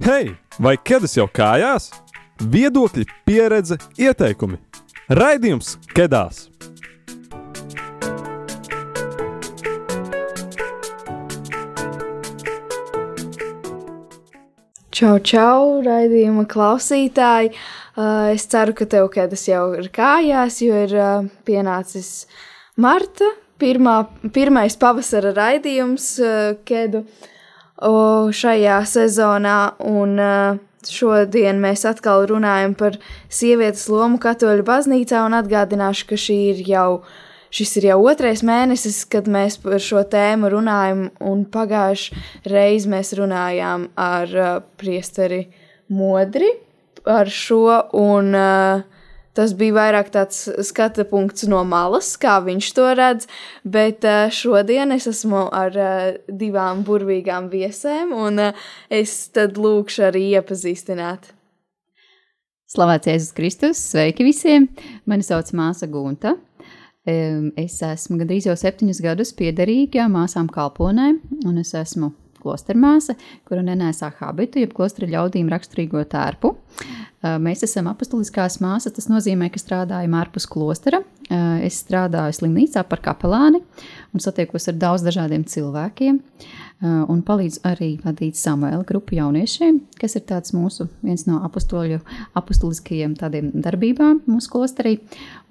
Hei, 0.00 0.30
vai 0.56 0.78
ķēdes 0.80 1.12
jau 1.18 1.26
kājās? 1.28 1.90
Viedokļi, 2.40 3.02
pieredze, 3.28 3.76
ieteikumi. 4.00 4.56
Raidījums 5.12 5.74
Kedās! 5.92 6.46
Čau, 14.88 15.18
čau, 15.20 15.82
raidījuma 15.84 16.46
klausītāji! 16.48 17.50
Uh, 17.52 18.30
es 18.32 18.46
ceru, 18.48 18.72
ka 18.78 18.86
tev 18.88 19.10
kēdes 19.12 19.42
jau 19.50 19.66
ir 19.76 19.90
kājās, 19.92 20.62
jo 20.64 20.78
ir 20.86 20.94
uh, 20.96 21.28
pienācis 21.44 22.24
marta, 22.80 23.28
pirmā, 23.60 23.98
pirmais 24.32 24.80
pavasara 24.80 25.34
raidījums 25.36 26.08
uh, 26.24 26.56
kedu 26.64 27.04
šajā 27.80 28.82
sezonā. 28.86 29.60
Un, 29.80 30.18
Šodien 30.88 31.58
mēs 31.60 31.82
atkal 31.84 32.22
runājam 32.30 32.72
par 32.72 32.94
sievietes 33.28 33.82
lomu 33.92 34.16
katoļu 34.20 34.64
baznīcā 34.64 35.26
un 35.26 35.36
atgādināšu, 35.36 36.06
ka 36.08 36.16
šī 36.16 36.36
ir 36.54 36.62
jau, 36.64 37.02
šis 37.52 37.74
ir 37.82 37.90
jau 37.90 37.98
otrais 38.08 38.40
mēnesis, 38.46 39.02
kad 39.12 39.28
mēs 39.28 39.58
par 39.60 39.76
šo 39.84 40.00
tēmu 40.08 40.48
runājam, 40.54 41.10
un 41.20 41.44
pagājuši 41.44 42.22
reiz 42.48 42.88
mēs 42.88 43.12
runājām 43.18 43.90
ar 44.00 44.32
uh, 44.32 44.48
priesteri 44.80 45.42
Modri 45.92 46.48
par 47.04 47.28
šo, 47.28 47.66
un 48.00 48.32
uh, 48.32 48.80
Tas 49.36 49.52
bija 49.54 49.76
vairāk 49.76 50.08
tāds 50.10 50.48
skata 50.66 51.04
punkts 51.06 51.46
no 51.50 51.60
malas, 51.68 52.16
kā 52.18 52.40
viņš 52.42 52.70
to 52.74 52.86
redz, 52.98 53.28
bet 53.62 54.06
uh, 54.08 54.26
šodien 54.34 54.90
es 54.96 55.06
esmu 55.10 55.44
ar 55.54 55.76
uh, 55.78 56.06
divām 56.26 56.82
burvīgām 56.86 57.46
viesēm, 57.52 58.10
un 58.10 58.42
uh, 58.50 58.64
es 58.90 59.28
tad 59.34 59.60
lūkšu 59.60 60.08
arī 60.10 60.24
iepazīstināt. 60.34 61.30
Slavēts 62.70 63.10
Jēzus 63.10 63.34
Kristus, 63.34 63.82
sveiki 63.92 64.26
visiem! 64.26 64.68
Mani 65.10 65.26
sauc 65.26 65.48
Māsa 65.58 65.88
Gunta. 65.90 66.36
Es 67.10 67.80
esmu 67.82 68.18
gandrīz 68.20 68.46
jau 68.46 68.54
septiņus 68.60 69.00
gadus 69.02 69.32
piederīga 69.34 70.04
māsām 70.12 70.50
kalponē, 70.52 71.14
un 71.48 71.58
es 71.58 71.72
esmu 71.74 72.12
klostermāsa, 72.42 73.16
kura 73.48 73.64
nenēsā 73.66 74.10
habitu, 74.20 74.62
jeb 74.62 74.74
klostra 74.76 75.08
ļaudīm 75.10 75.50
raksturīgo 75.52 76.02
tērpu. 76.10 76.54
Mēs 77.20 77.64
esam 77.66 77.90
apustuliskās 77.90 78.58
māsas, 78.64 78.94
tas 78.96 79.10
nozīmē, 79.12 79.50
ka 79.52 79.60
strādājam 79.60 80.16
ārpus 80.16 80.48
klostera. 80.48 81.02
Es 81.60 81.82
strādāju 81.84 82.38
slimnīcā 82.38 82.82
par 82.88 83.02
kapelāni 83.04 83.60
un 84.14 84.24
satiekos 84.24 84.70
ar 84.72 84.80
daudz 84.80 85.04
dažādiem 85.06 85.44
cilvēkiem 85.46 86.18
un 86.80 87.20
palīdzu 87.26 87.60
arī 87.68 87.90
vadīt 88.00 88.38
Samuēla 88.40 88.84
grupu 88.88 89.18
jauniešiem, 89.18 89.82
kas 90.00 90.16
ir 90.16 90.24
tāds 90.30 90.54
mūsu 90.56 90.86
viens 91.04 91.26
no 91.28 91.42
apustuliskajiem 91.44 93.16
tādiem 93.20 93.50
darbībām 93.52 94.22
mūsu 94.30 94.52
klosterī, 94.54 94.94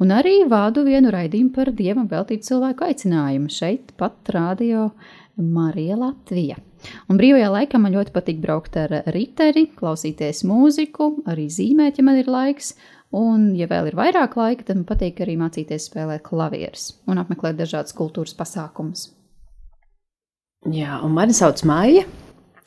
un 0.02 0.14
arī 0.16 0.40
vādu 0.50 0.86
vienu 0.88 1.14
raidījumu 1.14 1.54
par 1.54 1.70
Dievam 1.76 2.10
veltītu 2.10 2.50
cilvēku 2.50 2.88
aicinājumu 2.90 3.54
šeit 3.54 3.94
pat 4.00 4.34
radio 4.34 4.90
Marija 5.38 6.00
Latvija. 6.00 6.58
Un 7.12 7.20
brīvajā 7.20 7.52
laikā 7.54 7.82
man 7.82 7.94
ļoti 7.94 8.16
patīk 8.16 8.40
braukt 8.42 8.80
ar 8.80 8.94
riteri, 9.14 9.68
klausīties 9.76 10.42
mūziku, 10.48 11.12
arī 11.30 11.46
zīmēt, 11.52 12.00
ja 12.00 12.08
man 12.08 12.20
ir 12.24 12.32
laiks. 12.32 12.74
Un, 13.16 13.56
ja 13.58 13.66
vēl 13.70 13.90
ir 13.90 13.98
vairāk 13.98 14.36
laika, 14.38 14.68
tad 14.68 14.82
man 14.82 14.90
patīk 14.90 15.22
arī 15.26 15.38
mācīties 15.40 15.90
spēlēt 15.90 16.22
klavierus 16.26 16.92
un 17.10 17.22
apmeklēt 17.22 17.58
dažādas 17.58 17.98
kultūras 17.98 18.38
pasākumus. 18.38 19.10
Jā, 20.68 20.98
un 21.08 21.14
mani 21.16 21.32
sauc 21.32 21.62
Maija. 21.64 22.02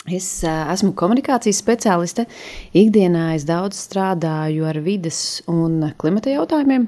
Es 0.08 0.26
esmu 0.48 0.94
komunikācijas 0.96 1.58
speciāliste. 1.60 2.24
Ikdienā 2.72 3.34
es 3.36 3.44
daudz 3.44 3.76
strādāju 3.84 4.64
ar 4.64 4.78
vides 4.80 5.42
un 5.44 5.90
klimata 6.00 6.32
jautājumiem. 6.32 6.86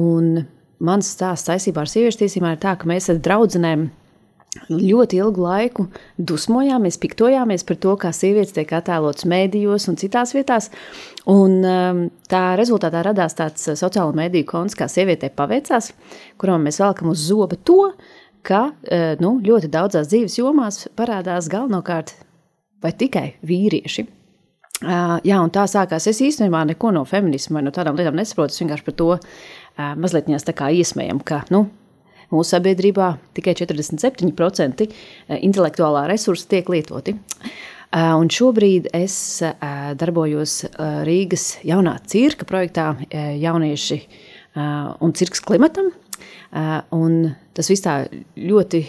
Un 0.00 0.30
mans 0.80 1.10
stāsts 1.12 1.50
saistībā 1.50 1.84
ar 1.84 1.92
sieviešu 1.92 2.22
tiesībām 2.22 2.56
ir 2.56 2.62
tā, 2.62 2.72
ka 2.80 2.88
mēs 2.88 3.10
ar 3.12 3.20
draugiem 3.20 3.90
ļoti 4.72 5.20
ilgu 5.20 5.44
laiku 5.44 5.84
dusmojāmies, 6.16 6.96
piktojāmies 6.98 7.66
par 7.68 7.78
to, 7.84 7.94
kā 8.00 8.14
sievietes 8.16 8.56
tiek 8.56 8.72
attēlotas 8.80 9.28
mēdījos 9.28 9.90
un 9.92 10.00
citās 10.00 10.32
vietās. 10.32 10.70
Un, 11.28 11.60
tā 12.32 12.42
rezultātā 12.56 13.04
radās 13.04 13.36
tāds 13.36 13.68
sociālo 13.76 14.16
mediju 14.16 14.48
konts, 14.48 14.78
kā 14.78 14.88
sievietei 14.88 15.28
paveicās, 15.28 15.92
kuram 16.40 16.64
mēs 16.64 16.80
velkam 16.80 17.12
uz 17.12 17.28
zoba 17.28 17.60
to, 17.60 17.92
ka 18.46 18.68
uh, 18.70 19.16
nu, 19.22 19.38
ļoti 19.44 19.70
daudzās 19.72 20.10
dzīves 20.12 20.38
jomās 20.40 20.86
parādās 20.98 21.50
galvenokārt 21.52 22.14
vai 22.82 22.94
tikai 22.94 23.26
vīrieši. 23.46 24.06
Uh, 24.78 25.18
jā, 25.26 25.40
un 25.42 25.50
tā 25.50 25.66
sākās. 25.66 26.06
Es 26.06 26.22
īstenībā 26.22 26.62
neko 26.68 26.92
no 26.94 27.02
feminisma 27.08 27.58
vai 27.58 27.66
no 27.66 27.74
tādām 27.74 27.98
lietām 27.98 28.18
nesaprotu. 28.18 28.54
Es 28.54 28.62
vienkārši 28.62 28.86
par 28.86 28.98
to 29.00 29.10
uh, 29.16 29.92
mazliet 29.98 30.30
iesmējam, 30.30 31.24
ka 31.26 31.42
nu, 31.50 31.66
mūsu 32.32 32.56
sabiedrībā 32.56 33.12
tikai 33.36 33.54
47% 33.58 34.86
eh, 34.86 35.38
intelektuālā 35.40 36.06
resursa 36.10 36.48
tiek 36.52 36.68
lietoti. 36.72 37.16
Eh, 37.16 38.10
un 38.14 38.30
šobrīd 38.32 38.90
es 38.96 39.16
eh, 39.44 39.54
darbojos 39.98 40.60
Rīgas 41.08 41.50
jaunā 41.66 41.98
cirka 42.08 42.48
projektā 42.48 42.90
Jaunieši 43.38 44.02
un 44.58 45.12
cirks 45.14 45.42
klimatam. 45.44 45.92
Un 46.52 47.16
tas 47.56 47.68
viss 47.68 47.84
tā 47.84 48.00
ļoti 48.40 48.82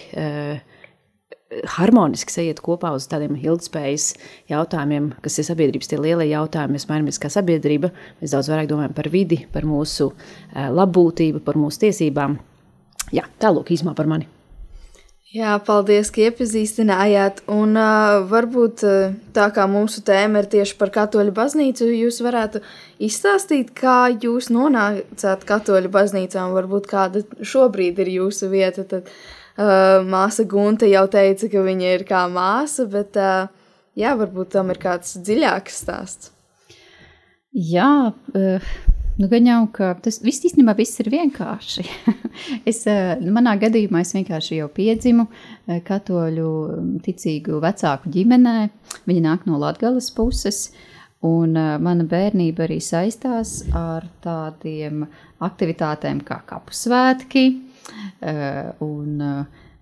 harmoniski 1.76 2.32
sajiet 2.32 2.62
kopā 2.64 2.94
uz 2.96 3.08
tādiem 3.10 3.36
ilgspējas 3.40 4.14
jautājumiem, 4.52 5.12
kas 5.26 5.40
ir 5.42 5.48
sabiedrības 5.50 5.90
tie 5.92 6.00
lielie 6.00 6.30
jautājumi. 6.30 6.78
Mēs 6.78 6.88
mainamies 6.92 7.20
kā 7.22 7.32
sabiedrība, 7.34 7.92
mēs 8.22 8.36
daudz 8.36 8.52
vairāk 8.54 8.70
domājam 8.72 8.96
par 8.96 9.10
vidi, 9.12 9.42
par 9.52 9.68
mūsu 9.68 10.12
labbūtību, 10.56 11.44
par 11.44 11.60
mūsu 11.60 11.88
tiesībām. 11.88 12.38
Jā, 13.16 13.26
tālāk 13.42 13.74
īsumā 13.74 13.98
par 13.98 14.08
mani. 14.12 14.30
Jā, 15.30 15.60
paldies, 15.62 16.10
ka 16.10 16.24
iepazīstinājāt. 16.26 17.44
Un 17.54 17.78
uh, 17.78 18.24
varbūt 18.32 18.82
uh, 18.88 19.12
tā 19.36 19.52
kā 19.54 19.68
mūsu 19.70 20.02
tēma 20.02 20.42
ir 20.42 20.48
tieši 20.50 20.74
par 20.80 20.90
katoļu 20.96 21.36
baznīcu, 21.38 21.86
jūs 21.94 22.18
varētu 22.26 22.64
izstāstīt, 23.06 23.70
kā 23.78 24.10
jūs 24.10 24.50
nonācāt 24.50 25.46
katoļu 25.46 25.94
baznīcā 25.94 26.48
un 26.48 26.58
varbūt 26.58 26.90
kāda 26.90 27.22
šobrīd 27.46 28.02
ir 28.02 28.10
jūsu 28.16 28.50
vieta. 28.50 28.88
Tad 28.90 29.06
uh, 29.06 30.02
māsa 30.02 30.48
Gunta 30.50 30.90
jau 30.90 31.06
teica, 31.14 31.54
ka 31.54 31.66
viņa 31.68 31.96
ir 32.00 32.08
kā 32.10 32.26
māsa, 32.34 32.90
bet 32.90 33.22
uh, 33.22 33.54
jā, 33.94 34.18
varbūt 34.18 34.56
tam 34.58 34.74
ir 34.74 34.82
kāds 34.82 35.14
dziļāks 35.22 35.82
stāsts. 35.84 36.34
Jā, 37.54 37.92
uh, 38.34 38.74
Nu, 39.20 39.28
gan 39.28 39.44
jau, 39.44 39.64
ka 39.76 39.90
tas 40.00 40.22
viss 40.24 40.46
īstenībā 40.48 40.72
viss 40.78 41.02
ir 41.04 41.10
vienkārši. 41.12 41.84
es, 42.70 42.86
eh, 42.88 43.20
manā 43.20 43.58
gadījumā 43.60 44.00
es 44.06 44.14
vienkārši 44.16 44.62
jau 44.62 44.70
piedzimu 44.72 45.26
eh, 45.28 45.82
katoļu 45.84 46.52
mm, 46.78 46.94
ticīgu 47.04 47.60
vecāku 47.60 48.12
ģimenē. 48.14 48.54
Viņi 49.10 49.24
nāk 49.26 49.44
no 49.50 49.60
Latgales 49.60 50.08
puses. 50.16 50.70
Un 51.28 51.52
uh, 51.60 51.74
mana 51.84 52.06
bērnība 52.08 52.64
arī 52.64 52.78
saistās 52.80 53.58
ar 53.76 54.06
tādiem 54.24 55.02
aktivitātēm 55.44 56.22
kā 56.24 56.38
kapu 56.48 56.72
svētki 56.72 57.44
un 58.86 59.20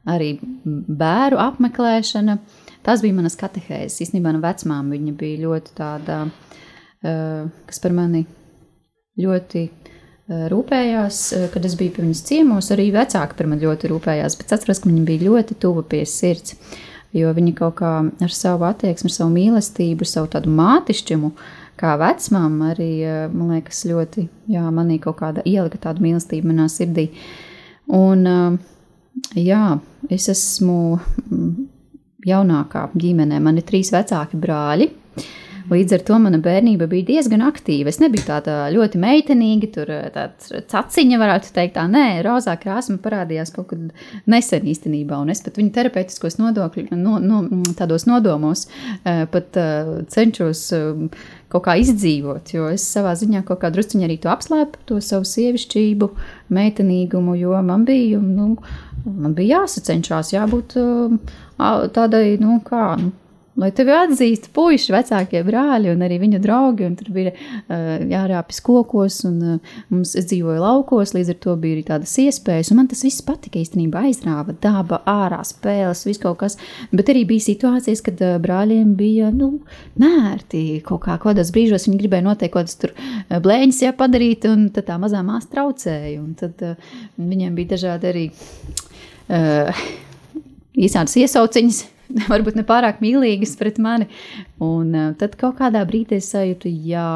arī 0.10 0.32
bērnu 0.42 1.38
apmeklēšana. 1.44 2.40
Tas 2.82 3.06
bija 3.06 3.20
manas 3.20 3.38
katehēzes. 3.38 4.00
Īstenībā 4.08 4.32
mana 4.32 4.42
vecmāma 4.48 4.98
viņa 4.98 5.14
bija 5.22 5.44
ļoti 5.44 5.78
tāda, 5.78 6.20
kas 7.06 7.86
par 7.86 7.94
mani 8.02 8.26
ļoti 9.22 9.64
eh, 9.68 10.46
rūpējās, 10.52 11.22
eh, 11.38 11.48
kad 11.54 11.66
es 11.66 11.78
biju 11.80 11.96
pie 11.96 12.06
viņas 12.06 12.24
ciemos. 12.28 12.72
Arī 12.74 12.90
vecāki 12.96 13.38
par 13.38 13.50
mani 13.50 13.66
ļoti 13.66 13.92
rūpējās, 13.92 14.38
bet 14.40 14.54
atceros, 14.56 14.82
ka 14.84 14.92
viņa 14.92 15.06
bija 15.08 15.28
ļoti 15.28 15.58
tuva 15.62 15.84
pie 15.88 16.04
sirds. 16.10 16.58
Jo 17.16 17.32
viņa 17.34 17.54
kaut 17.56 17.78
kā 17.80 17.92
ar 18.04 18.34
savu 18.36 18.68
attieksmi, 18.68 19.10
savu 19.10 19.32
mīlestību, 19.34 20.06
savu 20.06 20.28
tādu 20.34 20.52
mātišķumu, 20.54 21.32
kā 21.80 21.94
vecmāma, 22.02 22.74
arī 22.76 22.92
eh, 23.08 23.22
man 23.34 23.56
liekas, 23.56 23.86
ļoti 23.90 24.28
jā, 24.54 24.66
manī 24.76 25.00
kaut 25.04 25.22
kāda 25.22 25.46
ielika 25.48 25.80
tādu 25.88 26.04
mīlestību 26.06 26.52
manā 26.52 26.68
sirdī. 26.72 27.10
Un 27.96 28.28
jā, 29.40 29.62
es 30.12 30.26
esmu 30.28 30.98
mm, 31.00 31.52
jaunākā 32.28 32.90
ģimenē, 33.00 33.40
man 33.40 33.62
ir 33.62 33.66
trīs 33.68 33.94
vecāki 33.96 34.40
brāļi. 34.42 34.90
Līdz 35.68 35.98
ar 35.98 36.04
to 36.08 36.18
mana 36.24 36.38
bērnība 36.40 36.86
bija 36.88 37.06
diezgan 37.10 37.42
aktīva. 37.44 37.92
Es 37.92 38.00
nebiju 38.00 38.24
tāda 38.28 38.70
ļoti 38.72 39.00
meitenīga, 39.02 39.68
tur 39.76 39.90
eh, 39.92 40.06
tāda 40.16 40.62
caciņa, 40.72 41.20
varētu 41.20 41.52
teikt, 41.56 41.74
tā 41.76 41.84
nē, 41.92 42.22
rozā 42.24 42.54
krāsa 42.62 42.96
parādījās 43.04 43.52
kaut 43.56 43.74
kad 43.74 43.82
nesen 44.32 44.70
īstenībā. 44.72 45.20
Un 45.20 45.34
es 45.34 45.44
pat 45.44 45.60
viņu 45.60 45.74
terapeitiskos 45.76 46.40
nodokļu, 46.40 46.88
no, 46.96 47.18
no, 47.20 47.42
tādos 47.80 48.08
nodomos 48.08 48.68
eh, 49.04 49.26
pat 49.34 49.60
eh, 49.60 49.92
cenšos 50.14 50.64
kaut 51.52 51.64
kā 51.68 51.78
izdzīvot, 51.84 52.56
jo 52.56 52.72
es 52.72 52.88
savā 52.88 53.14
ziņā 53.20 53.44
kaut 53.48 53.62
kā 53.62 53.72
drusciņā 53.72 54.08
arī 54.08 54.18
to 54.24 54.32
apslēpu, 54.32 54.84
to 54.88 55.02
savu 55.04 55.28
sievišķību, 55.28 56.10
meitenīgumu, 56.56 57.36
jo 57.40 57.60
man 57.64 57.84
bija, 57.88 58.20
nu, 58.24 58.54
man 59.06 59.36
bija 59.36 59.62
jāsacenšās, 59.64 60.34
jābūt 60.36 60.76
tādai, 61.96 62.26
nu, 62.44 62.60
kā, 62.68 62.90
nu, 63.00 63.14
lai 63.58 63.70
tevi 63.76 63.94
atzīst 63.96 64.52
puiši, 64.56 64.92
vecākie 64.94 65.42
brāļi 65.46 65.90
un 65.94 66.04
arī 66.06 66.20
viņa 66.22 66.40
draugi. 66.44 66.90
Tur 67.00 67.10
bija 67.16 67.34
uh, 67.34 67.88
jārāpjas 68.12 68.62
kokos, 68.66 69.20
un 69.28 69.38
uh, 69.42 69.74
mums 69.94 70.14
es 70.20 70.28
dzīvoju 70.30 70.62
laukos, 70.62 71.16
līdz 71.18 71.34
ar 71.34 71.40
to 71.44 71.56
bija 71.62 71.78
arī 71.78 71.86
tādas 71.88 72.14
iespējas. 72.22 72.72
Man 72.78 72.90
tas 72.92 73.02
viss 73.06 73.26
patika 73.26 73.60
īstenībā, 73.62 74.06
aizrāva 74.08 74.56
daba, 74.64 75.02
ārā 75.10 75.42
spēles, 75.48 76.06
viss 76.08 76.22
kaut 76.22 76.40
kas. 76.44 76.60
Bet 76.94 77.10
arī 77.14 77.26
bija 77.30 77.48
situācijas, 77.48 78.04
kad 78.06 78.22
uh, 78.26 78.38
brāļiem 78.44 78.94
bija 79.00 79.32
nu, 79.34 79.52
nērti 80.02 80.64
kaut 80.86 81.06
kā, 81.08 81.18
kādos 81.26 81.52
brīžos 81.56 81.90
viņi 81.90 82.02
gribēja 82.04 82.28
noteikt 82.30 82.54
kaut 82.54 82.68
kādas 82.68 82.80
tur 82.80 82.94
blēņas 83.44 83.84
jāpadarīt, 83.88 84.48
un 84.50 84.70
tad 84.76 84.88
tā 84.92 85.02
mazā 85.02 85.24
māsa 85.26 85.50
traucēja. 85.56 86.24
Tad 86.40 86.66
uh, 86.66 86.96
viņiem 87.18 87.58
bija 87.58 87.74
dažādi 87.76 88.14
arī 88.14 88.26
uh, 88.32 89.86
īsādas 90.88 91.18
iesauciņas 91.26 91.86
varbūt 92.32 92.58
ne 92.58 92.64
pārāk 92.68 93.02
mīlīgas 93.04 93.56
pret 93.60 93.80
mani. 93.84 94.08
Un 94.64 94.94
uh, 94.96 95.10
tad 95.20 95.36
kaut 95.40 95.58
kādā 95.60 95.84
brīdī 95.88 96.18
es 96.22 96.30
sajūtu, 96.34 96.70
jā, 96.88 97.08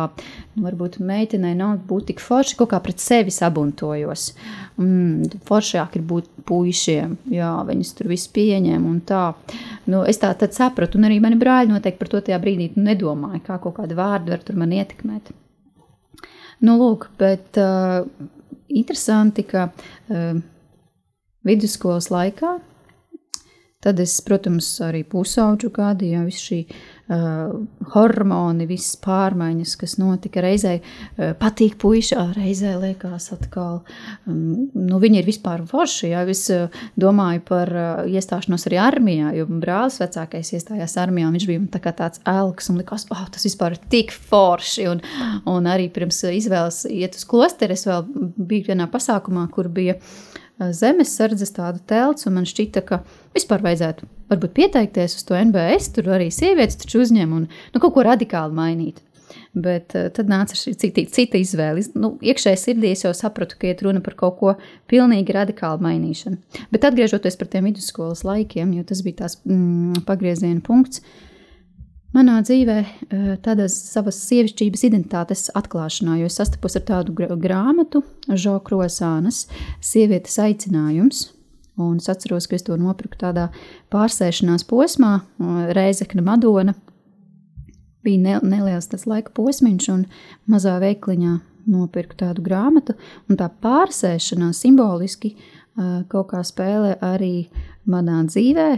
nu, 0.55 0.63
varbūt 0.65 0.99
meitenei 1.05 1.53
nav 1.57 1.79
būt 1.89 2.11
tik 2.11 2.23
forši, 2.23 2.57
kaut 2.59 2.71
kā 2.73 2.81
pret 2.83 3.01
sevi 3.01 3.33
sabuntojos. 3.33 4.31
Mm, 4.81 5.41
foršāk 5.47 5.97
ir 5.97 6.05
būt 6.07 6.29
puišiem, 6.47 7.17
jā, 7.33 7.51
viņus 7.67 7.93
tur 7.97 8.11
viss 8.11 8.31
pieņem 8.33 8.88
un 8.88 8.99
tā. 9.07 9.23
Nu, 9.89 10.03
es 10.07 10.21
tā 10.21 10.33
tad 10.38 10.55
sapratu, 10.57 10.99
un 10.99 11.09
arī 11.09 11.21
mani 11.23 11.39
brāļi 11.41 11.73
noteikti 11.73 12.01
par 12.01 12.11
to 12.11 12.23
tajā 12.27 12.41
brīdī 12.44 12.71
nu, 12.75 12.85
nedomāja, 12.89 13.44
kā 13.47 13.61
kaut 13.63 13.79
kāda 13.79 13.97
vārda 13.97 14.35
var 14.35 14.45
tur 14.45 14.59
man 14.59 14.75
ietekmēt. 14.75 15.33
Nu, 16.61 16.77
lūk, 16.77 17.09
bet 17.17 17.57
uh, 17.57 18.03
interesanti, 18.69 19.47
ka 19.49 19.71
uh, 19.71 20.35
vidusskolas 21.47 22.11
laikā 22.13 22.59
Tad 23.81 23.98
es, 23.98 24.19
protams, 24.22 24.68
arī 24.86 25.01
pusauģu 25.10 25.72
gadi, 25.74 26.12
jau 26.13 26.22
viss 26.28 26.44
šī 26.45 26.57
uh, 26.69 27.54
hormoni, 27.95 28.68
visas 28.69 28.94
pārmaiņas, 29.01 29.72
kas 29.81 29.95
notika. 29.98 30.44
Reizē 30.45 30.75
uh, 30.78 31.31
patīk 31.39 31.80
puiša, 31.81 32.28
reizē 32.36 32.75
liekas 32.78 33.31
atkal, 33.33 33.80
um, 34.30 34.68
nu 34.78 35.00
viņi 35.01 35.24
ir 35.24 35.25
vispār 35.25 35.63
forši. 35.66 36.12
Jā, 36.12 36.22
es 36.30 36.44
uh, 36.54 36.69
domāju 37.01 37.42
par 37.48 37.74
uh, 37.74 38.04
iestāšanos 38.06 38.68
arī 38.69 38.78
armijā, 38.83 39.31
jo 39.39 39.48
brālis 39.50 39.98
vecākais 40.04 40.54
iestājās 40.60 40.94
armijā, 41.01 41.31
un 41.31 41.39
viņš 41.39 41.48
bija 41.50 41.63
tā 41.74 41.81
kā 41.81 41.95
tāds 42.04 42.22
elks 42.30 42.69
un 42.69 42.78
likās, 42.83 43.07
oh, 43.10 43.24
tas 43.33 43.50
vispār 43.50 43.80
ir 43.80 43.81
tik 43.89 44.13
forši. 44.13 44.86
Un, 44.94 45.01
un 45.50 45.72
arī 45.74 45.89
pirms 45.89 46.22
izvēles 46.30 46.83
iet 46.92 47.18
uz 47.18 47.25
klosteri, 47.25 47.74
es 47.74 47.89
vēl 47.89 48.06
biju 48.38 48.69
vienā 48.69 48.86
pasākumā, 48.94 49.48
kur 49.50 49.74
bija 49.74 49.98
zemesardzes 50.75 51.53
tāda 51.55 51.81
telts, 51.89 52.27
un 52.29 52.37
man 52.37 52.47
šķita, 52.49 52.83
ka 52.87 53.01
vispār 53.35 53.63
vajadzētu 53.65 54.09
varbūt 54.31 54.57
pieteikties 54.57 55.17
uz 55.19 55.23
to 55.27 55.37
NBS, 55.37 55.91
tur 55.95 56.11
arī 56.15 56.29
sievietes 56.33 56.79
taču 56.81 57.01
uzņem 57.03 57.33
un 57.37 57.47
nu, 57.47 57.79
kaut 57.79 57.95
ko 57.95 58.05
radikāli 58.07 58.55
mainīt. 58.57 59.01
Bet 59.51 59.95
uh, 59.99 60.07
tad 60.15 60.29
nāca 60.31 60.55
šī 60.55 60.73
cita, 60.79 61.03
cita 61.11 61.39
izvēle. 61.39 61.83
Nu, 61.99 62.13
iekšēji 62.23 62.59
sirdī 62.59 62.93
es 62.95 63.03
jau 63.03 63.11
sapratu, 63.15 63.57
ka 63.59 63.67
iet 63.67 63.83
runa 63.83 63.99
par 64.03 64.15
kaut 64.19 64.37
ko 64.39 64.53
pilnīgi 64.91 65.35
radikāli 65.35 65.83
mainīšanu. 65.83 66.61
Bet 66.71 66.87
atgriežoties 66.87 67.39
pie 67.39 67.49
tiem 67.51 67.67
vidusskolas 67.67 68.23
laikiem, 68.27 68.71
jo 68.77 68.85
tas 68.87 69.03
bija 69.03 69.23
tās 69.23 69.37
mm, 69.43 70.05
pagrieziena 70.07 70.63
punkts, 70.63 71.03
uh, 71.03 71.31
Manā 72.11 72.41
dzīvē, 72.43 72.77
tādas 73.39 73.71
savas 73.87 74.17
sievišķības 74.25 74.81
identitātes 74.83 75.45
atklāšanā, 75.55 76.17
jo 76.19 76.27
es 76.27 76.35
sastapos 76.41 76.75
ar 76.75 76.83
tādu 76.89 77.15
grāmatu, 77.15 78.01
Žokrosānas, 78.27 79.45
sievietes 79.79 80.35
aicinājums. 80.43 81.29
Un 81.79 82.01
es 82.03 82.11
atceros, 82.11 82.49
ka 82.51 82.59
es 82.59 82.67
to 82.67 82.75
nopirku 82.75 83.15
tādā 83.21 83.47
pārsēšanās 83.95 84.67
posmā, 84.67 85.21
Reizekna 85.71 86.25
Madona. 86.27 86.75
Bija 88.03 88.19
ne, 88.19 88.37
neliels 88.43 88.91
tas 88.91 89.07
laika 89.07 89.31
posmiņš, 89.37 89.89
un 89.95 90.03
mazā 90.51 90.75
veikliņā 90.83 91.39
nopirku 91.71 92.19
tādu 92.19 92.43
grāmatu, 92.43 92.99
un 93.31 93.39
tā 93.39 93.47
pārsēšanās 93.63 94.59
simboliski 94.65 95.37
kaut 96.11 96.33
kā 96.33 96.43
spēlē 96.43 96.97
arī 97.07 97.47
manā 97.87 98.19
dzīvē, 98.27 98.71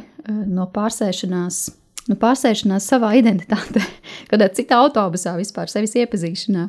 no 0.53 0.69
pārsēšanās 0.69 1.65
nu, 2.09 2.17
pārsēšanās 2.19 2.87
savā 2.89 3.13
identitātē, 3.19 3.83
kādā 4.31 4.49
citā 4.55 4.81
autobusā 4.83 5.35
vispār 5.39 5.71
sevis 5.71 5.95
iepazīšanā. 6.01 6.67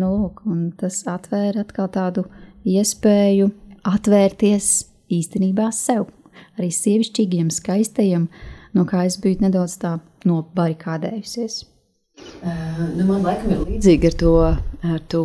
Nu, 0.00 0.08
lūk, 0.08 0.44
tas 0.80 1.02
atvēra 1.10 1.66
atkal 1.66 1.90
tādu 1.92 2.24
iespēju 2.68 3.50
atvērties 3.88 4.70
īstenībā 5.12 5.68
sev, 5.76 6.06
arī 6.56 6.70
sievišķīgiem, 6.72 7.50
skaistajiem, 7.52 8.28
no 8.76 8.86
kā 8.88 9.04
es 9.08 9.18
biju 9.20 9.42
nedaudz 9.44 9.76
tā 9.82 9.98
nobarikādējusies. 10.28 11.64
Uh, 12.42 12.92
nu, 12.94 13.06
man 13.08 13.24
laikam 13.24 13.52
ir 13.52 13.66
līdzīgi 13.66 14.10
ar 14.10 14.16
to, 14.20 14.32
ar 14.94 15.02
to 15.12 15.22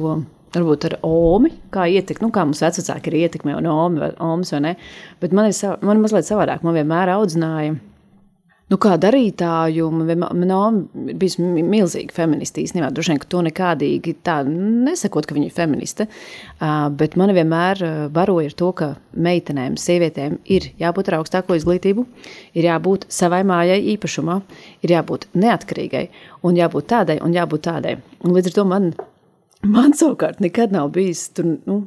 varbūt 0.55 0.87
ar 0.87 0.95
Omi, 1.05 1.51
kā 1.73 1.85
ietekmi, 1.91 2.25
nu, 2.25 2.33
kā 2.33 2.45
mums 2.47 2.63
vecāki 2.63 3.11
ir 3.11 3.19
ietekme 3.25 3.55
un 3.57 3.67
Omi 3.69 4.01
vai 4.01 4.09
Omas 4.23 4.53
vai 4.55 4.63
ne, 4.63 4.73
bet 5.21 5.35
man 5.35 5.49
ir, 5.49 5.55
sav, 5.55 5.77
man 5.85 6.01
mazliet 6.01 6.27
savādāk, 6.27 6.63
man 6.65 6.75
vienmēr 6.77 7.11
audzināja 7.17 7.75
nu, 8.71 8.77
kā 8.81 8.95
darītāju, 9.01 9.87
man 9.93 10.79
bija 11.19 11.47
milzīga 11.71 12.15
feministija. 12.15 12.67
Īstenībā, 12.67 12.91
droši 12.93 13.13
vien, 13.13 13.21
ka 13.23 13.29
to 13.31 13.43
nekādīgi 13.47 14.15
tā 14.27 14.37
nesakot, 14.47 15.27
ka 15.27 15.37
viņa 15.37 15.49
ir 15.49 15.55
feministe, 15.55 16.07
bet 16.99 17.17
man 17.19 17.33
vienmēr 17.37 17.83
baroja 18.13 18.51
ar 18.51 18.57
to, 18.61 18.71
ka 18.77 18.89
meitenēm, 19.27 19.77
sievietēm 19.81 20.39
ir 20.57 20.71
jābūt 20.81 21.11
ar 21.11 21.19
augstāko 21.21 21.57
izglītību, 21.57 22.07
ir 22.59 22.69
jābūt 22.69 23.07
savai 23.13 23.43
mājai 23.47 23.79
īpašumā, 23.95 24.41
ir 24.85 24.97
jābūt 24.97 25.29
neatkarīgai 25.37 26.07
un 26.47 26.59
jābūt 26.59 26.91
tādai 26.95 27.21
un 27.23 27.35
jābūt 27.35 27.69
tādai. 27.69 27.99
Un 28.25 28.35
līdz 28.35 28.51
ar 28.51 28.59
to 28.59 28.67
man 28.67 28.91
Man 29.65 29.95
savukārt 29.97 30.37
nekad 30.43 30.71
nav 30.71 30.91
bijis 30.93 31.23
tur, 31.33 31.55
nu, 31.65 31.79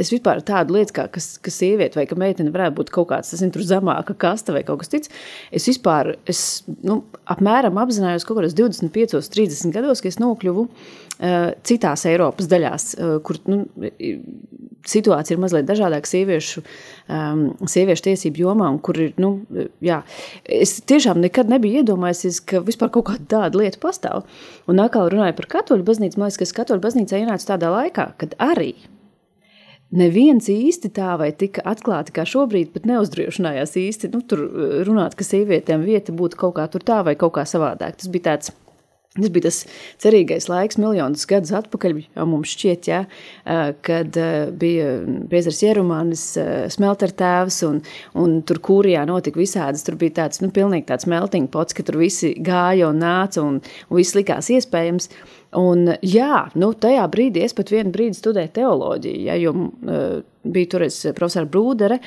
Es 0.00 0.10
vispār 0.12 0.42
tādu 0.44 0.76
lietu, 0.76 0.92
kā, 0.98 1.06
kas, 1.12 1.36
kas 1.42 1.56
sieviete 1.56 1.96
vai 1.96 2.04
ka 2.08 2.18
meitene 2.20 2.52
varētu 2.52 2.76
būt 2.76 2.92
kaut 2.92 3.08
kāds 3.12 3.32
zinu, 3.38 3.64
zemāka 3.64 4.16
kasta 4.20 4.52
vai 4.52 4.62
kaut 4.66 4.82
kas 4.82 4.92
cits. 4.92 5.12
Es 5.54 5.68
vispār, 5.70 6.14
es, 6.28 6.40
nu, 6.84 7.00
apmēram 7.32 7.80
apzinājos 7.80 8.26
kaut 8.28 8.40
kādos 8.40 8.56
25, 8.58 9.16
30 9.32 9.72
gados, 9.72 10.02
ka 10.04 10.10
es 10.12 10.20
nokļuvu 10.20 10.66
uh, 10.66 11.54
citās 11.66 12.04
Eiropas 12.10 12.50
daļās, 12.50 12.90
uh, 12.98 13.14
kur 13.24 13.40
nu, 13.48 13.62
situācija 14.86 15.36
ir 15.36 15.40
mazliet 15.42 15.68
dažādāka 15.68 16.10
sieviešu, 16.10 16.62
um, 17.08 17.46
sieviešu 17.64 18.06
tiesību 18.10 18.44
jomā, 18.44 18.68
un 18.74 18.80
kur 18.84 19.00
ir, 19.00 19.14
nu, 19.22 19.32
jā, 19.84 20.02
es 20.44 20.76
tiešām 20.86 21.22
nekad 21.24 21.50
nebiju 21.52 21.80
iedomājies, 21.82 22.42
ka 22.44 22.60
vispār 22.66 22.92
kaut 22.94 23.08
kāda 23.10 23.30
tāda 23.32 23.62
lieta 23.62 23.80
pastāv. 23.82 24.28
Un 24.70 24.82
atkal 24.84 25.10
runāju 25.12 25.38
par 25.40 25.50
katoļu 25.56 25.88
baznīcu, 25.88 26.20
man 26.20 26.30
liekas, 26.30 26.52
ka 26.52 26.62
katoļu 26.62 26.84
baznīcā 26.84 27.22
ienācu 27.22 27.48
tādā 27.48 27.72
laikā, 27.72 28.10
kad 28.20 28.36
arī 28.42 28.74
neviens 29.94 30.48
īsti 30.50 30.90
tā 30.96 31.14
vai 31.20 31.30
tik 31.36 31.60
atklāti 31.64 32.14
kā 32.16 32.26
šobrīd, 32.28 32.72
pat 32.74 32.86
neuzdrošinājās 32.90 33.76
īsti 33.80 34.12
nu, 34.14 34.22
eh, 34.22 34.84
runāt, 34.88 35.16
ka 35.16 35.24
sievietēm 35.24 35.84
vieta 35.86 36.12
būtu 36.12 36.36
kaut 36.36 36.56
kā 36.58 36.68
tur 36.70 36.80
tā 36.80 37.04
vai 37.04 37.14
kaut 37.14 37.34
kā 37.34 37.46
savādāk. 37.46 37.96
Tas 37.96 38.08
bija 38.08 38.32
tāds. 38.32 38.54
Tas 39.16 39.30
bija 39.32 39.46
tas 39.46 39.64
cerīgais 39.96 40.44
laiks, 40.50 40.76
miljonus 40.76 41.24
gadus 41.24 41.48
atpakaļ, 41.56 42.02
jau 42.18 42.26
mums 42.28 42.50
šķiet, 42.52 42.86
ja, 42.86 43.06
eh, 43.46 43.72
kad 43.80 44.14
eh, 44.14 44.50
bija 44.52 45.06
Priezers 45.30 45.62
Jerumānis, 45.62 46.36
smeltertēvs, 46.68 47.62
un, 47.64 47.80
un 48.12 48.42
tur 48.42 48.60
kūrijā 48.60 49.06
notika 49.08 49.40
visādas, 49.40 49.86
tur 49.86 49.96
bija 49.96 50.18
tāds, 50.20 50.42
nu, 50.42 50.50
pilnīgi 50.52 50.84
tāds 50.90 51.08
melting 51.08 51.48
pots, 51.48 51.72
ka 51.72 51.82
tur 51.82 51.96
visi 51.96 52.34
gāja 52.36 52.90
un 52.90 53.00
nāca, 53.00 53.40
un, 53.40 53.62
un 53.88 53.96
viss 53.96 54.12
likās 54.12 54.52
iespējams. 54.52 55.08
Un, 55.56 55.92
jā, 56.02 56.46
nu, 56.58 56.72
tajā 56.74 57.04
brīdī 57.12 57.44
es 57.46 57.54
pat 57.56 57.70
vienu 57.72 57.92
brīdi 57.94 58.18
studēju 58.18 58.50
teoloģiju, 58.56 59.20
ja, 59.28 59.36
jo 59.38 59.52
uh, 59.54 60.18
bija 60.42 60.72
toreiz 60.74 60.98
profesora 61.16 61.48
Brūdere. 61.50 62.00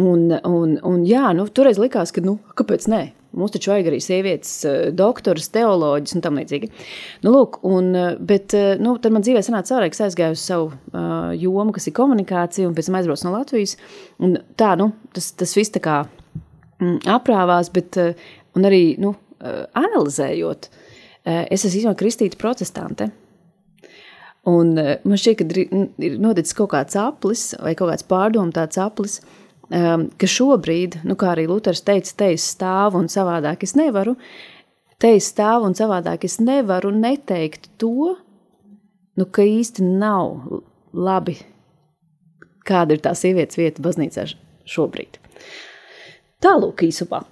Un, 0.00 0.30
un, 0.32 0.78
un, 0.80 1.04
jā, 1.06 1.28
nu, 1.36 1.46
toreiz 1.52 1.80
likās, 1.80 2.12
ka 2.14 2.24
nu, 2.24 2.38
kāpēc 2.58 2.88
ne? 2.92 3.04
Mums 3.36 3.52
taču 3.52 3.68
vajag 3.68 3.90
arī 3.90 3.98
sievietes, 4.00 4.52
doktoras, 4.96 5.50
teoloģijas 5.52 6.16
un 6.16 6.22
tam 6.24 6.38
līdzīgi. 6.40 6.70
Nu, 7.26 7.34
lūk, 7.34 7.58
un, 7.68 7.90
bet 8.24 8.54
nu, 8.80 8.94
tad 9.02 9.12
man 9.12 9.26
dzīvē 9.26 9.42
sanāca 9.44 9.74
caurē, 9.74 9.90
ka 9.92 10.06
aizgāju 10.06 10.38
uz 10.38 10.44
savu 10.44 10.70
uh, 10.70 11.34
jomu, 11.36 11.74
kas 11.76 11.90
ir 11.90 11.96
komunikācija, 11.98 12.68
un 12.68 12.76
pēc 12.76 12.88
tam 12.88 12.96
aizbraucu 12.96 13.28
no 13.28 13.34
Latvijas. 13.34 13.76
Un 14.24 14.38
tā, 14.56 14.72
nu, 14.80 14.88
tas, 15.16 15.28
tas 15.36 15.52
viss 15.58 15.74
tā 15.74 15.84
kā 15.84 15.98
mm, 16.80 17.02
aprāvās, 17.12 17.68
bet 17.76 18.00
uh, 18.00 18.26
arī 18.56 18.82
nu, 19.04 19.12
uh, 19.12 19.62
analizējot. 19.84 20.70
Eh, 21.26 21.46
es 21.50 21.64
esmu 21.66 21.94
kristīta 21.98 22.38
protestante. 22.38 23.08
Un 24.46 24.76
eh, 24.78 24.92
man 25.02 25.18
šķiet, 25.18 25.40
ka 25.40 26.04
ir 26.06 26.20
noticis 26.22 26.54
kaut 26.54 26.70
kāds 26.76 26.98
aplis 27.00 27.48
vai 27.58 27.74
kaut 27.78 27.90
kāds 27.90 28.06
pārdomāts 28.06 28.78
aplis, 28.78 29.18
ehm, 29.74 30.06
ka 30.20 30.30
šobrīd, 30.30 31.00
nu, 31.08 31.16
kā 31.18 31.32
arī 31.32 31.48
Luters 31.50 31.82
teica, 31.86 32.14
te 32.22 32.30
es 32.36 32.46
stāvu 32.54 33.02
un 33.02 33.10
savādāk 33.10 33.66
es 33.66 33.74
nevaru, 33.78 34.14
te 35.02 35.16
es 35.18 35.32
stāvu 35.32 35.66
un 35.66 35.74
savādāk 35.74 36.28
es 36.30 36.38
nevaru 36.38 36.94
neteikt 36.94 37.72
to, 37.82 38.14
nu, 39.18 39.26
ka 39.26 39.42
īsti 39.42 39.82
nav 39.82 40.62
labi, 40.94 41.40
kāda 42.66 42.94
ir 42.94 43.02
tā 43.02 43.16
sievietes 43.18 43.58
vieta 43.58 43.82
baznīcā 43.82 44.30
šobrīd. 44.62 45.18
Tālūk 46.38 46.86
īsumā. 46.86 47.26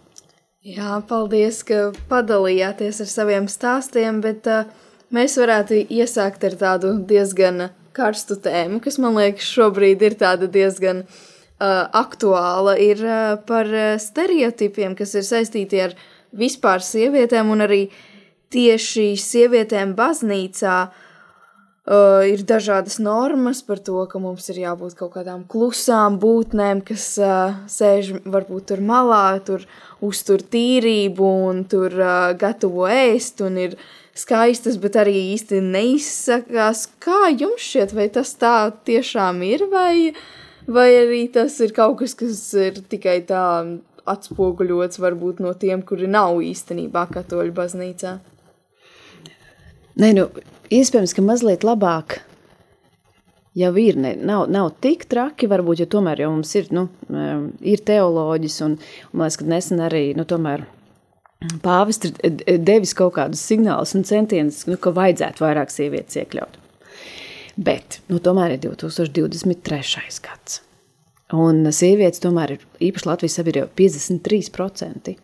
Jā, 0.64 0.96
paldies, 1.04 1.58
ka 1.68 1.90
padalījāties 2.08 3.02
ar 3.04 3.08
saviem 3.10 3.48
stāstiem, 3.52 4.22
bet 4.24 4.46
uh, 4.48 4.64
mēs 5.12 5.36
varētu 5.36 5.82
iesākt 5.92 6.46
ar 6.48 6.56
tādu 6.56 6.94
diezgan 7.04 7.66
karstu 7.92 8.38
tēmu, 8.40 8.80
kas 8.80 8.96
man 8.96 9.12
liekas 9.18 9.44
šobrīd 9.44 10.00
ir 10.08 10.16
tāda 10.22 10.48
diezgan 10.48 11.02
uh, 11.04 11.84
aktuāla, 11.92 12.78
ir 12.80 13.04
uh, 13.04 13.36
par 13.44 13.68
stereotipiem, 14.00 14.96
kas 14.96 15.12
ir 15.20 15.28
saistīti 15.28 15.84
ar 15.84 15.92
vispār 16.32 16.80
sievietēm 16.80 17.52
un 17.52 17.68
arī 17.68 17.82
tieši 18.56 19.10
sievietēm 19.20 19.92
baznīcā. 20.00 20.78
Uh, 20.88 21.13
ir 21.84 22.40
dažādas 22.48 22.96
normas 22.98 23.60
par 23.62 23.78
to, 23.78 23.98
ka 24.08 24.18
mums 24.18 24.48
ir 24.48 24.62
jābūt 24.62 24.94
kaut 24.96 25.12
kādām 25.18 25.44
klusām 25.44 26.16
būtnēm, 26.20 26.80
kas 26.80 27.18
uh, 27.20 27.58
sēž 27.68 28.24
varbūt 28.24 28.70
tur 28.72 28.80
malā, 28.80 29.36
tur 29.44 29.66
uztur 30.00 30.40
tīrību 30.40 31.28
un 31.50 31.64
tur 31.68 31.92
uh, 31.92 32.32
gatavo 32.40 32.88
ēst 32.88 33.44
un 33.44 33.60
ir 33.60 33.76
skaistas, 34.16 34.78
bet 34.80 34.96
arī 34.96 35.12
īsti 35.34 35.60
neizsakās. 35.60 36.86
Kā 37.04 37.28
jums 37.34 37.60
šķiet, 37.60 37.92
vai 37.92 38.08
tas 38.08 38.32
tā 38.40 38.72
tiešām 38.88 39.44
ir, 39.44 39.66
vai, 39.68 40.14
vai 40.64 40.88
arī 41.02 41.26
tas 41.28 41.60
ir 41.60 41.76
kaut 41.76 41.98
kas, 42.00 42.16
kas 42.16 42.46
ir 42.56 42.80
tikai 42.88 43.20
tā 43.28 43.44
atspoguļots 44.08 45.00
varbūt 45.04 45.44
no 45.44 45.52
tiem, 45.52 45.84
kuri 45.84 46.08
nav 46.08 46.40
īstenībā 46.44 47.04
katoļu 47.12 47.52
baznīcā? 47.56 48.18
Nē, 50.00 50.10
nu, 50.16 50.30
iespējams, 50.72 51.14
ka 51.16 51.24
mazliet 51.24 51.66
labāk 51.66 52.20
jau 53.54 53.72
ir. 53.80 53.98
Ne, 54.00 54.14
nav, 54.16 54.46
nav 54.52 54.72
tik 54.84 55.06
traki, 55.10 55.48
varbūt, 55.50 55.84
jo 55.84 55.88
tomēr 55.96 56.24
jau 56.24 56.30
mums 56.34 56.54
ir, 56.58 56.70
nu, 56.74 56.88
ir 57.64 57.84
teoloģis, 57.86 58.60
un, 58.66 58.78
un 59.12 59.20
man 59.20 59.28
liekas, 59.28 59.40
ka 59.40 59.48
nesen 59.50 59.84
arī, 59.84 60.04
nu, 60.18 60.26
tomēr 60.28 60.66
pāvests 61.64 62.12
ir 62.24 62.60
devis 62.64 62.94
kaut 62.96 63.16
kādus 63.18 63.42
signālus 63.44 63.94
un 63.98 64.06
centienus, 64.08 64.64
nu, 64.70 64.78
ka 64.80 64.94
vajadzētu 64.96 65.44
vairāk 65.44 65.72
sievietes 65.72 66.20
iekļaut. 66.22 66.60
Bet, 67.54 68.00
nu, 68.10 68.18
tomēr 68.18 68.56
ir 68.56 68.64
2023. 68.64 70.22
gads. 70.24 70.62
Un 71.34 71.62
sievietes 71.72 72.22
tomēr 72.22 72.56
ir 72.56 72.64
īpaši 72.90 73.08
Latvijas 73.08 73.38
sabiedrībā 73.38 73.70
53%. 73.78 75.14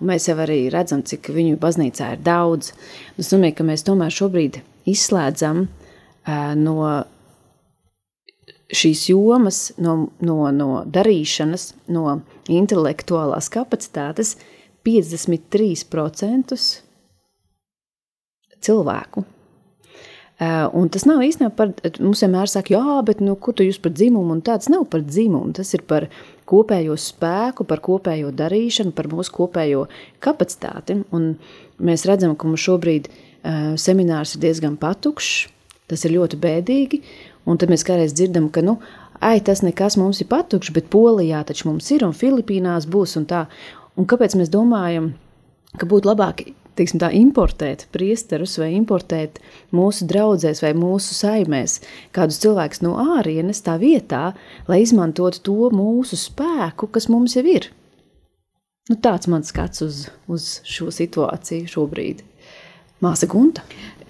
Un 0.00 0.10
mēs 0.12 0.28
jau 0.28 0.36
arī 0.42 0.66
redzam, 0.72 1.02
cik 1.06 1.32
viņu 1.34 1.60
baznīcā 1.62 2.12
ir 2.16 2.22
daudz. 2.26 2.72
Es 3.20 3.32
domāju, 3.32 3.58
ka 3.58 3.66
mēs 3.68 3.86
tomēr 3.86 4.14
šobrīd 4.14 4.60
izslēdzam 4.90 5.66
uh, 5.66 6.52
no 6.58 6.78
šīs 8.72 9.04
jomas, 9.10 9.60
no, 9.82 10.08
no, 10.24 10.38
no 10.54 10.70
darīšanas, 10.88 11.72
no 11.92 12.20
intelektuālās 12.50 13.50
kapacitātes 13.52 14.36
53% 14.86 16.56
cilvēku. 18.62 19.24
Uh, 20.42 20.66
un 20.74 20.88
tas 20.90 21.04
nav 21.06 21.20
īstenībā 21.22 21.52
par, 21.54 21.70
mums 22.02 22.22
vienmēr 22.24 22.50
saka, 22.50 22.72
jā, 22.74 22.96
bet 23.06 23.20
nu, 23.22 23.36
ko 23.38 23.52
tu 23.54 23.62
jūs 23.66 23.78
par 23.82 23.92
dzimumu, 23.94 24.32
un 24.34 24.40
tāds 24.42 24.66
nav 24.72 24.88
par 24.90 25.04
dzimumu, 25.06 25.52
tas 25.54 25.70
ir 25.76 25.84
par 25.86 26.08
kopējo 26.48 26.96
spēku, 26.98 27.66
par 27.68 27.82
kopējo 27.84 28.32
darīšanu, 28.36 28.94
par 28.96 29.08
mūsu 29.12 29.34
kopējo 29.36 29.86
kapacitāti. 30.22 31.00
Un 31.14 31.34
mēs 31.82 32.06
redzam, 32.08 32.36
ka 32.36 32.48
mums 32.48 32.64
šobrīd 32.64 33.08
uh, 33.10 33.74
seminārs 33.80 34.36
ir 34.36 34.44
diezgan 34.46 34.78
patukšs, 34.80 35.48
tas 35.90 36.06
ir 36.06 36.16
ļoti 36.16 36.40
bēdīgi, 36.40 37.02
un 37.48 37.60
tad 37.60 37.72
mēs 37.72 37.84
kādreiz 37.86 38.14
dzirdam, 38.16 38.48
ka, 38.54 38.64
nu, 38.64 38.78
ai, 39.20 39.38
tas 39.44 39.64
nekas 39.66 39.98
mums 40.00 40.22
ir 40.22 40.30
patukšs, 40.30 40.72
bet 40.74 40.90
Polijā 40.92 41.42
taču 41.48 41.68
mums 41.70 41.90
ir, 41.94 42.06
un 42.06 42.16
Filipīnās 42.16 42.88
būs, 42.90 43.18
un 43.20 43.28
tā. 43.30 43.46
Un 43.98 44.06
kāpēc 44.08 44.38
mēs 44.40 44.48
domājam, 44.48 45.10
ka 45.76 45.84
būtu 45.88 46.08
labāk 46.08 46.46
teiksim, 46.78 47.00
tā, 47.02 47.10
importēt 47.16 47.86
priesterus 47.94 48.56
vai 48.60 48.72
importēt 48.76 49.38
mūsu 49.74 50.06
draugzēs 50.10 50.62
vai 50.64 50.72
mūsu 50.78 51.16
saimēs 51.16 51.78
kādus 52.16 52.40
cilvēkus 52.42 52.82
no 52.84 52.96
ārienes 53.18 53.62
tā 53.66 53.76
vietā, 53.82 54.32
lai 54.70 54.82
izmantotu 54.84 55.42
to 55.48 55.70
mūsu 55.74 56.18
spēku, 56.20 56.90
kas 56.92 57.08
mums 57.12 57.36
jau 57.38 57.44
ir. 57.48 57.70
Nu, 58.90 58.98
tāds 58.98 59.28
mans 59.30 59.52
skats 59.52 59.84
uz, 59.84 60.04
uz 60.26 60.58
šo 60.66 60.90
situāciju 60.90 61.70
šobrīd. 61.70 62.24
Māsa 63.02 63.28
Gunta. 63.30 63.62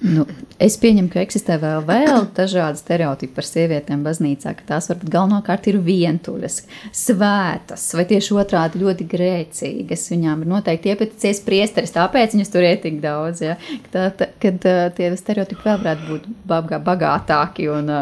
Nu, 0.03 0.25
es 0.63 0.75
pieņemu, 0.83 1.09
ka 1.13 1.21
eksistē 1.23 1.57
vēl, 1.63 1.85
vēl 1.87 2.25
dažādi 2.35 2.81
stereotipi 2.81 3.37
par 3.37 3.47
sievietēm 3.47 4.03
baznīcā, 4.03 4.55
ka 4.59 4.67
tās 4.73 4.91
varbūt 4.91 5.13
galvenokārt 5.15 5.69
ir 5.71 5.79
vientuļas, 5.87 6.59
svētas 6.97 7.87
vai 7.95 8.07
tieši 8.11 8.35
otrādi 8.43 8.83
ļoti 8.83 9.07
grēcīgas. 9.13 10.09
Viņām 10.11 10.43
ir 10.43 10.53
noteikti 10.57 10.91
iepaticies 10.91 11.45
priesteris, 11.47 11.95
tāpēc 11.95 12.35
viņas 12.35 12.51
tur 12.51 12.67
ir 12.67 12.83
tik 12.83 12.99
daudz. 13.05 13.45
Ja? 13.47 13.57
Tā, 13.95 14.09
tā, 14.19 14.33
kad 14.43 14.67
tie 14.99 15.15
stereotipi 15.21 15.71
vēl 15.71 15.83
varētu 15.87 16.11
būt 16.11 16.87
bagātāki 16.91 17.71
un, 17.71 17.95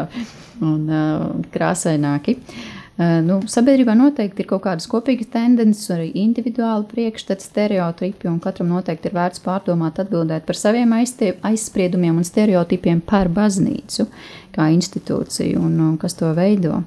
un 0.65 1.47
krāsaināki. 1.53 2.39
Uh, 2.41 2.80
Nu, 3.01 3.39
sabiedrībā 3.49 3.95
noteikti 3.97 4.43
ir 4.43 4.47
kaut 4.49 4.61
kādas 4.65 4.85
kopīgas 4.91 5.31
tendences, 5.33 5.87
arī 5.93 6.09
individuāli 6.21 6.85
priekšstati, 6.91 7.47
stereotipi, 7.47 8.27
un 8.29 8.37
katram 8.43 8.69
noteikti 8.69 9.09
ir 9.09 9.15
vērts 9.15 9.41
pārdomāt, 9.41 10.01
atbildēt 10.03 10.45
par 10.45 10.59
saviem 10.59 10.93
aizspriedumiem 10.93 12.19
un 12.19 12.27
stereotipiem 12.27 13.01
par 13.07 13.31
baznīcu 13.33 14.05
kā 14.53 14.69
institūciju 14.75 15.63
un, 15.63 15.79
un 15.87 15.97
kas 16.01 16.17
to 16.19 16.29
veido. 16.37 16.83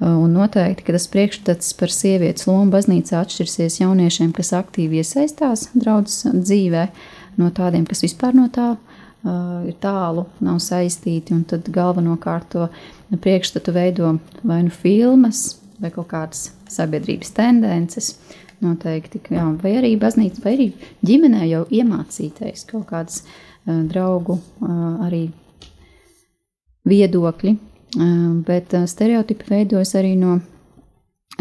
Un 0.00 0.34
noteikti, 0.34 0.84
ka 0.88 0.96
tas 0.96 1.06
priekšstats 1.12 1.76
par 1.78 1.94
sievietes 1.94 2.48
lomu 2.48 2.72
baznīcā 2.74 3.22
atšķirsies 3.22 3.78
jauniešiem, 3.84 4.34
kas 4.36 4.52
aktīvi 4.56 5.00
iesaistās 5.04 5.70
draudzes 5.76 6.26
dzīvē, 6.34 6.88
no 7.38 7.52
tādiem, 7.54 7.86
kas 7.88 8.02
vispār 8.04 8.36
no 8.36 8.50
tā 8.52 8.74
uh, 8.74 8.96
ir 9.66 9.76
tālu, 9.82 10.26
nav 10.44 10.58
saistīti, 10.62 11.34
un 11.36 11.46
tad 11.48 11.70
galvenokārt 11.72 12.50
to 12.52 12.68
priekšstatu 13.10 13.72
veido 13.72 14.16
vai 14.42 14.62
nu 14.66 14.72
filmas, 14.74 15.60
vai 15.80 15.92
kaut 15.94 16.10
kādas 16.10 16.50
sabiedrības 16.70 17.32
tendences. 17.36 18.16
Noteikti, 18.64 19.20
jā, 19.36 19.42
vai 19.60 19.74
arī 19.76 19.90
baznīca, 20.00 20.40
vai 20.40 20.54
arī 20.56 20.66
ģimenē 21.04 21.42
jau 21.50 21.66
iemācītais 21.76 22.64
kaut 22.70 22.86
kāds 22.88 23.18
uh, 23.20 23.82
draugu 23.84 24.38
uh, 24.38 25.04
arī 25.04 25.26
viedokļi, 26.88 27.52
uh, 27.52 28.14
bet 28.48 28.72
uh, 28.78 28.86
stereotipi 28.88 29.50
veidojas 29.50 29.92
arī 30.00 30.14
no 30.16 30.38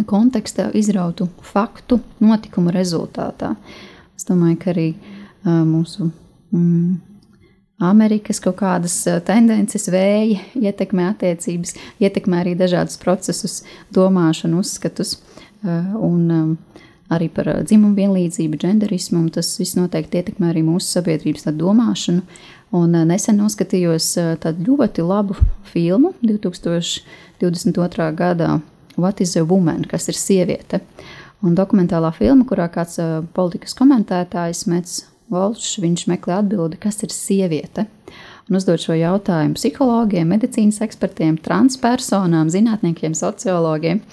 konteksta 0.03 0.67
izrautu 0.75 1.29
faktu 1.39 2.01
notikumu 2.19 2.75
rezultātā. 2.75 3.53
Es 4.19 4.27
domāju, 4.27 4.59
ka 4.59 4.73
arī 4.75 4.89
uh, 4.91 5.63
mūsu 5.63 6.09
mm, 6.51 7.14
Amerikas 7.83 8.39
kaut 8.39 8.55
kādas 8.61 8.93
tendences, 9.27 9.89
vēja 9.91 10.39
ietekmē 10.55 11.09
attiecības, 11.11 11.75
ietekmē 11.99 12.43
arī 12.43 12.53
dažādus 12.55 12.95
procesus, 13.01 13.63
domāšanu, 13.91 14.61
uzskatus 14.63 15.17
un 15.65 16.55
arī 17.11 17.27
par 17.29 17.49
dzimumu 17.67 17.95
vienlīdzību, 17.97 18.59
genderismu. 18.61 19.25
Tas 19.35 19.59
viss 19.59 19.75
noteikti 19.75 20.21
ietekmē 20.21 20.53
arī 20.53 20.63
mūsu 20.65 20.87
sabiedrības 20.95 21.49
domāšanu. 21.57 22.23
Un 22.75 22.95
nesen 23.09 23.37
noskatījos 23.39 24.07
tādu 24.43 24.71
ļoti 24.71 25.03
labu 25.05 25.35
filmu 25.67 26.13
2022. 26.23 28.07
gadā 28.15 28.61
What 28.95 29.19
is 29.19 29.35
a 29.35 29.43
Woman, 29.43 29.83
kas 29.83 30.07
ir 30.07 30.15
sieviete. 30.15 30.79
Un 31.43 31.55
dokumentālā 31.57 32.13
filma, 32.15 32.47
kurā 32.47 32.69
kāds 32.71 32.95
politikas 33.35 33.75
komentētājs 33.75 34.63
Mets 34.71 35.03
Volšs, 35.33 35.79
viņš 35.81 36.05
meklē 36.11 36.39
atbildi, 36.39 36.77
kas 36.81 37.01
ir 37.05 37.13
sieviete. 37.13 37.87
Un 38.45 38.59
uzdod 38.59 38.77
šo 38.83 38.93
jautājumu 38.93 39.57
psihologiem, 39.57 40.29
medicīnas 40.29 40.77
ekspertiem, 40.85 41.39
transpersonām, 41.41 42.51
zinātniekiem, 42.53 43.15
sociologiem. 43.17 44.03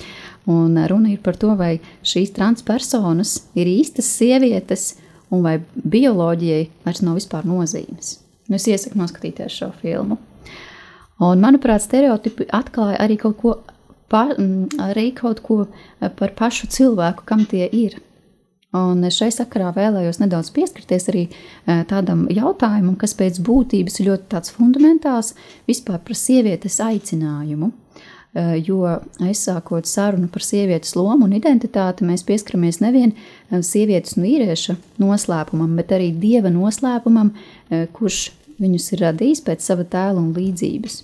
Un 0.49 0.78
runa 0.88 1.12
ir 1.12 1.21
par 1.23 1.37
to, 1.38 1.52
vai 1.59 1.76
šīs 2.07 2.33
transpersonas 2.35 3.37
ir 3.54 3.69
īstas 3.69 4.09
sievietes, 4.16 4.95
un 5.33 5.45
vai 5.45 5.59
bioloģijai 5.76 6.64
vairs 6.87 7.02
nav 7.04 7.21
vispār 7.21 7.45
nozīmes. 7.49 8.16
Nu, 8.49 8.57
es 8.57 8.66
iesaku 8.69 8.99
noskatīties 9.00 9.61
šo 9.61 9.71
filmu. 9.83 10.19
Un, 11.23 11.38
manuprāt, 11.45 11.85
stereotipi 11.85 12.49
atklāja 12.57 12.99
arī 13.04 13.19
kaut 13.21 13.37
ko, 13.40 13.52
pa, 14.11 14.31
arī 14.88 15.11
kaut 15.16 15.45
ko 15.45 15.66
par 16.00 16.35
pašu 16.38 16.73
cilvēku, 16.73 17.28
kam 17.28 17.45
tie 17.49 17.69
ir. 17.69 18.00
Un 18.73 19.05
šai 19.12 19.29
sakarā 19.29 19.69
vēlējos 19.76 20.17
nedaudz 20.23 20.49
pieskarties 20.57 21.11
arī 21.12 21.26
eh, 21.29 21.83
tādam 21.88 22.25
jautājumam, 22.33 22.97
kas 22.97 23.12
pēc 23.19 23.43
būtības 23.45 23.99
ir 24.00 24.09
ļoti 24.09 24.29
tāds 24.33 24.52
fundamentāls 24.55 25.35
vispār 25.69 25.99
par 26.00 26.17
sievietes 26.17 26.79
aicinājumu. 26.81 27.69
Eh, 28.33 28.55
jo 28.64 28.87
aizsākot 29.21 29.85
sarunu 29.85 30.31
par 30.33 30.45
sievietes 30.47 30.95
lomu 30.97 31.26
un 31.26 31.35
identitāti, 31.37 32.07
mēs 32.09 32.25
pieskaramies 32.25 32.81
nevien 32.81 33.12
eh, 33.12 33.59
sievietes 33.61 34.17
un 34.17 34.25
vīrieša 34.25 34.76
noslēpumam, 35.05 35.75
bet 35.76 35.93
arī 35.93 36.09
dieva 36.17 36.52
noslēpumam, 36.52 37.35
kurš 37.93 38.23
viņus 38.62 38.87
ir 38.95 39.02
radījis 39.05 39.43
pēc 39.45 39.67
sava 39.67 39.85
tēla 39.85 40.17
un 40.21 40.31
līdzības. 40.37 40.97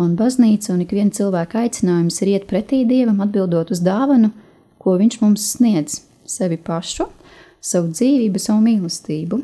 Un 0.00 0.14
baznīca 0.16 0.72
un 0.72 0.80
ik 0.86 0.96
viena 0.96 1.12
cilvēka 1.12 1.66
aicinājums 1.66 2.22
ir 2.24 2.32
iet 2.32 2.48
pretī 2.48 2.86
dievam, 2.88 3.20
atbildot 3.20 3.74
uz 3.74 3.84
dāvanu, 3.84 4.32
ko 4.80 4.96
viņš 4.96 5.20
mums 5.20 5.44
sniedz 5.58 6.00
sevi 6.32 6.58
pašu, 6.60 7.08
savu 7.60 7.92
dzīvību, 7.92 8.42
savu 8.42 8.64
mīlestību. 8.64 9.42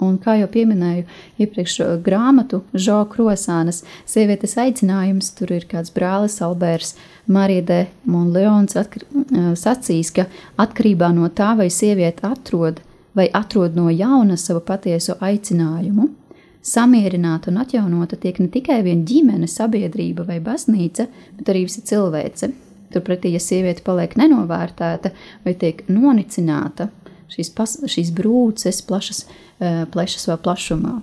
Un, 0.00 0.18
kā 0.22 0.36
jau 0.38 0.46
minēju, 0.70 1.02
iepriekš 1.42 1.80
grāmatu 2.04 2.60
Žoka 2.72 3.16
Krosānas 3.16 3.82
sievietes 4.06 4.54
aicinājums, 4.56 5.32
tur 5.34 5.50
ir 5.56 5.66
kāds 5.66 5.90
brālis 5.90 6.38
Alberts 6.46 6.94
Marija 7.26 7.62
de 7.66 7.80
Monleons 8.06 8.78
sacīs, 9.58 10.12
ka 10.14 10.28
atkarībā 10.62 11.10
no 11.12 11.26
tā, 11.28 11.56
vai 11.58 11.66
sieviete 11.74 12.28
atrod 12.30 12.78
vai 13.14 13.28
atrod 13.32 13.76
no 13.76 13.90
jauna 13.90 14.36
savu 14.36 14.60
patieso 14.60 15.16
aicinājumu, 15.20 16.08
samierināta 16.62 17.50
un 17.50 17.60
atjaunota 17.62 18.18
tiek 18.20 18.38
ne 18.40 18.48
tikai 18.52 18.80
viena 18.86 19.04
ģimene, 19.06 19.48
sabiedrība 19.48 20.26
vai 20.28 20.40
baznīca, 20.44 21.08
bet 21.38 21.50
arī 21.50 21.64
visa 21.66 21.82
cilvēce. 21.84 22.52
Turpretī, 22.90 23.34
ja 23.34 23.40
sieviete 23.42 23.84
paliek 23.86 24.16
nenovērtēta 24.18 25.12
vai 25.44 25.54
tiek 25.58 25.84
nonicināta, 25.90 26.88
šīs, 27.30 27.52
pas, 27.54 27.76
šīs 27.90 28.12
brūces 28.16 28.82
plašas, 28.86 29.24
eh, 29.60 29.84
plešas 29.90 30.28
vēl 30.30 30.40
plašumā. 30.44 30.94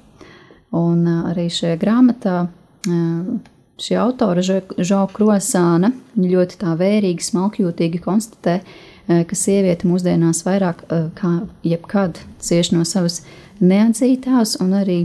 Un 0.75 1.06
eh, 1.08 1.22
arī 1.32 1.48
šajā 1.53 1.77
grāmatā 1.82 2.38
eh, 2.48 3.32
šī 3.77 3.98
autora 4.01 4.44
Žau 4.44 5.06
Krosāna 5.13 5.91
ļoti 6.17 6.60
tā 6.63 6.74
vērīgi, 6.79 7.29
smalkjūtīgi 7.32 8.01
konstatē, 8.01 8.62
ka 9.08 9.38
sieviete 9.38 9.88
mūsdienās 9.88 10.41
vairāk 10.44 10.82
kā 11.15 11.29
jebkad 11.63 12.17
cieš 12.44 12.74
no 12.74 12.82
savas 12.84 13.22
neatzītās 13.62 14.58
un 14.60 14.74
arī 14.75 14.98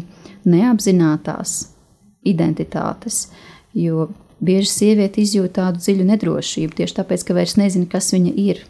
neapzinātās 0.49 1.53
identitātes, 2.27 3.29
jo 3.77 4.09
bieži 4.43 4.71
sieviete 4.71 5.23
izjūt 5.23 5.57
tādu 5.59 5.83
dziļu 5.83 6.07
nedrošību 6.11 6.79
tieši 6.81 6.99
tāpēc, 6.99 7.27
ka 7.27 7.37
vairs 7.37 7.57
nezina, 7.61 7.89
kas 7.91 8.13
viņa 8.15 8.33
ir 8.43 8.65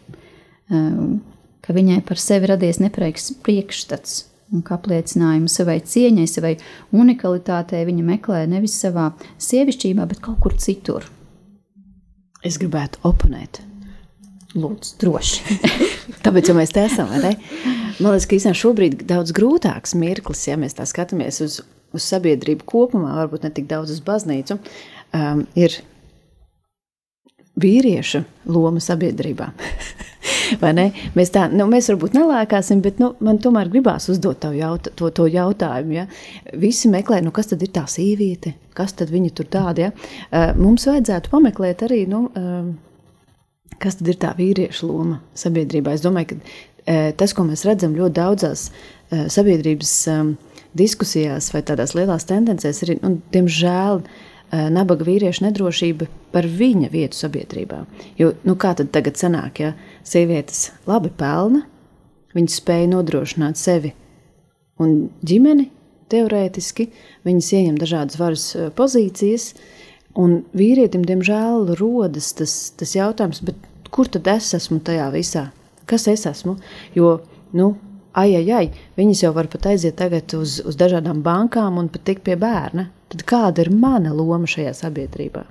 ka 1.63 1.75
viņai 1.75 2.03
par 2.07 2.19
sevi 2.19 2.49
radies 2.51 2.79
nepareizs 2.83 3.33
priekšstats 3.45 4.23
un 4.53 4.61
kā 4.65 4.77
apliecinājumu 4.77 5.49
savai 5.49 5.79
cieņai, 5.81 6.27
savai 6.29 6.53
unikalitātei 6.93 7.83
viņa 7.87 8.05
meklē 8.05 8.43
nevis 8.51 8.75
savā 8.77 9.09
sievišķībā, 9.41 10.05
bet 10.09 10.21
kaut 10.23 10.41
kur 10.43 10.55
citur. 10.61 11.07
Es 12.45 12.59
gribētu 12.61 13.01
oponēt. 13.07 13.61
Lūdzu, 14.53 14.97
droši. 15.01 15.57
Tāpēc, 16.25 16.51
ja 16.51 16.57
mēs 16.57 16.73
te 16.75 16.83
esam? 16.85 17.09
Man 17.09 18.11
liekas, 18.11 18.27
ka 18.27 18.37
īstenībā 18.37 18.59
šobrīd 18.59 18.99
ir 18.99 19.07
daudz 19.09 19.33
grūtāks 19.33 19.95
mirklis, 19.97 20.43
ja 20.45 20.59
mēs 20.61 20.77
tā 20.77 20.85
skatāmies 20.85 21.39
uz, 21.41 21.61
uz 21.95 22.09
sabiedrību 22.11 22.67
kopumā, 22.69 23.15
varbūt 23.23 23.47
ne 23.47 23.53
tik 23.55 23.65
daudz 23.71 23.95
uz 23.95 24.03
baznīcu, 24.05 24.59
um, 25.13 25.45
ir 25.55 25.79
vīrieša 27.59 28.23
loma 28.49 28.81
sabiedrībā. 28.81 29.51
mēs 31.17 31.31
tā, 31.33 31.45
nu, 31.53 31.67
mēs 31.69 31.89
varbūt 31.91 32.15
nelēkāsim, 32.17 32.81
bet 32.83 32.99
nu, 33.01 33.11
man 33.23 33.39
tomēr 33.41 33.69
gribās 33.73 34.09
uzdot 34.11 34.47
jaut, 34.57 34.89
to, 34.97 35.09
to 35.13 35.27
jautājumu. 35.29 35.97
Ja? 35.97 36.07
Visi 36.59 36.91
meklē, 36.91 37.21
nu, 37.25 37.33
kas 37.35 37.51
tad 37.51 37.63
ir 37.65 37.73
tā 37.75 37.85
sieviete, 37.89 38.55
kas 38.77 38.95
tad 38.97 39.13
viņa 39.13 39.33
tur 39.37 39.49
tāda. 39.53 39.89
Ja? 39.89 40.47
Mums 40.57 40.87
vajadzētu 40.89 41.33
pameklēt 41.33 41.85
arī, 41.85 42.03
nu, 42.09 42.25
kas 43.81 43.99
tad 43.99 44.09
ir 44.13 44.19
tā 44.21 44.33
vīrieša 44.37 44.89
loma 44.89 45.21
sabiedrībā. 45.37 45.93
Es 45.93 46.05
domāju, 46.05 46.33
ka 46.33 46.97
tas, 47.19 47.35
ko 47.35 47.45
mēs 47.47 47.65
redzam 47.67 47.95
ļoti 47.97 48.17
daudzās 48.17 48.67
sabiedrības 49.11 49.93
diskusijās 50.73 51.51
vai 51.53 51.61
tādās 51.65 51.93
lielās 51.93 52.25
tendencēs, 52.29 52.81
ir, 52.85 52.95
nu, 53.03 53.19
diemžēl, 53.33 54.01
nabaga 54.53 55.05
vīrieša 55.07 55.47
nedrošība 55.47 56.07
par 56.33 56.45
viņa 56.45 56.91
vietu 56.93 57.17
sabiedrībā. 57.17 57.83
Jo, 58.19 58.33
nu, 58.45 58.57
kā 58.59 58.75
tad 58.77 58.91
tagad 58.93 59.17
sanāk, 59.17 59.63
ja 59.63 59.73
sievietes 60.05 60.67
labi 60.89 61.09
pelna, 61.17 61.63
viņas 62.37 62.59
spēja 62.61 62.91
nodrošināt 62.91 63.57
sevi 63.61 63.93
un 64.81 65.07
ģimeni, 65.25 65.69
teorētiski, 66.13 66.89
viņas 67.25 67.51
ieņem 67.57 67.79
dažādas 67.81 68.19
varas 68.19 68.45
eh, 68.57 68.69
pozīcijas, 68.75 69.53
un 70.19 70.41
vīrietim, 70.57 71.05
diemžēl, 71.07 71.73
rodas 71.79 72.33
tas, 72.37 72.53
tas 72.77 72.93
jautājums, 72.97 73.41
kur 73.93 74.09
tad 74.11 74.29
es 74.35 74.51
esmu 74.57 74.81
tajā 74.85 75.09
visā? 75.13 75.47
Kas 75.89 76.07
es 76.11 76.25
esmu? 76.29 76.55
Jo, 76.95 77.17
nu, 77.57 77.73
ai, 78.13 78.29
ai, 78.37 78.45
ai, 78.55 78.67
viņas 78.99 79.25
jau 79.25 79.33
var 79.35 79.49
pat 79.51 79.71
aiziet 79.73 79.97
tagad 79.99 80.35
uz, 80.37 80.59
uz 80.63 80.77
dažādām 80.79 81.23
bankām 81.25 81.81
un 81.81 81.89
pat 81.91 82.05
tikt 82.07 82.25
pie 82.27 82.37
bērna. 82.39 82.87
Tad 83.13 83.25
kāda 83.29 83.65
ir 83.65 83.69
mana 83.69 84.13
loma 84.15 84.49
šajā 84.49 84.73
sabiedrībā? 84.77 85.45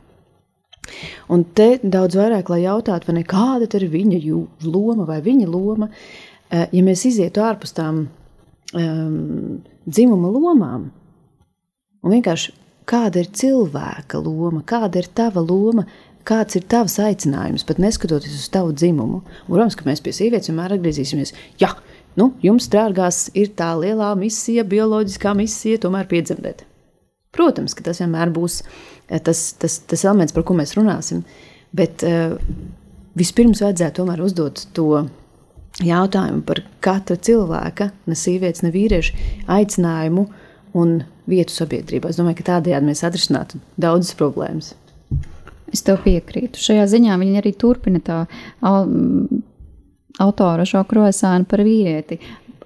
Un 1.31 1.45
te 1.57 1.77
daudz 1.83 2.19
vairāk, 2.19 2.51
lai 2.51 2.65
jautātu, 2.65 3.15
ne, 3.15 3.23
kāda 3.23 3.69
ir 3.79 3.87
viņa 3.93 4.19
loma 4.67 5.07
vai 5.07 5.21
viņa 5.23 5.47
loma, 5.47 5.89
eh, 6.51 6.67
ja 6.73 6.83
mēs 6.83 7.07
izietu 7.07 7.41
ārpus 7.41 7.73
tām 7.77 8.09
um, 8.75 9.61
dzimuma 9.87 10.33
lomām, 10.35 10.89
un 12.03 12.17
vienkārši 12.17 12.57
kāda 12.89 13.23
ir 13.23 13.31
cilvēka 13.31 14.19
loma, 14.19 14.65
kāda 14.67 14.99
ir 14.99 15.09
tava 15.15 15.45
loma, 15.45 15.87
kāds 16.27 16.59
ir 16.59 16.67
tavs 16.71 16.99
aicinājums, 17.03 17.65
pat 17.67 17.79
neskatoties 17.83 18.35
uz 18.35 18.51
tavu 18.53 18.75
dzimumu. 18.75 19.23
Un, 19.23 19.55
protams, 19.55 19.79
ka 19.79 19.87
mēs 19.87 20.03
pie 20.03 20.15
sievietes 20.15 20.51
vienmēr 20.51 20.77
atgriezīsimies. 20.77 21.35
Ja, 21.63 21.73
nu, 22.19 22.33
jums 22.43 22.69
strārgās 22.69 23.29
ir 23.39 23.55
tā 23.59 23.73
lielā 23.79 24.13
misija, 24.19 24.67
bioloģiskā 24.67 25.35
misija, 25.39 25.83
tomēr 25.83 26.11
piedzemdēt. 26.11 26.67
Protams, 27.33 27.75
ka 27.77 27.85
tas 27.87 28.03
vienmēr 28.03 28.33
būs 28.35 28.61
eh, 28.63 29.21
tas, 29.25 29.53
tas, 29.61 29.79
tas 29.89 30.05
elements, 30.05 30.35
par 30.37 30.45
ko 30.49 30.57
mēs 30.59 30.77
runāsim. 30.77 31.23
Bet 31.73 32.05
uh, 32.05 32.35
vispirms 33.17 33.63
vajadzētu 33.65 34.03
tomēr 34.03 34.21
uzdot 34.21 34.67
to 34.77 35.07
jautājumu 35.81 36.43
par 36.45 36.61
katra 36.85 37.17
cilvēka, 37.17 37.89
ne 38.05 38.17
sievietes, 38.19 38.61
ne 38.65 38.73
vīrieša 38.75 39.47
aicinājumu 39.57 40.27
un 40.77 40.99
vietu 41.29 41.55
sabiedrībā. 41.55 42.11
Es 42.11 42.21
domāju, 42.21 42.41
ka 42.41 42.49
tādējādi 42.57 42.89
mēs 42.89 43.05
atrisinātu 43.07 43.61
daudzas 43.81 44.17
problēmas. 44.19 44.73
Es 45.73 45.85
tev 45.87 46.03
piekrītu. 46.05 46.61
Šajā 46.61 46.85
ziņā 46.93 47.17
viņi 47.21 47.41
arī 47.41 47.55
turpina 47.57 48.03
tā 48.05 48.19
autora 50.21 50.67
šo 50.69 50.85
krosānu 50.89 51.49
par 51.49 51.65
vīrieti. 51.65 52.21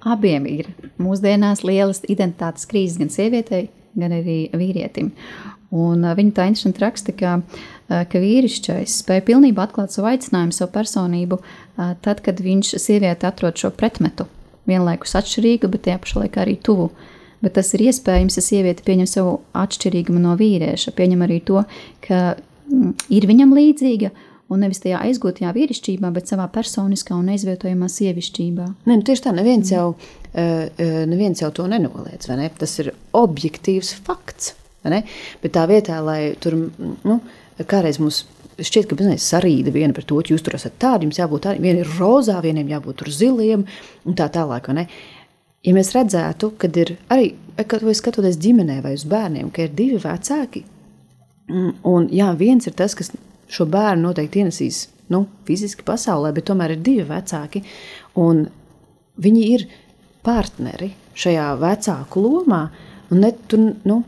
Abiem 0.07 0.46
ir 0.50 0.70
mūsdienās 1.02 1.62
lielas 1.66 2.02
identitātes 2.07 2.66
krīzes 2.70 2.98
gan 3.00 3.11
sievietei, 3.14 3.68
gan 3.97 4.15
arī 4.17 4.39
vīrietim. 4.57 5.11
Un 5.77 6.07
viņa 6.07 6.33
tā 6.37 6.47
interesanti 6.47 6.83
raksta, 6.83 7.13
ka, 7.17 7.41
ka 7.89 8.23
vīrišķais 8.23 9.01
spēja 9.03 9.25
pilnībā 9.27 9.67
atklāt 9.67 9.95
savu 9.95 10.13
aicinājumu, 10.13 10.55
savu 10.55 10.71
personību, 10.77 11.41
tad, 12.05 12.23
kad 12.25 12.41
viņš 12.43 12.77
sieviete 12.83 13.27
atrod 13.29 13.59
šo 13.59 13.73
pretmetu, 13.75 14.29
vienlaikus 14.71 15.17
atšķirīgu, 15.19 15.71
bet 15.73 15.87
tajā 15.89 16.01
pašā 16.05 16.23
laikā 16.23 16.45
arī 16.45 16.57
tuvu. 16.63 16.91
Bet 17.45 17.59
tas 17.59 17.75
ir 17.77 17.85
iespējams, 17.91 18.39
ja 18.39 18.45
sieviete 18.45 18.87
pieņem 18.87 19.11
savu 19.11 19.35
atšķirīgumu 19.59 20.23
no 20.23 20.37
vīrieša, 20.39 20.95
pieņem 20.97 21.27
arī 21.27 21.43
to, 21.47 21.67
ka 22.07 22.23
ir 23.13 23.27
viņam 23.29 23.53
līdzīga, 23.59 24.11
un 24.53 24.63
nevis 24.63 24.83
tajā 24.83 25.01
aizgūtajā 25.09 25.51
vīrišķībā, 25.57 26.11
bet 26.15 26.31
savā 26.31 26.47
personiskā 26.55 27.17
un 27.17 27.33
neizvietojamā 27.33 27.89
sievišķībā. 27.91 28.69
Nē, 28.87 28.99
nu, 29.01 29.07
tieši 29.07 29.27
tā, 29.27 29.33
neviens 29.35 29.73
jau, 29.73 29.89
uh, 29.97 30.85
neviens 31.11 31.43
jau 31.43 31.51
to 31.55 31.67
nenoliedz. 31.71 32.31
Ne? 32.31 32.51
Tas 32.61 32.79
ir 32.83 32.93
objektīvs 33.17 33.97
fakts. 34.07 34.55
Bet 34.87 35.51
tā 35.57 35.65
vietā, 35.67 35.99
lai 36.05 36.37
tur 36.39 36.55
nu, 36.55 37.19
kādreiz 37.67 37.99
mums 37.99 38.23
šķiet, 38.57 38.89
ka 38.89 38.97
mēs 39.01 39.27
sarīda 39.33 39.73
viena 39.75 39.97
to, 39.97 40.21
ka 40.21 40.33
jūs 40.33 40.45
tur 40.47 40.57
esat 40.57 40.79
tādi, 40.81 41.09
jums 41.09 41.19
jābūt 41.21 41.47
tādiem, 41.49 41.67
vieniem 41.67 41.83
ir 41.83 41.93
rozā, 41.99 42.39
vieniem 42.45 42.71
jābūt 42.71 43.05
ziliem 43.13 43.67
un 44.07 44.17
tā 44.17 44.29
tālāk. 44.33 44.71
Ja 45.67 45.75
mēs 45.75 45.93
redzētu, 45.97 46.53
kad 46.61 46.77
ir 46.79 46.95
arī, 47.11 47.35
kad 47.59 47.83
skatoties 47.83 48.39
ģimenē 48.39 48.79
vai 48.85 48.95
uz 48.95 49.05
bērniem, 49.09 49.51
ka 49.51 49.67
ir 49.67 49.75
divi 49.75 49.99
vecāki, 49.99 50.63
mm, 51.51 51.73
un 51.91 52.07
jā, 52.15 52.31
viens 52.39 52.69
ir 52.71 52.77
tas, 52.79 52.95
kas 52.95 53.11
šo 53.51 53.67
bērnu 53.71 54.09
noteikti 54.09 54.43
ienesīs 54.43 54.87
nu, 55.13 55.25
fiziski 55.47 55.87
pasaulē, 55.87 56.33
bet 56.35 56.49
tomēr 56.51 56.75
ir 56.75 56.83
divi 56.83 57.07
vecāki. 57.07 57.63
Viņi 59.27 59.47
ir 59.55 59.67
partneri 60.27 60.91
šajā 61.17 61.47
vecāku 61.61 62.23
lomā. 62.25 62.67
Ne, 63.15 63.31
tu, 63.49 63.61
nu, 63.87 64.01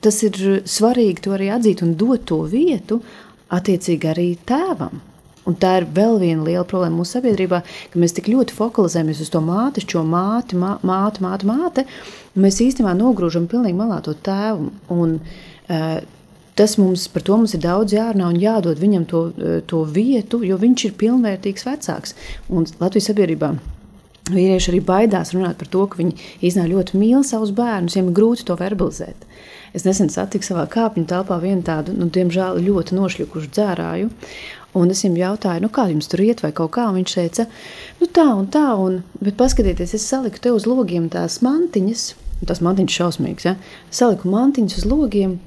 tas 0.00 0.22
ir 0.26 0.62
svarīgi 0.68 1.26
to 1.26 1.34
arī 1.36 1.50
atzīt 1.52 1.82
un 1.84 1.96
dot 1.98 2.28
to 2.30 2.42
vietu 2.48 3.00
attiecīgi 3.50 4.10
arī 4.10 4.28
tēvam. 4.46 5.02
Un 5.48 5.56
tā 5.58 5.78
ir 5.80 5.86
vēl 5.96 6.18
viena 6.20 6.44
liela 6.46 6.66
problēma 6.68 7.00
mūsu 7.00 7.16
sabiedrībā, 7.16 7.62
ka 7.90 8.00
mēs 8.00 8.14
tik 8.14 8.28
ļoti 8.30 8.54
focalizējamies 8.54 9.22
uz 9.24 9.30
to 9.32 9.40
mātišķo 9.42 10.02
māti, 10.06 10.58
mā, 10.60 10.76
māti, 10.86 11.24
māti, 11.24 11.48
māti. 11.48 11.84
Mēs 12.38 12.60
īstenībā 12.62 12.92
nogrūžam 12.98 13.48
pilnīgi 13.50 13.78
malā 13.78 13.98
to 14.04 14.14
tēvu. 14.28 14.68
Un, 14.94 15.16
uh, 15.18 15.96
tas 16.60 16.76
mums, 16.76 17.08
par 17.08 17.24
to 17.24 17.40
mums 17.40 17.56
ir 17.56 17.64
daudz 17.64 17.96
jārunā 17.96 18.28
un 18.28 18.40
jādod 18.40 18.80
viņam 18.80 19.08
to, 19.08 19.26
eh, 19.32 19.60
to 19.66 19.84
vietu, 19.88 20.44
jo 20.44 20.60
viņš 20.60 20.84
ir 20.84 20.98
pilnvērtīgs 21.00 21.64
vecāks. 21.64 22.14
Un 22.50 22.66
Latvijas 22.80 23.08
sabiedrībā 23.08 23.54
vīrieši 24.30 24.70
arī 24.72 24.80
baidās 24.84 25.32
runāt 25.34 25.56
par 25.58 25.70
to, 25.72 25.86
ka 25.86 25.98
viņi 26.00 26.14
īstenībā 26.42 26.68
ļoti 26.74 27.00
mīl 27.00 27.24
savus 27.24 27.50
bērnus, 27.56 27.96
viņiem 27.96 28.10
ir 28.10 28.18
grūti 28.18 28.44
to 28.44 28.56
verbalizēt. 28.60 29.26
Es 29.72 29.86
nesen 29.86 30.10
satiku 30.10 30.44
savā 30.44 30.66
kāpņu 30.70 31.06
telpā 31.06 31.40
vienu 31.40 31.62
tādu, 31.62 31.94
nu, 31.96 32.10
diemžēl, 32.10 32.60
ļoti 32.60 32.96
nošļukušu 32.98 33.52
dzērāju. 33.56 34.10
Un 34.74 34.90
es 34.90 35.02
viņam 35.02 35.16
jautāju, 35.18 35.62
nu, 35.64 35.68
kā 35.68 35.88
jums 35.90 36.10
tur 36.10 36.20
iet, 36.22 36.42
vai 36.42 36.52
kaut 36.52 36.72
kā. 36.76 36.86
Un 36.90 37.00
viņš 37.00 37.14
teica, 37.14 37.46
nu, 38.00 38.06
tā 38.06 38.26
un 38.36 38.46
tā, 38.46 38.66
un, 38.78 39.02
bet 39.18 39.38
paskatieties, 39.38 39.94
es 39.94 40.06
saliku 40.06 40.38
te 40.38 40.52
uz 40.54 40.66
logiem 40.66 41.08
tās 41.10 41.40
mantiņas, 41.42 42.04
tas 42.46 42.62
mantiņš 42.62 42.98
šausmīgs, 43.00 43.46
ja? 43.48 43.56
saliku 43.90 44.30
mantiņas 44.30 44.82
uz 44.82 44.86
logiem, 44.90 45.38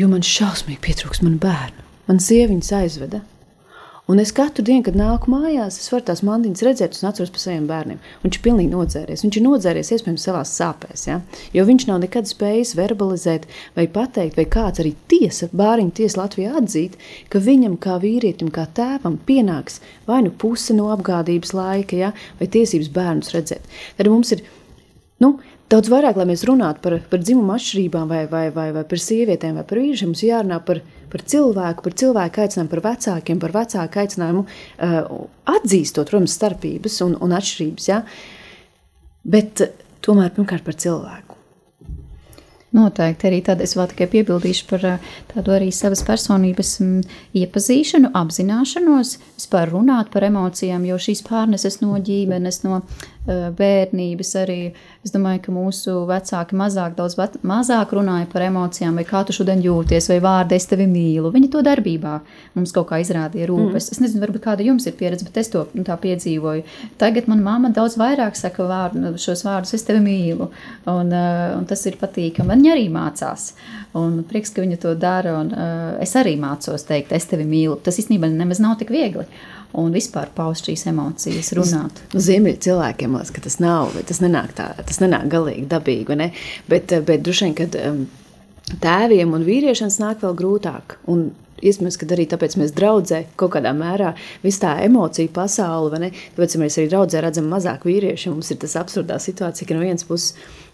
jo 0.00 0.08
man 0.08 0.24
šausmīgi 0.24 0.80
pietrūks 0.84 1.20
manu 1.24 1.40
bērnu. 1.42 1.84
Man 2.08 2.22
sieviņas 2.22 2.72
aizveda. 2.80 3.20
Un 4.10 4.18
es 4.18 4.32
katru 4.34 4.64
dienu, 4.66 4.82
kad 4.82 4.96
nāku 4.98 5.30
mājās, 5.30 5.76
es 5.78 5.90
varu 5.92 6.02
tās 6.08 6.24
mantiņas 6.26 6.64
redzēt, 6.66 6.96
un 6.98 7.08
atceros 7.12 7.30
par 7.30 7.42
saviem 7.44 7.68
bērniem. 7.68 8.00
Viņš 8.24 8.38
ir 8.38 8.42
pilnīgi 8.42 8.72
nodzēries. 8.72 9.22
Viņš 9.22 9.36
ir 9.38 9.44
nodzēries 9.44 9.92
iespējams 9.94 10.24
savā 10.26 10.40
sāpēs, 10.50 11.04
ja? 11.06 11.20
jo 11.54 11.64
viņš 11.68 11.84
nav 11.86 12.00
nekad 12.02 12.26
spējis 12.26 12.72
verbalizēt 12.80 13.46
vai 13.76 13.84
pateikt, 13.94 14.40
vai 14.40 14.48
kāds 14.50 14.82
arī 14.82 14.96
tiesa, 15.12 15.46
bāriņu 15.54 15.94
tiesa 16.00 16.24
Latvijā 16.24 16.56
atzīt, 16.58 16.98
ka 17.30 17.44
viņam 17.44 17.78
kā 17.84 18.00
vīrietim, 18.02 18.50
kā 18.50 18.66
tēvam 18.74 19.20
pienāks 19.28 19.78
vai 20.10 20.24
nu 20.26 20.34
puse 20.34 20.74
no 20.74 20.90
apgādības 20.96 21.54
laika, 21.54 22.02
ja? 22.02 22.10
vai 22.40 22.50
tiesības 22.50 22.90
bērnus 22.96 23.30
redzēt. 23.36 23.70
Tad 24.00 24.10
mums 24.10 24.34
ir, 24.34 24.42
nu, 25.22 25.36
Daudz 25.70 25.86
vairāk, 25.86 26.16
lai 26.18 26.26
mēs 26.26 26.42
runātu 26.48 26.82
par, 26.82 26.96
par 27.12 27.20
dzimumu 27.22 27.54
atšķirībām, 27.54 28.08
vai, 28.10 28.24
vai, 28.30 28.48
vai, 28.54 28.66
vai 28.74 28.82
par 28.90 29.02
sievietēm, 29.04 29.60
vai 29.60 29.66
par 29.70 29.78
vīriešiem, 29.78 30.10
mums 30.10 30.24
jārunā 30.26 30.58
par, 30.66 30.80
par 31.12 31.22
cilvēku, 31.32 31.84
par 31.86 31.96
cilvēku 32.02 32.42
aicinājumu, 32.42 32.72
par 32.72 32.82
vecākiem, 32.88 33.42
par 33.44 33.54
vecāku 33.54 34.02
aicinājumu, 34.02 34.44
uh, 34.48 34.98
atzīstot, 35.54 36.10
protams, 36.10 36.34
starpības 36.40 37.00
un, 37.06 37.14
un 37.22 37.38
atšķirības. 37.38 37.90
Ja? 37.92 38.02
Bet 39.30 39.62
tomēr 40.02 40.34
pirmkārt 40.34 40.66
par 40.66 40.74
cilvēku. 40.74 41.30
Noteikti 42.70 43.26
arī 43.26 43.40
tad 43.42 43.62
es 43.64 43.72
vēl 43.74 43.88
tikai 43.90 44.06
piebildīšu 44.12 44.66
par 44.70 44.84
tādu 45.32 45.54
arī 45.56 45.72
savas 45.74 46.04
personības 46.06 46.76
iepazīšanu, 47.34 48.12
apzināšanos, 48.14 49.16
vispār 49.40 49.72
runāt 49.74 50.12
par 50.14 50.28
emocijām, 50.28 50.84
jo 50.86 50.98
šīs 51.02 51.24
pārneses 51.26 51.80
no 51.82 51.98
ģimenes, 51.98 52.62
no 52.62 52.84
bērnības 53.26 54.34
arī 54.40 54.60
Es 55.00 55.14
domāju, 55.14 55.40
ka 55.46 55.52
mūsu 55.54 55.92
vecāki 56.04 56.56
mazāk, 56.60 56.92
daudz 56.98 57.14
mazāk 57.46 57.94
runāja 57.96 58.26
par 58.28 58.42
emocijām, 58.44 58.98
vai 59.00 59.04
kā 59.08 59.22
tu 59.24 59.32
šodien 59.32 59.62
jūties, 59.64 60.10
vai 60.12 60.18
vārdu 60.20 60.52
es 60.52 60.66
tevi 60.68 60.84
mīlu. 60.90 61.30
Viņi 61.32 61.48
to 61.54 61.62
darbībā 61.64 62.18
mums 62.52 62.74
kaut 62.76 62.90
kā 62.90 62.98
izrādīja 63.00 63.46
rūpes. 63.48 63.86
Mm. 63.86 63.94
Es 63.94 64.02
nezinu, 64.02 64.20
varbūt 64.26 64.44
kāda 64.44 64.66
jums 64.66 64.84
ir 64.84 64.98
pieredze, 64.98 65.24
bet 65.24 65.38
es 65.40 65.48
to 65.54 65.62
nu, 65.72 65.86
tā 65.88 65.96
piedzīvoju. 66.02 66.66
Tagad 67.00 67.30
man 67.32 67.40
mamma 67.46 67.70
daudz 67.72 67.96
vairāk 68.00 68.36
saka 68.36 68.66
vārdu, 68.68 69.00
nu, 69.00 69.14
šos 69.16 69.40
vārdus 69.46 69.72
es 69.78 69.86
tevi 69.88 70.02
mīlu, 70.04 70.50
un, 70.84 71.14
uh, 71.16 71.54
un 71.56 71.64
tas 71.70 71.86
ir 71.88 71.96
patīkami. 72.02 72.52
Viņa 72.52 72.74
arī 72.74 72.84
mācās. 72.92 73.54
Un 73.96 74.20
prieks, 74.28 74.52
ka 74.52 74.60
viņa 74.60 74.82
to 74.84 74.92
dara, 75.00 75.38
un 75.40 75.54
uh, 75.56 75.94
es 76.04 76.12
arī 76.20 76.36
mācos 76.36 76.84
teikt, 76.84 77.16
es 77.16 77.24
tevi 77.32 77.48
mīlu. 77.48 77.80
Tas 77.80 77.96
īstenībā 78.04 78.28
nemaz 78.28 78.60
nav 78.60 78.76
tik 78.82 78.92
viegli 78.92 79.24
un 79.78 79.92
vispār 79.94 80.30
paust 80.34 80.66
šīs 80.68 80.86
emocijas, 80.90 81.52
runāt. 81.56 82.00
Ziemeļu 82.14 82.62
cilvēkiem 82.66 83.14
liekas, 83.16 83.34
ka 83.34 83.44
tas 83.44 83.60
nav, 83.62 83.94
tas 84.08 84.22
nenāk, 84.22 84.54
tā, 84.58 84.70
tas 84.86 85.02
nenāk 85.02 85.28
galīgi 85.30 85.68
dabīgi, 85.70 86.16
ne? 86.18 86.30
bet, 86.70 86.94
bet 87.06 87.22
droši 87.26 87.48
vien, 87.48 87.54
kad 87.60 87.78
um, 87.82 88.02
tēviem 88.82 89.36
un 89.36 89.46
vīriešiem 89.46 89.92
nāk 90.02 90.26
vēl 90.26 90.36
grūtāk. 90.42 90.98
Un, 91.10 91.30
Iespējams, 91.60 91.98
ka 92.00 92.06
arī 92.14 92.24
tāpēc 92.24 92.54
mēs 92.56 92.70
draudzē 92.72 93.18
kaut 93.36 93.50
kādā 93.52 93.74
mērā 93.76 94.14
visu 94.40 94.62
tā 94.62 94.70
emociju 94.80 95.28
pasauli, 95.36 95.90
vai 95.92 95.98
ne? 96.06 96.08
Tāpēc 96.32 96.54
mēs 96.56 96.78
arī 96.80 96.88
draudzē 96.88 97.20
redzam 97.20 97.50
mazāk 97.52 97.84
vīriešu. 97.84 98.32
Mums 98.32 98.48
ir 98.54 98.62
tas 98.62 98.78
absurdā 98.80 99.18
situācija, 99.20 99.68
ka 99.68 99.76
no 99.76 99.82
vienas 99.84 100.06
puses 100.08 100.30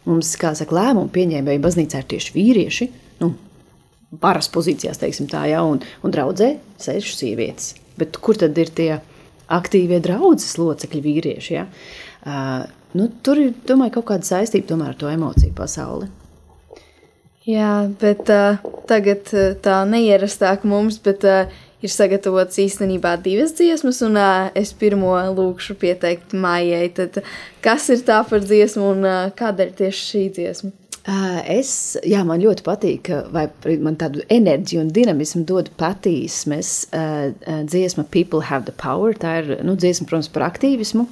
mums, 0.06 0.30
kā 0.38 0.52
saka, 0.54 0.76
lēmumu 0.78 1.10
pieņēmēji 1.16 1.62
baznīcā 1.64 2.04
ir 2.04 2.06
tieši 2.12 2.36
vīrieši, 2.36 2.88
nu, 3.24 3.32
varas 4.22 4.46
pozīcijās, 4.54 5.02
teiksim 5.02 5.26
tā, 5.32 5.42
ja, 5.50 5.64
un, 5.66 5.82
un 6.06 6.14
draudzē 6.14 6.52
sēž 6.86 7.10
sievietes. 7.18 7.74
Bet 8.00 8.18
kur 8.22 8.38
tad 8.38 8.58
ir 8.60 8.72
tie 8.76 8.90
aktīvie 9.52 10.00
draudzes 10.04 10.56
locekļi, 10.60 11.02
vīrieši? 11.04 11.54
Ja? 11.54 11.66
Uh, 12.26 12.66
nu, 12.98 13.08
tur 13.22 13.40
ir 13.40 13.54
domāju, 13.68 13.98
kaut 13.98 14.10
kāda 14.12 14.28
saistība 14.28 14.78
ar 14.84 14.96
to 14.98 15.10
emociju 15.10 15.54
pasauli. 15.56 16.10
Jā, 17.46 17.86
bet 18.00 18.26
uh, 18.34 18.58
tagad 18.90 19.30
uh, 19.30 19.52
tā 19.62 19.78
neierastāk 19.86 20.64
mums, 20.66 20.98
bet 20.98 21.22
uh, 21.28 21.52
ir 21.78 21.92
sagatavotas 21.92 22.58
īstenībā 22.58 23.12
divas 23.22 23.54
dziesmas, 23.54 24.00
un 24.02 24.18
uh, 24.18 24.48
es 24.58 24.72
pirmo 24.74 25.14
lūkšu 25.36 25.76
pieteikt 25.78 26.34
Maijai. 26.34 26.88
Tad, 26.96 27.20
kas 27.62 27.86
ir 27.94 28.02
tā 28.08 28.18
par 28.26 28.42
dziesmu 28.42 28.90
un 28.96 29.06
uh, 29.06 29.20
kādēļ 29.38 29.70
tieši 29.78 30.08
šī 30.10 30.24
dziesma? 30.40 30.72
Es, 31.06 31.70
jā, 32.02 32.24
man 32.26 32.42
ļoti 32.42 32.64
patīk, 32.66 33.08
vai 33.30 33.46
man 33.78 33.94
tādu 34.00 34.24
enerģiju 34.32 34.80
un 34.82 34.88
dinamismu 34.90 35.44
dod 35.46 35.70
patīsmes 35.78 36.72
dziesma 36.90 38.06
People 38.10 38.42
Have 38.48 38.66
the 38.66 38.74
Power. 38.74 39.14
Tā 39.14 39.36
ir 39.44 39.52
nu, 39.62 39.76
dziesma, 39.78 40.08
protams, 40.10 40.32
par 40.34 40.48
aktīvismu. 40.48 41.06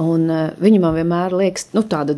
Un, 0.00 0.26
viņa 0.58 0.80
man 0.82 0.96
vienmēr 0.96 1.36
liekas 1.36 1.68
nu, 1.76 1.84
tāda 1.86 2.16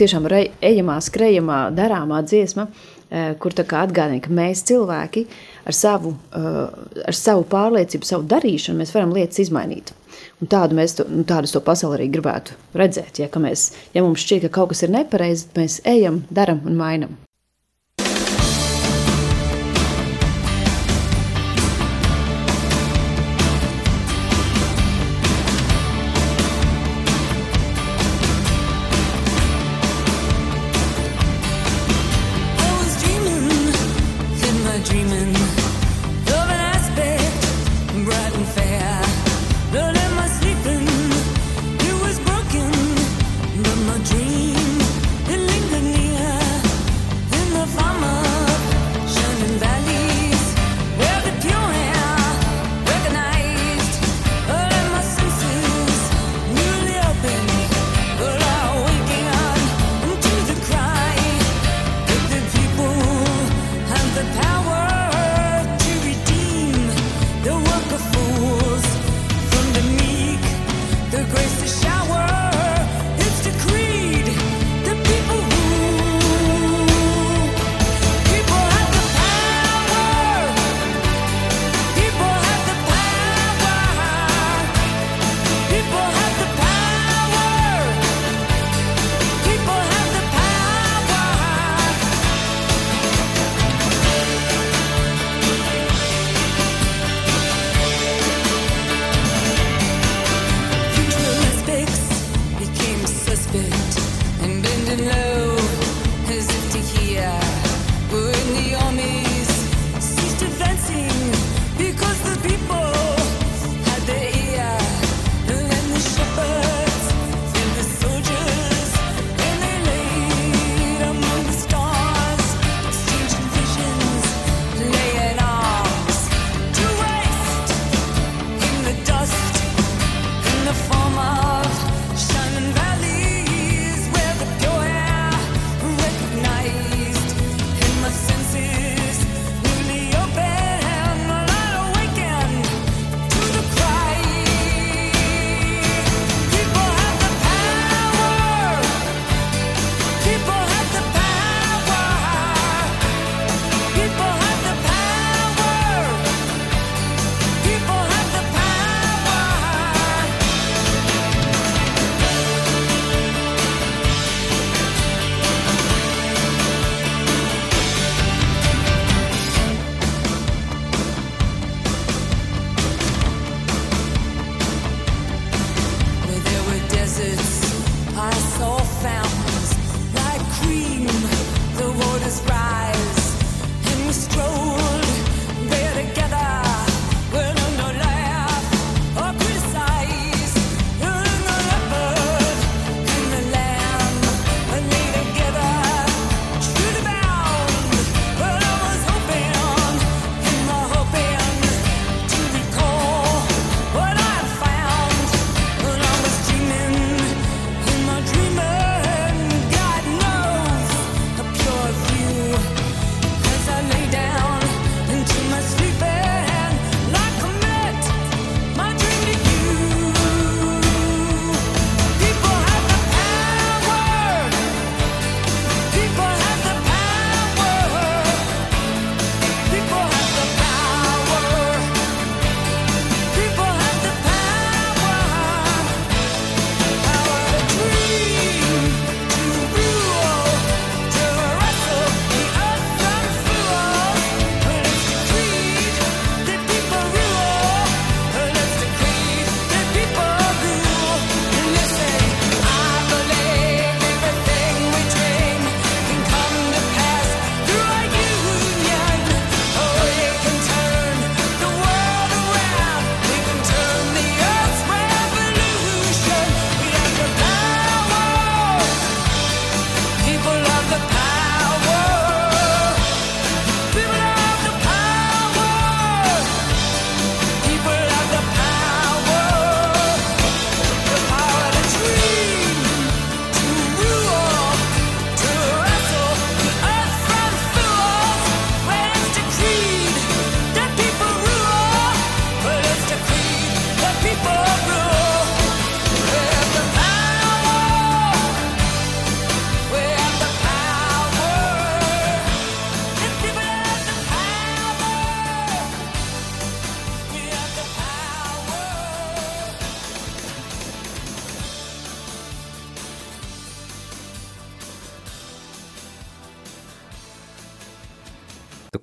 tiešām 0.00 0.26
ejamā, 0.32 0.96
skrejamā, 1.04 1.60
darāmā 1.76 2.24
dziesma, 2.26 2.66
uh, 2.66 2.93
kur 3.40 3.54
atgādina, 3.80 4.22
ka 4.24 4.32
mēs 4.34 4.64
cilvēki 4.68 5.26
ar 5.68 5.76
savu, 5.76 6.14
uh, 6.34 6.70
ar 7.04 7.18
savu 7.18 7.44
pārliecību, 7.50 8.08
savu 8.08 8.26
darīšanu, 8.30 8.80
mēs 8.82 8.94
varam 8.96 9.14
lietas 9.14 9.42
izmainīt. 9.44 9.94
Un 10.42 10.50
tādu 10.50 10.76
mēs 10.78 10.96
to, 10.98 11.06
nu, 11.10 11.24
tādu 11.28 11.50
to 11.50 11.62
pasauli 11.64 11.98
arī 11.98 12.08
gribētu 12.16 12.56
redzēt. 12.78 13.22
Ja, 13.22 13.30
mēs, 13.40 13.70
ja 13.94 14.02
mums 14.04 14.24
šķiet, 14.24 14.48
ka 14.48 14.60
kaut 14.60 14.74
kas 14.74 14.84
ir 14.86 14.94
nepareizi, 14.94 15.48
tad 15.50 15.62
mēs 15.64 15.80
ejam, 15.88 16.24
darām 16.34 16.64
un 16.68 16.78
mainām. 16.80 17.16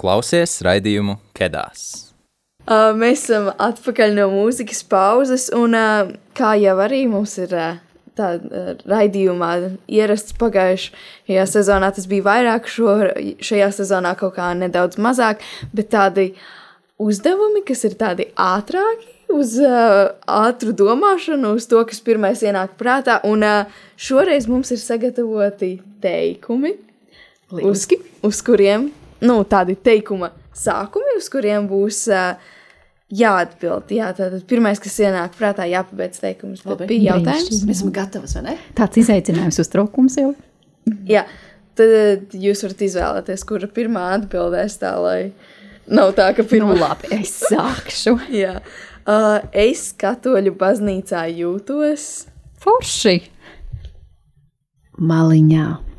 Klausies 0.01 0.59
raidījumu 0.65 1.19
Kedās. 1.37 2.11
Uh, 2.61 2.91
mēs 2.93 3.25
esam 3.25 3.49
atpakaļ 3.57 4.13
no 4.19 4.27
mūzikas 4.33 4.83
pauzes, 4.89 5.47
un 5.57 5.73
uh, 5.77 6.11
kā 6.37 6.53
jau 6.61 6.75
arī 6.83 7.07
mums 7.09 7.33
ir 7.41 7.55
uh, 7.57 7.79
tādā 8.17 8.75
raidījumā 8.89 9.51
ierasts 9.89 10.35
pagājušajā 10.39 11.45
sezonā, 11.49 11.91
tas 11.95 12.07
bija 12.11 12.27
vairāk, 12.27 12.69
šo, 12.69 12.97
šajā 13.43 13.71
sezonā 13.79 14.13
kaut 14.19 14.35
kā 14.37 14.51
nedaudz 14.57 14.99
mazāk, 15.01 15.41
bet 15.73 15.89
tādi 15.93 16.31
uzdevumi, 17.01 17.63
kas 17.65 17.85
ir 17.89 17.97
tādi 17.99 18.29
ātrāki, 18.37 19.09
uz 19.31 19.55
uh, 19.63 20.11
ātru 20.27 20.75
domāšanu, 20.77 21.55
uz 21.57 21.67
to, 21.71 21.81
kas 21.87 22.03
pirmais 22.03 22.43
ienāk 22.45 22.75
prātā, 22.79 23.21
un 23.27 23.45
uh, 23.47 23.83
šoreiz 23.97 24.47
mums 24.51 24.73
ir 24.75 24.81
sagatavoti 24.81 25.77
teikumi, 26.03 26.75
uz, 27.57 27.87
uz 28.27 28.41
kuriem, 28.45 28.91
nu, 29.25 29.41
tādi 29.47 29.77
teikuma 29.79 30.31
sākumi, 30.57 31.17
uz 31.19 31.29
kuriem 31.31 31.67
būs 31.69 32.03
uh, 32.12 32.34
jāatbild. 33.12 33.91
Jā, 33.93 34.12
tātad 34.17 34.43
pirmais, 34.49 34.79
kas 34.81 34.97
ienāk 35.03 35.36
prātā, 35.38 35.67
jāpabeidz 35.69 36.21
teikums. 36.23 36.63
Bet 36.65 36.86
bija 36.89 37.15
jautājums. 37.15 37.63
Mēs 37.67 37.81
esam 37.81 37.93
gatavi, 37.95 38.31
vai 38.36 38.45
ne? 38.49 38.57
Tāds 38.77 39.01
izaicinājums 39.03 39.60
uztraukums 39.63 40.17
jau. 40.19 40.31
Jā, 41.10 41.25
tad 41.79 42.34
jūs 42.34 42.63
varat 42.65 42.86
izvēlēties, 42.88 43.45
kura 43.47 43.69
pirmā 43.71 44.07
atbildēs 44.17 44.79
tā, 44.81 44.95
lai 45.03 45.19
nav 45.91 46.15
tā, 46.17 46.31
ka 46.38 46.45
pirmā. 46.47 46.73
Nu, 46.73 46.79
labi, 46.81 47.12
es 47.19 47.36
sākšu. 47.51 48.17
Jā. 48.43 48.57
Uh, 49.01 49.39
es 49.57 49.89
katoļu 49.97 50.55
baznīcā 50.60 51.25
jūtos. 51.34 52.10
Forši! 52.62 53.17
Maliņā. 55.01 55.90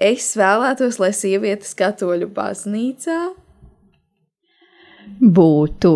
Es 0.00 0.30
vēlētos, 0.38 0.96
lai 0.96 1.10
sievietes 1.12 1.74
katoļu 1.76 2.30
baznīcā 2.32 3.18
būtu 5.20 5.92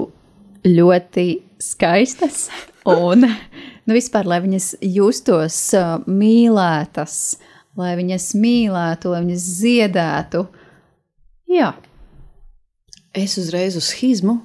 ļoti 0.68 1.26
skaistas 1.62 2.50
un 2.84 3.24
nu, 3.24 3.94
vispār, 3.96 4.28
lai 4.28 4.42
viņas 4.44 4.68
justos 4.92 5.56
uh, 5.78 5.96
mīlētas, 6.04 7.16
lai 7.80 7.94
viņas 7.96 8.28
mīlētu, 8.36 9.14
lai 9.14 9.24
viņas 9.24 9.48
ziedētu. 9.62 10.44
Jā. 11.54 11.72
Es 13.16 13.38
uzreiz 13.40 13.80
uz 13.80 13.88
schizmu, 13.88 14.40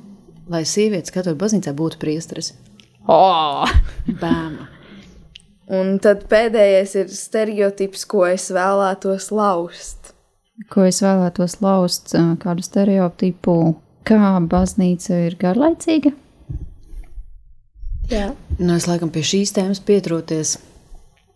lai 0.48 0.64
sievietes 0.64 1.12
katoļu 1.12 1.40
baznīcā 1.42 1.76
būtu 1.76 2.00
priesteris. 2.00 2.54
Oh! 3.10 3.68
Bēma. 4.08 4.79
Un 5.70 6.00
tad 6.02 6.24
pēdējais 6.32 6.96
ir 6.98 7.12
stereotips, 7.14 8.08
ko 8.10 8.24
es 8.26 8.48
vēlētos 8.54 9.28
lauzt. 9.30 10.16
Ko 10.74 10.82
es 10.88 11.04
vēlētos 11.06 11.60
lauzt, 11.62 12.16
uh, 12.18 12.34
kādu 12.42 12.66
stereotipu, 12.66 13.76
kā 14.08 14.32
baznīca 14.50 15.14
ir 15.28 15.38
garlaicīga? 15.40 16.12
Jā. 18.10 18.34
Nu, 18.58 18.74
es 18.74 18.88
laikam 18.90 19.12
pie 19.14 19.22
šīs 19.22 19.54
tēmas 19.54 19.80
pieturoties. 19.86 20.58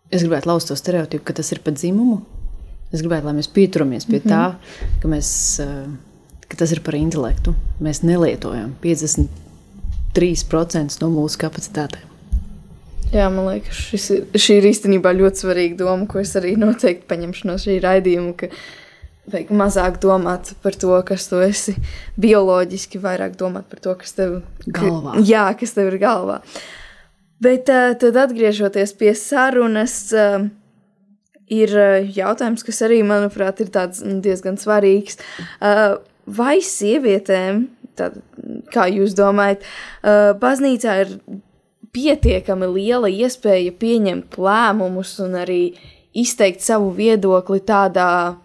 Es 0.10 0.26
gribētu 0.26 0.50
lauzt 0.50 0.68
to 0.72 0.76
stereotipu, 0.78 1.26
ka 1.30 1.34
tas 1.38 1.52
ir 1.54 1.60
pa 1.64 1.72
dzimumu. 1.76 2.18
Es 2.94 3.02
gribētu, 3.02 3.26
lai 3.30 3.36
mēs 3.38 3.54
pieturamies 3.54 4.06
pie 4.10 4.20
mm 4.20 4.26
-hmm. 4.26 4.34
tā, 4.34 4.44
ka, 5.02 5.08
mēs, 5.08 5.28
ka 6.48 6.56
tas 6.58 6.72
ir 6.72 6.80
par 6.82 6.96
intelektu. 6.96 7.56
Mēs 7.82 8.04
nelietojam 8.04 8.76
53% 8.82 11.02
no 11.02 11.10
mūsu 11.10 11.38
kapacitātēm. 11.46 12.13
Jā, 13.14 13.28
man 13.30 13.46
liekas, 13.52 13.82
šis 13.92 14.08
ir, 14.16 14.24
šī 14.42 14.60
ir 14.60 14.70
īstenībā 14.72 15.12
ļoti 15.14 15.44
svarīga 15.44 15.78
doma, 15.84 16.08
ko 16.10 16.22
es 16.24 16.34
arī 16.40 16.56
noteikti 16.60 17.06
paņemšu 17.10 17.50
no 17.50 17.58
šī 17.62 17.78
raidījuma. 17.84 18.34
Ka 18.40 18.50
vajag 19.34 19.52
mazāk 19.56 20.00
domāt 20.04 20.54
par 20.64 20.76
to, 20.80 20.96
kas 21.08 21.30
tu 21.30 21.42
esi 21.46 21.76
bioloģiski, 22.20 23.02
vairāk 23.04 23.38
domāt 23.40 23.70
par 23.72 23.84
to, 23.84 23.94
kas 24.00 24.18
tev, 24.18 24.42
Galvā. 24.66 25.14
Ka, 25.14 25.24
jā, 25.30 25.46
kas 25.60 25.78
tev 25.78 25.94
ir 25.94 26.00
galvā. 26.02 26.42
Bet 27.44 27.68
tad 27.68 28.18
atgriežoties 28.20 28.96
pie 29.00 29.14
sarunas, 29.20 29.96
ir 31.52 31.74
jautājums, 32.16 32.64
kas 32.66 32.82
arī, 32.88 33.02
manuprāt, 33.08 33.62
ir 33.64 33.72
tāds 33.74 34.04
diezgan 34.24 34.60
svarīgs. 34.62 35.20
Vai 36.24 36.58
sievietēm, 36.64 37.66
tad, 38.00 38.20
kā 38.74 38.88
jūs 38.92 39.16
domājat, 39.18 39.66
baznīcā 40.40 41.02
ir 41.04 41.18
pietiekami 41.94 42.70
liela 42.74 43.10
iespēja 43.12 43.74
pieņemt 43.80 44.38
lēmumus 44.42 45.18
un 45.24 45.38
arī 45.44 45.62
izteikt 46.14 46.64
savu 46.66 46.92
viedokli 46.98 47.62
tādā 47.66 48.36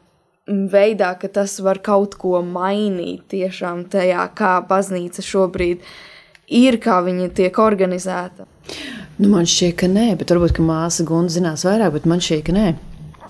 veidā, 0.48 1.12
ka 1.20 1.28
tas 1.28 1.58
var 1.60 1.80
kaut 1.84 2.16
ko 2.20 2.40
mainīt 2.44 3.26
tiešām 3.32 3.84
tajā, 3.92 4.24
kā 4.36 4.58
baznīca 4.68 5.24
šobrīd 5.24 5.82
ir, 6.48 6.78
kā 6.80 7.00
viņa 7.04 7.32
tiek 7.36 7.58
organizēta. 7.60 8.48
Nu, 9.18 9.28
man 9.32 9.48
šķiet, 9.48 9.74
ka 9.80 9.88
nē, 9.90 10.12
bet 10.20 10.32
varbūt 10.32 10.56
ka 10.56 10.64
māsa 10.64 11.04
Gunta 11.08 11.34
zinās 11.34 11.66
vairāk, 11.66 11.96
bet 11.98 12.08
man 12.08 12.22
šķiet, 12.24 12.44
ka 12.46 12.54
nē. 12.56 12.68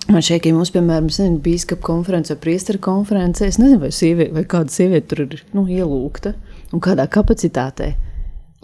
Man 0.09 0.23
šķiet, 0.25 0.43
ka 0.45 0.53
mums, 0.55 0.71
piemēram, 0.73 1.09
ir 1.11 1.35
biskupa 1.43 1.85
konference 1.85 2.33
vai 2.33 2.41
priesteru 2.45 2.79
konference. 2.81 3.45
Es 3.45 3.59
nezinu, 3.61 3.81
vai, 3.83 3.91
sieviete, 3.93 4.33
vai 4.37 4.45
kāda 4.49 4.73
sieviete 4.73 5.11
tur 5.11 5.25
ir 5.25 5.43
nu, 5.57 5.67
ielūgta 5.69 6.33
un 6.73 6.83
kādā 6.83 7.05
kapacitātē. 7.11 7.91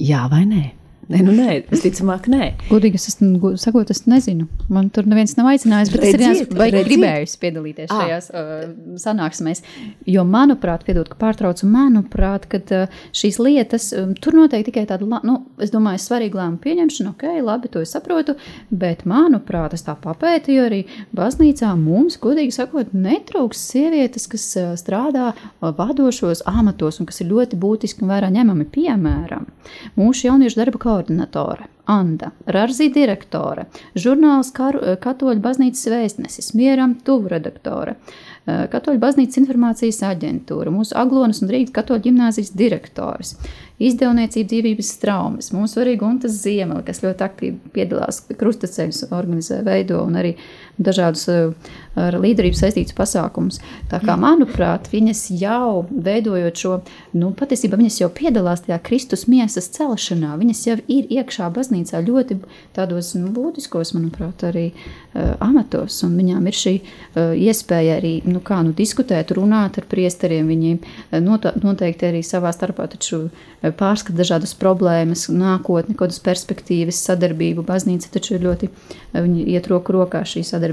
Jā 0.01 0.25
vai 0.31 0.43
nē? 0.49 0.63
Nē, 1.05 1.19
nu 1.21 1.33
nē, 1.35 1.59
visticamāk, 1.69 2.25
nē. 2.33 2.45
Godīgi 2.65 2.97
es 2.97 3.03
esmu, 3.11 3.51
sakot, 3.61 3.91
es 3.93 4.07
nezinu. 4.09 4.47
Man 4.73 4.87
tur 4.93 5.05
neviens 5.05 5.35
nav 5.37 5.51
aicinājis, 5.51 5.91
bet 5.93 6.01
redziet, 6.01 6.23
es 6.23 6.55
arī 6.57 6.79
esmu 6.79 6.87
gribējis 6.87 7.35
piedalīties 7.43 7.91
à. 7.93 7.99
šajās 7.99 8.29
uh, 8.31 8.63
sanāksmēs. 9.01 9.61
Jo, 10.09 10.23
manuprāt, 10.25 10.81
piedod, 10.87 11.05
ka 11.11 11.19
pārtraucu, 11.21 11.69
manuprāt, 11.69 12.47
ka 12.49 12.61
uh, 12.63 12.95
šīs 13.13 13.37
lietas, 13.37 13.91
um, 13.93 14.15
tur 14.17 14.33
noteikti 14.39 14.71
tikai 14.71 14.87
tāda, 14.89 15.21
nu, 15.27 15.35
es 15.61 15.73
domāju, 15.73 16.01
svarīga 16.01 16.41
lēmuma 16.41 16.63
pieņemšana, 16.63 17.13
ok, 17.13 17.27
labi, 17.45 17.69
to 17.69 17.85
es 17.85 17.93
saprotu, 17.93 18.33
bet, 18.73 19.05
manuprāt, 19.05 19.77
es 19.77 19.85
tā 19.85 19.93
papētīju 20.01 20.65
arī 20.65 20.81
baznīcā 21.13 21.69
mums, 21.77 22.17
godīgi 22.23 22.57
sakot, 22.57 22.95
netrūks 22.97 23.61
sievietes, 23.75 24.25
kas 24.31 24.47
uh, 24.57 24.73
strādā 24.81 25.35
uh, 25.35 25.69
vadošos 25.69 26.41
amatos 26.49 26.97
un 26.97 27.11
kas 27.13 27.21
ir 27.21 27.29
ļoti 27.29 27.61
būtiski 27.61 28.01
un 28.01 28.15
vērā 28.15 28.33
ņemami, 28.33 28.65
piemēram, 28.73 29.45
mūsu 30.01 30.31
jauniešu 30.31 30.63
darba 30.63 30.81
kā 30.81 30.94
koordinatore, 30.95 31.67
Anna, 31.85 32.31
Rārzī 32.49 32.87
direktore, 32.93 33.67
žurnāls 33.99 34.49
Katoļu 34.55 35.41
baznīcas 35.43 35.85
vēstnesis, 35.91 36.53
Mieram 36.57 36.95
tuvu 37.05 37.29
redaktore, 37.35 37.97
Katoļu 38.45 39.01
baznīcas 39.01 39.37
informācijas 39.43 40.01
aģentūra, 40.07 40.73
mūsu 40.73 40.95
Aglonas 40.97 41.43
un 41.43 41.51
Rīgas 41.53 41.75
katoļu 41.75 42.07
ģimnāzijas 42.07 42.51
direktors, 42.57 43.35
izdevniecība 43.81 44.49
dzīvības 44.53 44.91
traumas, 45.01 45.51
mūsu 45.53 45.83
arī 45.83 45.97
Guntas 46.01 46.39
Ziemeli, 46.41 46.85
kas 46.87 47.03
ļoti 47.05 47.25
aktīvi 47.27 47.73
piedalās 47.75 48.23
krustaceļus 48.31 49.05
organizē, 49.11 49.61
veido 49.65 50.01
un 50.05 50.17
arī 50.21 50.35
dažādus 50.77 51.29
ar 51.95 52.17
līderību 52.19 52.57
saistītus 52.59 52.95
pasākumus. 52.95 53.61
Tā 53.91 54.01
kā, 54.03 54.17
manuprāt, 54.19 54.89
viņas 54.91 55.21
jau 55.39 55.85
veidojot 55.89 56.59
šo, 56.59 56.73
nu, 57.15 57.31
patiesībā 57.37 57.79
viņas 57.79 58.01
jau 58.01 58.09
piedalās 58.15 58.65
tajā 58.65 58.79
Kristus 58.83 59.25
miesas 59.31 59.69
celšanā, 59.75 60.35
viņas 60.41 60.63
jau 60.67 60.77
ir 60.91 61.07
iekšā 61.15 61.47
baznīcā 61.55 62.03
ļoti 62.05 62.39
tādos 62.75 63.13
nu, 63.15 63.31
būtiskos, 63.35 63.93
manuprāt, 63.95 64.43
arī 64.49 64.65
uh, 64.73 65.35
amatos, 65.43 66.01
un 66.07 66.17
viņām 66.19 66.51
ir 66.51 66.59
šī 66.59 66.75
uh, 66.81 67.31
iespēja 67.31 67.99
arī, 68.01 68.17
nu, 68.27 68.43
kā, 68.43 68.59
nu, 68.67 68.75
diskutēt, 68.75 69.31
runāt 69.37 69.79
ar 69.79 69.87
priesteriem, 69.91 70.51
viņiem 70.51 70.81
uh, 70.83 71.55
noteikti 71.63 72.09
arī 72.11 72.23
savā 72.27 72.51
starpā 72.55 72.89
taču 72.91 73.29
pārskata 73.79 74.19
dažādas 74.19 74.53
problēmas, 74.59 75.25
nākotni, 75.31 75.95
kādas 75.97 76.19
perspektīvas, 76.21 76.99
sadarbību. 77.07 77.63
Baznīca 77.65 78.11
taču 78.13 78.35
ir 78.35 78.45
ļoti, 78.45 78.69
viņi 79.15 79.47
iet 79.55 79.71
roku 79.71 79.95
rokā 79.95 80.21
šī 80.27 80.43
sadarbība. 80.45 80.64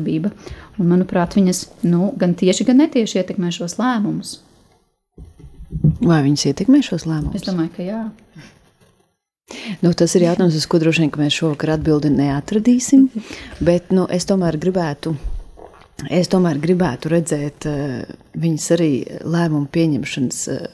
Un, 0.79 0.89
manuprāt, 0.89 1.37
viņas 1.37 1.67
nu, 1.85 2.13
gan 2.19 2.33
tieši, 2.39 2.67
gan 2.69 2.81
netieši 2.81 3.21
ietekmē 3.21 3.53
šos 3.55 3.77
lēmumus. 3.81 4.39
Vai 6.03 6.23
viņas 6.25 6.49
ietekmē 6.51 6.83
šos 6.85 7.07
lēmumus? 7.09 7.41
Es 7.41 7.47
domāju, 7.47 7.73
ka 7.77 7.87
jā. 7.87 8.03
Nu, 9.83 9.93
tas 9.93 10.15
ir 10.17 10.27
jautājums, 10.27 10.57
uz 10.57 10.67
ko 10.71 10.81
droši 10.81 11.05
vien 11.05 11.13
mēs 11.21 11.37
šovakar 11.37 11.75
atbildi 11.77 12.13
neatradīsim. 12.15 13.09
Bet 13.61 13.93
nu, 13.93 14.07
es 14.09 14.27
tomēr 14.29 14.57
gribētu. 14.61 15.15
Es 16.11 16.31
tomēr 16.33 16.59
gribētu 16.59 17.13
redzēt 17.13 17.69
uh, 17.69 18.01
viņas 18.43 18.69
arī 18.75 18.91
lēmumu 19.23 19.69
pieņemšanas 19.71 20.41
uh, 20.51 20.65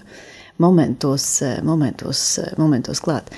momentos, 0.58 1.42
eh, 1.42 1.58
momentos, 1.62 2.38
eh, 2.38 2.54
momentos 2.58 3.00
klāt. 3.04 3.28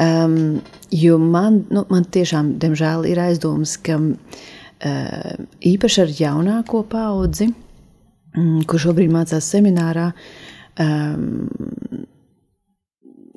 Um, 0.00 0.62
jo 0.90 1.18
man, 1.18 1.64
nu, 1.70 1.84
man 1.90 2.06
tiešām, 2.08 2.54
diemžēl, 2.62 3.04
ir 3.10 3.20
aizdomas, 3.20 3.74
ka 3.84 3.98
uh, 3.98 4.14
īpaši 4.80 6.02
ar 6.02 6.12
jaunāko 6.16 6.82
paudzi, 6.88 7.50
um, 8.36 8.60
kur 8.64 8.80
šobrīd 8.80 9.12
mācās 9.12 9.48
seminārā, 9.52 10.10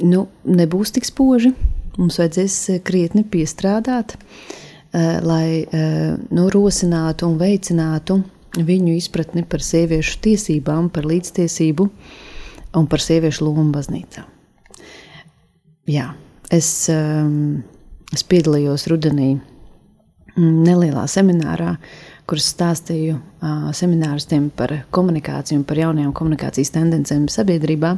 nu, 0.04 0.26
nebūs 0.48 0.94
tik 0.96 1.08
spoži. 1.08 1.54
Mums 1.98 2.18
vajadzēs 2.18 2.82
krietni 2.88 3.22
piestrādāt, 3.30 4.16
lai 4.94 5.66
nu, 6.34 6.48
rosinātu 6.54 7.28
un 7.28 7.36
veicinātu 7.42 8.22
viņu 8.58 8.96
izpratni 8.96 9.44
par 9.50 9.62
sieviešu 9.66 10.20
tiesībām, 10.24 10.90
par 10.94 11.06
līdztiesību 11.10 11.90
un 12.80 12.90
par 12.90 13.04
sieviešu 13.04 13.46
lomu 13.46 13.68
baznīcā. 13.76 14.26
Jā, 15.90 16.14
es, 16.54 16.70
es 16.90 18.26
piedalījos 18.30 18.88
rudenī 18.90 19.36
nelielā 20.40 21.06
seminārā, 21.10 21.76
kuras 22.30 22.48
stāstīju 22.54 23.18
uh, 23.18 23.70
semināristiem 23.76 24.48
par 24.56 24.72
komunikāciju 24.96 25.60
un 25.60 25.66
par 25.68 25.82
jaunajām 25.82 26.14
komunikācijas 26.16 26.72
tendencēm 26.74 27.28
sabiedrībā. 27.32 27.98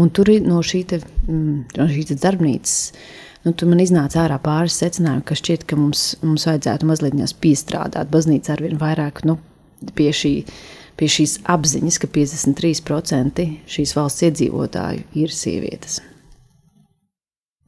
Un 0.00 0.12
tur 0.14 0.30
no, 0.46 0.62
šī 0.64 0.84
mm, 0.96 1.56
no 1.76 1.88
šīs 1.90 2.14
darbnīcas 2.22 2.76
nu, 3.44 3.52
tur 3.52 3.70
man 3.70 3.80
iznāca 3.82 4.24
ārā 4.24 4.38
pāris 4.42 4.78
secinājumi, 4.80 5.24
ka 5.26 5.36
šķiet, 5.38 5.66
ka 5.68 5.78
mums, 5.78 6.04
mums 6.24 6.46
vajadzētu 6.48 6.88
mazliet 6.88 7.36
piestrādāt. 7.40 8.10
Baznīca 8.12 8.54
ar 8.56 8.64
vien 8.64 8.78
vairāk 8.80 9.24
nu, 9.28 9.38
pie, 9.96 10.10
šī, 10.16 10.34
pie 11.00 11.10
šīs 11.10 11.40
apziņas, 11.50 12.00
ka 12.02 12.10
53% 12.16 13.48
šīs 13.70 13.96
valsts 13.96 14.28
iedzīvotāju 14.28 15.06
ir 15.22 15.34
sievietes. 15.34 16.00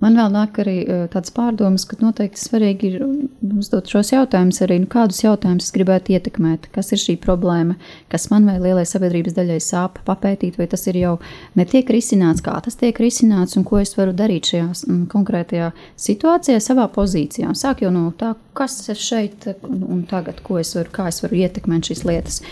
Man 0.02 0.16
vēl 0.18 0.32
nāk 0.34 0.56
arī 0.58 0.76
tāds 1.12 1.30
pārdoms, 1.34 1.84
ka 1.86 1.96
noteikti 2.00 2.40
svarīgi 2.42 2.88
ir 2.90 3.04
uzdot 3.52 3.86
šos 3.90 4.10
jautājumus 4.10 4.58
arī, 4.64 4.80
nu, 4.82 4.88
kādus 4.90 5.20
jautājumus 5.22 5.68
es 5.68 5.74
gribētu 5.76 6.16
ietekmēt, 6.16 6.66
kas 6.74 6.90
ir 6.94 6.98
šī 6.98 7.14
problēma, 7.22 7.76
kas 8.10 8.26
man 8.32 8.48
vai 8.50 8.56
lielai 8.58 8.82
sabiedrības 8.88 9.36
daļai 9.36 9.60
sāp, 9.62 10.00
papētīt, 10.08 10.58
vai 10.58 10.66
tas 10.72 10.88
ir 10.90 10.98
jau 10.98 11.14
netiek 11.58 11.94
risināts, 11.94 12.42
kā 12.42 12.56
tas 12.64 12.78
tiek 12.80 12.98
risināts 12.98 13.54
un 13.60 13.66
ko 13.68 13.78
es 13.78 13.94
varu 13.98 14.16
darīt 14.18 14.50
šajā 14.50 14.68
m, 14.90 15.00
konkrētajā 15.12 15.70
situācijā, 16.08 16.58
savā 16.58 16.88
pozīcijā. 16.90 17.54
Sāk 17.58 17.86
jau 17.86 17.94
no 17.94 18.08
tā, 18.18 18.34
kas 18.58 18.80
es 18.90 19.06
šeit 19.06 19.52
un 19.62 20.02
tagad, 20.10 20.42
ko 20.42 20.58
es 20.58 20.74
varu, 20.74 20.90
kā 20.98 21.10
es 21.14 21.22
varu 21.22 21.44
ietekmēt 21.44 21.92
šīs 21.92 22.06
lietas. 22.10 22.42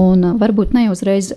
Un 0.00 0.26
varbūt 0.40 0.72
ne 0.74 0.88
uzreiz, 0.90 1.30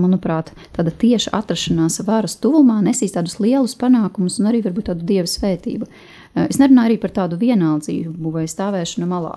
manuprāt, 0.00 0.50
tāda 0.74 0.90
tieša 0.90 1.30
atrašanās 1.36 2.00
varas 2.06 2.34
tuvumā 2.42 2.80
nesīs 2.82 3.14
tādus 3.14 3.38
lielus 3.38 3.76
panākumus 3.78 4.40
un 4.40 4.50
arī 4.50 4.64
varbūt 4.64 4.90
tādu 4.90 5.06
dievu 5.06 5.30
svētību. 5.30 5.86
Es 6.48 6.58
nerunāju 6.58 6.90
arī 6.90 6.96
par 7.02 7.14
tādu 7.14 7.38
vienaldzību 7.38 8.32
vai 8.34 8.48
stāvēšanu 8.50 9.06
malā. 9.10 9.36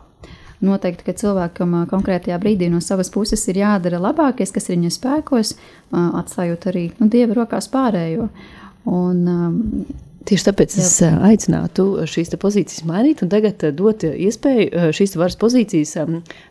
Noteikti, 0.64 1.04
ka 1.06 1.14
cilvēkam 1.20 1.76
konkrētajā 1.92 2.38
brīdī 2.40 2.70
no 2.72 2.80
savas 2.82 3.12
puses 3.14 3.42
ir 3.52 3.60
jādara 3.60 4.00
labākais, 4.02 4.54
kas 4.56 4.70
ir 4.70 4.78
viņa 4.78 4.94
spēkos, 4.96 5.54
atstājot 5.92 6.70
arī 6.72 6.86
nu, 7.02 7.10
dieva 7.12 7.36
rokās 7.42 7.68
pārējo. 7.74 8.30
Un, 8.90 9.20
Tieši 10.24 10.46
tāpēc 10.48 10.76
Jā. 10.78 10.84
es 10.84 10.94
aicinātu 11.04 11.86
šīs 12.08 12.32
pozīcijas 12.40 12.86
mainīt 12.88 13.24
un 13.26 13.32
tagad 13.32 13.66
dot 13.76 14.06
iespēju 14.08 14.94
šīs 14.96 15.18
varas 15.20 15.36
pozīcijas 15.42 15.98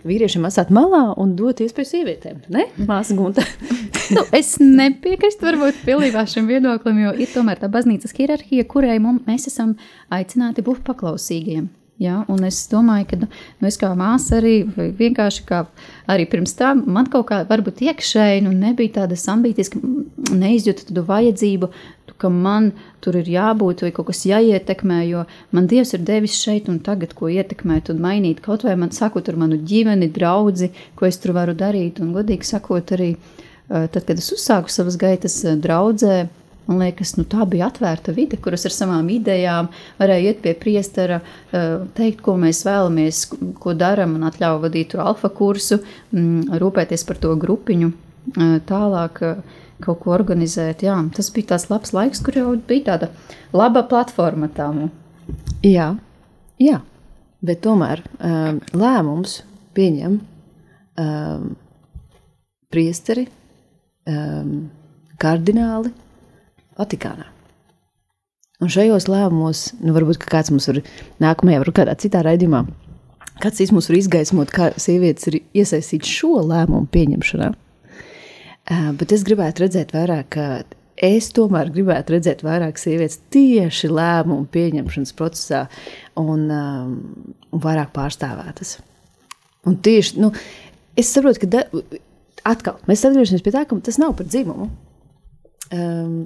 vīriešiem 0.09 0.45
atstāt 0.49 0.73
malā 0.75 1.07
un 1.21 1.33
dot 1.39 1.63
iespēju 1.65 1.89
sievietēm. 1.89 2.43
Ne, 2.53 2.67
māsa 2.85 3.17
Gunta? 3.17 3.47
nu, 4.17 4.27
es 4.37 4.59
nepiekrītu 4.61 5.49
varbūt 5.49 5.85
pilnībā 5.87 6.27
šim 6.29 6.51
viedoklim, 6.53 7.01
jo 7.07 7.15
ir 7.17 7.33
tomēr 7.33 7.63
tā 7.63 7.73
baznīcas 7.73 8.13
hierarhija, 8.19 8.69
kurai 8.69 8.99
mums, 9.01 9.25
mēs 9.29 9.49
esam 9.49 9.79
aicināti 10.13 10.65
būt 10.67 10.85
paklausīgiem. 10.89 11.71
Ja, 12.03 12.23
un 12.33 12.43
es 12.47 12.57
domāju, 12.71 13.07
ka 13.11 13.17
nu, 13.21 13.29
es 13.69 13.77
kā 13.79 13.93
māsa 13.95 14.41
arī 14.41 14.65
vienkārši 14.99 15.45
kā 15.47 15.61
arī 16.11 16.25
pirms 16.33 16.57
tam 16.59 16.81
man 16.91 17.07
kaut 17.13 17.29
kā 17.29 17.43
varbūt 17.47 17.85
iekšēji 17.85 18.43
nu, 18.47 18.55
nebija 18.57 18.97
tādas 19.03 19.29
ambīcijas, 19.31 19.71
ka 19.71 19.83
neizjūtu 20.33 20.89
tādu 20.89 21.05
vajadzību, 21.07 21.69
ka 22.23 22.31
man 22.33 22.71
tur 23.05 23.19
ir 23.21 23.31
jābūt 23.35 23.85
vai 23.87 23.93
kaut 23.95 24.09
kas 24.13 24.25
jāietekmē, 24.31 25.01
jo 25.11 25.25
man 25.53 25.69
Dievs 25.71 25.95
ir 25.97 26.05
devis 26.07 26.39
šeit 26.39 26.71
un 26.73 26.79
tagad, 26.87 27.17
ko 27.19 27.31
ietekmēt 27.33 27.91
un 27.93 28.03
mainīt. 28.03 28.45
Kaut 28.45 28.67
vai 28.67 28.77
man 28.79 28.95
sakot 28.95 29.29
ar 29.29 29.41
manu 29.43 29.59
ģimeni, 29.59 30.13
draudzi, 30.15 30.71
ko 30.97 31.11
es 31.11 31.19
tur 31.23 31.35
varu 31.37 31.57
darīt. 31.59 32.01
Un 32.03 32.15
godīgi 32.15 32.47
sakot, 32.55 32.95
arī 32.95 33.17
tad, 33.69 34.05
kad 34.05 34.17
es 34.19 34.31
uzsāku 34.35 34.73
savas 34.73 34.99
gaitas 35.01 35.41
draudzē, 35.65 36.23
Man 36.67 36.79
liekas, 36.79 37.17
nu, 37.19 37.25
tā 37.27 37.43
bija 37.49 37.67
atvērta 37.73 38.15
vide, 38.15 38.39
kuras 38.41 38.63
ar 38.69 38.75
savām 38.75 39.09
idejām 39.11 39.69
varēja 39.99 40.31
iet 40.31 40.43
pie 40.45 40.53
priestera, 40.59 41.19
eh, 41.51 41.83
teikt, 41.97 42.23
ko 42.23 42.37
mēs 42.39 42.63
vēlamies, 42.67 43.25
ko 43.59 43.75
darām, 43.75 44.15
un 44.15 44.29
atļauju 44.29 44.63
vadīt 44.63 44.93
tur 44.93 45.03
alfa 45.03 45.29
kursu, 45.29 45.81
mm, 46.15 46.55
rūpēties 46.63 47.07
par 47.07 47.17
to 47.17 47.35
grupiņu, 47.35 47.93
eh, 47.93 48.61
tālāk 48.69 49.23
eh, 49.23 49.43
kaut 49.83 50.03
ko 50.05 50.15
organizēt. 50.17 50.85
Jā, 50.87 50.97
tas 51.17 51.31
bija 51.35 51.53
tāds 51.55 51.69
labs 51.73 51.95
laiks, 51.97 52.23
kur 52.25 52.39
jau 52.39 52.55
bija 52.69 52.93
tāda 52.93 53.11
laba 53.55 53.85
platforma 53.89 54.51
tam. 54.55 54.87
Jā, 55.67 55.93
jā, 56.63 56.81
bet 57.45 57.63
tomēr 57.67 58.05
lēmums 58.75 59.41
pieņem 59.77 60.19
um, 60.99 61.53
priesteri, 62.73 63.27
um, 64.09 64.57
kardināli 65.23 65.93
Vatikānā. 66.79 67.29
Un 68.63 68.71
šajos 68.71 69.09
lēmumos, 69.11 69.73
nu, 69.83 69.93
varbūt 69.97 70.23
kāds 70.23 70.53
mums 70.55 70.69
var 70.71 70.79
nākamajā, 71.23 71.61
vai 71.63 71.75
kādā 71.75 71.97
citā 71.99 72.23
raidījumā, 72.23 72.63
kāds 73.43 73.73
mums 73.75 73.91
var 73.91 73.99
izgaismot, 73.99 74.53
kā 74.55 74.71
sievietes 74.81 75.27
ir 75.31 75.41
iesaistītas 75.51 76.11
šo 76.11 76.45
lēmumu 76.47 76.87
pieņemšanā. 76.95 77.51
Uh, 78.71 78.93
bet 78.95 79.11
es 79.15 79.25
gribētu 79.27 79.65
redzēt 79.65 79.91
vairāk, 79.95 80.37
es 81.03 81.33
tomēr 81.35 81.73
gribētu 81.75 82.15
redzēt 82.15 82.45
vairāk 82.47 82.79
sievietes 82.79 83.19
tieši 83.35 83.91
lēmumu 83.91 84.47
pieņemšanas 84.55 85.15
procesā 85.19 85.65
un, 86.21 86.45
um, 86.47 86.93
vairāk 87.65 87.91
pārstāvētas. 87.97 88.77
Un 89.67 89.79
tieši, 89.83 90.21
nu, 90.23 90.31
es 90.99 91.11
saprotu, 91.11 91.43
ka 91.43 91.51
da, 91.51 91.65
atkal 92.47 92.79
mēs 92.91 93.03
atgriežamies 93.09 93.43
pie 93.43 93.55
tā, 93.55 93.65
ka 93.67 93.79
tas 93.83 93.99
nav 94.03 94.15
par 94.19 94.31
dzimumu. 94.31 94.71
Um, 95.73 96.23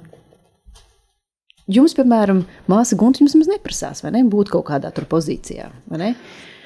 Jums, 1.67 1.91
piemēram, 1.97 2.45
māsa 2.71 2.95
Gunta, 2.95 3.19
jums 3.19 3.33
neprasās, 3.49 3.99
vai 3.99 4.13
ne? 4.15 4.21
Būt 4.23 4.53
kaut 4.53 4.69
kādā 4.69 4.87
tur 4.95 5.03
pozīcijā, 5.11 5.65
vai 5.91 5.97
ne? 5.99 6.13
Uh, 6.13 6.56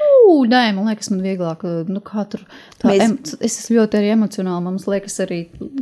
nē, 0.49 0.63
man 0.77 0.89
liekas, 0.89 1.11
man 1.13 1.23
vieglāk. 1.25 1.63
Nu, 1.89 2.01
tur, 2.33 2.43
Mēs... 2.83 3.03
em, 3.05 3.15
es 3.39 3.57
esmu 3.63 3.79
ļoti 3.79 4.01
emocionāli. 4.13 4.65
Man 4.67 4.79
liekas, 4.85 5.17
arī, 5.25 5.41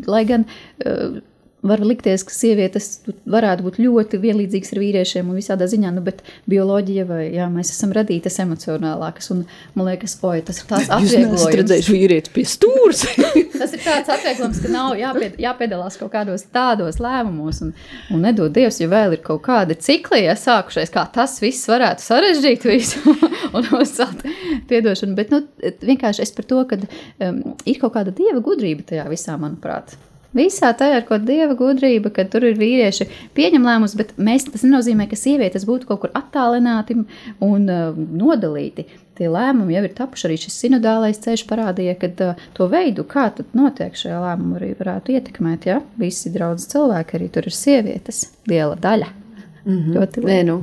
lai 0.10 0.24
gan 0.30 0.46
uh, 0.86 1.20
var 1.62 1.82
likties, 1.84 2.24
ka 2.24 2.32
sievietes 2.34 2.88
varētu 3.28 3.66
būt 3.66 3.80
ļoti 3.84 4.20
vienlīdzīgas 4.24 4.72
ar 4.74 4.80
vīriešiem 4.80 5.32
un 5.32 5.40
visādā 5.40 5.68
ziņā, 5.70 5.92
nu, 5.96 6.04
bet 6.06 6.22
bioloģija 6.50 7.06
vai 7.10 7.22
jā, 7.36 7.50
mēs 7.52 7.74
esam 7.74 7.92
radītas 7.96 8.40
emocionālākas. 8.44 9.30
Un, 9.36 9.44
man 9.76 9.90
liekas, 9.90 10.16
oi, 10.24 10.40
tas 10.46 10.62
ir 10.62 10.70
tāds 10.70 10.92
atvieglojums. 10.96 11.44
Jūs 11.44 11.60
redzējuši 11.60 11.96
vīrieti 11.96 12.34
pie 12.36 12.46
stūrs. 12.48 13.04
tas 13.60 13.76
ir 13.76 13.84
tāds 13.84 14.14
atvieglojums, 14.16 14.64
ka 14.64 14.74
nav 14.74 14.96
jāpied, 15.00 15.40
jāpiedalās 15.44 16.00
kaut 16.00 16.14
kādos 16.16 16.48
tādos 16.54 17.02
lēmumos 17.04 17.64
un, 17.66 17.76
un 18.16 18.24
nedod 18.24 18.56
Dievs, 18.56 18.80
ja 18.80 18.90
vēl 18.92 19.18
ir 19.18 19.24
kaut 19.26 19.44
kādi 19.50 19.76
cikli 19.80 20.24
ja, 20.24 20.38
sākušies, 20.40 20.94
kā 20.96 21.06
tas 21.14 21.38
viss 21.44 21.68
varētu 21.70 22.08
sarežģīt 22.08 22.70
visu 22.72 23.18
un 23.58 23.72
uzcelt 23.82 24.24
piedošanu. 24.72 25.18
Bet 25.20 25.36
nu, 25.36 25.44
vienkārši 25.60 26.24
es 26.24 26.36
par 26.36 26.48
to, 26.48 26.64
ka 26.72 26.80
um, 26.80 27.42
ir 27.68 27.82
kaut 27.84 27.98
kāda 28.00 28.16
dieva 28.16 28.40
gudrība 28.44 28.88
tajā 28.94 29.10
visā, 29.12 29.36
manuprāt. 29.40 30.00
Visā 30.36 30.70
tajā 30.78 31.00
ir 31.00 31.06
kaut 31.08 31.24
kāda 31.24 31.32
dieva 31.32 31.56
gudrība, 31.58 32.12
ka 32.14 32.26
tur 32.30 32.46
ir 32.46 32.58
vīrieši 32.60 33.08
pieņem 33.38 33.64
lēmumus, 33.66 33.96
bet 33.98 34.12
mēs, 34.22 34.46
tas 34.46 34.62
nenozīmē, 34.66 35.08
ka 35.10 35.18
sievietes 35.18 35.66
būtu 35.66 35.90
kaut 35.90 36.04
kur 36.04 36.14
attālināti 36.18 37.00
un 37.42 37.66
uh, 37.66 37.98
nodalīti. 37.98 38.86
Tie 39.18 39.28
lēmumi 39.28 39.74
jau 39.76 39.84
ir 39.88 39.96
tapuši 39.98 40.28
arī 40.30 40.38
šis 40.40 40.60
sinodālais 40.64 41.18
ceļš 41.24 41.46
parādīja, 41.50 41.98
ka 42.00 42.12
uh, 42.28 42.44
to 42.54 42.70
veidu, 42.70 43.08
kā 43.10 43.26
tad 43.36 43.58
notiek 43.58 43.98
šajā 43.98 44.22
lēmumu, 44.28 44.60
arī 44.60 44.76
varētu 44.78 45.18
ietekmēt, 45.18 45.66
ja 45.72 45.80
visi 46.00 46.30
draudz 46.36 46.70
cilvēki, 46.70 47.18
arī 47.18 47.32
tur 47.34 47.50
ir 47.50 47.58
sievietes, 47.58 48.28
liela 48.52 48.78
daļa. 48.78 49.10
Mm 49.66 49.74
-hmm. 49.74 49.96
Ļoti 49.98 50.26
liela. 50.26 50.36
Nē, 50.36 50.46
nu, 50.46 50.62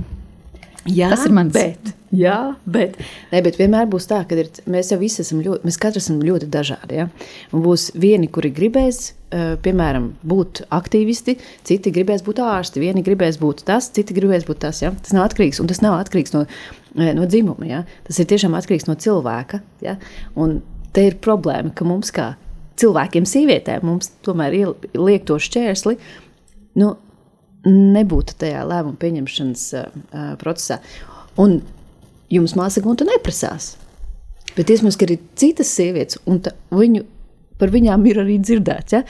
Jā, 0.87 1.11
tas 1.11 1.27
ir 1.27 1.35
mans. 1.35 1.53
Bet, 1.55 1.93
jā, 2.17 2.39
bet, 2.69 2.97
ne, 3.33 3.43
bet 3.45 3.59
vienmēr 3.61 3.89
būs 3.93 4.09
tā, 4.11 4.23
ka 4.29 4.39
ir, 4.39 4.49
mēs 4.71 4.93
jau 4.93 4.99
visi 5.01 5.23
esam 5.25 5.43
ļoti, 5.45 5.67
mēs 5.69 5.79
katrs 5.83 6.07
esam 6.07 6.23
ļoti 6.25 6.49
dažādi. 6.53 7.01
Ja? 7.01 7.09
Un 7.53 7.65
būs 7.65 7.91
vieni, 7.99 8.31
kuri 8.33 8.51
gribēs, 8.57 9.13
piemēram, 9.65 10.11
būt 10.27 10.65
aktīvisti, 10.75 11.37
citi 11.67 11.93
gribēs 11.95 12.25
būt 12.27 12.41
ārsti, 12.45 12.83
vieni 12.83 13.05
gribēs 13.07 13.41
būt 13.43 13.65
tas, 13.69 13.91
citi 13.95 14.17
gribēs 14.17 14.47
būt 14.49 14.63
tas. 14.65 14.83
Ja? 14.85 14.93
Tas 14.97 15.15
nav 15.17 15.29
atkarīgs, 15.29 15.61
un 15.63 15.71
tas 15.71 15.83
nav 15.85 15.99
atkarīgs 16.01 16.35
no, 16.37 16.45
no 16.95 17.29
dzimuma. 17.29 17.69
Ja? 17.69 17.85
Tas 18.07 18.21
ir 18.23 18.31
tiešām 18.31 18.57
atkarīgs 18.59 18.89
no 18.89 18.97
cilvēka. 18.99 19.63
Ja? 19.85 19.97
Un 20.39 20.61
te 20.97 21.09
ir 21.11 21.19
problēma, 21.23 21.75
ka 21.77 21.89
mums 21.89 22.15
kā 22.15 22.35
cilvēkiem, 22.81 23.27
sievietēm, 23.29 23.85
mums 23.89 24.13
tomēr 24.27 24.57
liek 24.95 25.27
to 25.29 25.39
šķērsli. 25.41 25.97
Nu, 26.81 26.95
nebūtu 27.67 28.37
tajā 28.41 28.63
lēmumu 28.69 28.99
pieņemšanas 29.01 29.65
uh, 29.75 30.35
procesā. 30.41 30.79
Un 31.41 31.59
jums 32.33 32.57
māsa 32.59 32.83
gunta 32.85 33.07
neprasās. 33.09 33.75
Bet 34.57 34.71
iespējams, 34.73 34.97
ka 34.97 35.09
ir 35.09 35.19
citas 35.39 35.73
sievietes, 35.77 36.21
un 36.29 36.41
ta, 36.45 36.55
viņu, 36.73 37.05
par 37.61 37.73
viņām 37.75 38.07
ir 38.09 38.23
arī 38.23 38.39
dzirdēts, 38.41 38.97
ja? 38.97 39.03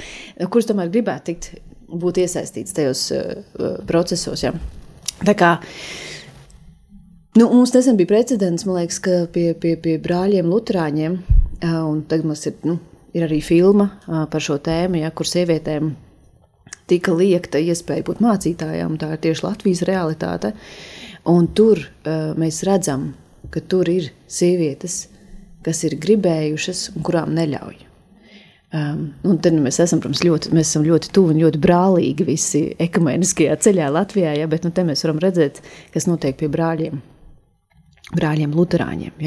kuras 0.50 0.68
tomēr 0.68 0.90
gribētu 0.92 1.30
tikt, 1.30 1.50
būt 1.86 2.18
iesaistīts 2.24 2.74
tajos 2.74 3.04
uh, 3.14 3.78
procesos. 3.86 4.42
Ja? 4.42 4.52
Tā 5.22 5.36
kā 5.38 5.52
nu, 7.38 7.46
mums 7.46 7.74
nesen 7.76 7.98
bija 8.00 8.10
precedents, 8.16 8.66
man 8.66 8.80
liekas, 8.80 8.98
ka 9.04 9.22
pie, 9.32 9.52
pie, 9.60 9.76
pie 9.78 9.96
brāļiem 10.02 10.50
Lutāņiem, 10.50 11.20
uh, 11.20 11.78
un 11.86 12.02
tagad 12.10 12.26
mums 12.32 12.42
ir 12.50 12.58
nu, 12.66 12.80
ir 13.16 13.28
arī 13.28 13.38
filma 13.44 13.88
par 14.04 14.42
šo 14.44 14.58
tēmu, 14.60 15.00
ja, 15.00 15.12
kur 15.14 15.28
sievietēm 15.28 15.94
tika 16.90 17.14
liekta 17.16 17.60
iespēja 17.62 18.04
būt 18.06 18.22
mācītājām. 18.24 18.98
Tā 19.00 19.14
ir 19.14 19.22
tieši 19.24 19.46
Latvijas 19.46 19.82
realitāte. 19.88 20.52
Un 21.26 21.48
tur 21.58 21.80
uh, 21.82 22.34
mēs 22.38 22.62
redzam, 22.66 23.10
ka 23.50 23.62
tur 23.62 23.88
ir 23.90 24.12
sievietes, 24.30 25.06
kas 25.66 25.82
ir 25.86 25.98
gribējušas 26.02 26.90
un 26.94 27.06
kurām 27.06 27.34
neļauj. 27.34 27.82
Um, 28.76 29.02
un 29.24 29.38
tad 29.38 29.54
nu, 29.54 29.62
mēs 29.64 29.78
esam, 29.82 30.00
protams, 30.02 30.24
ļoti, 30.26 30.50
mēs 30.54 30.72
esam 30.72 30.84
ļoti 30.86 31.10
tuvu 31.14 31.32
un 31.32 31.40
ļoti 31.44 31.60
brālīgi 31.62 32.26
visi 32.26 32.62
ekumeniskajā 32.82 33.54
ceļā 33.62 33.90
Latvijā, 33.94 34.34
ja, 34.40 34.48
bet 34.50 34.66
nu, 34.66 34.72
te 34.74 34.82
mēs 34.86 35.04
varam 35.06 35.20
redzēt, 35.22 35.60
kas 35.94 36.08
notiek 36.10 36.34
pie 36.38 36.50
brāļiem, 36.52 36.98
brāļiem 38.18 38.56
Lutāņiem. 38.58 39.22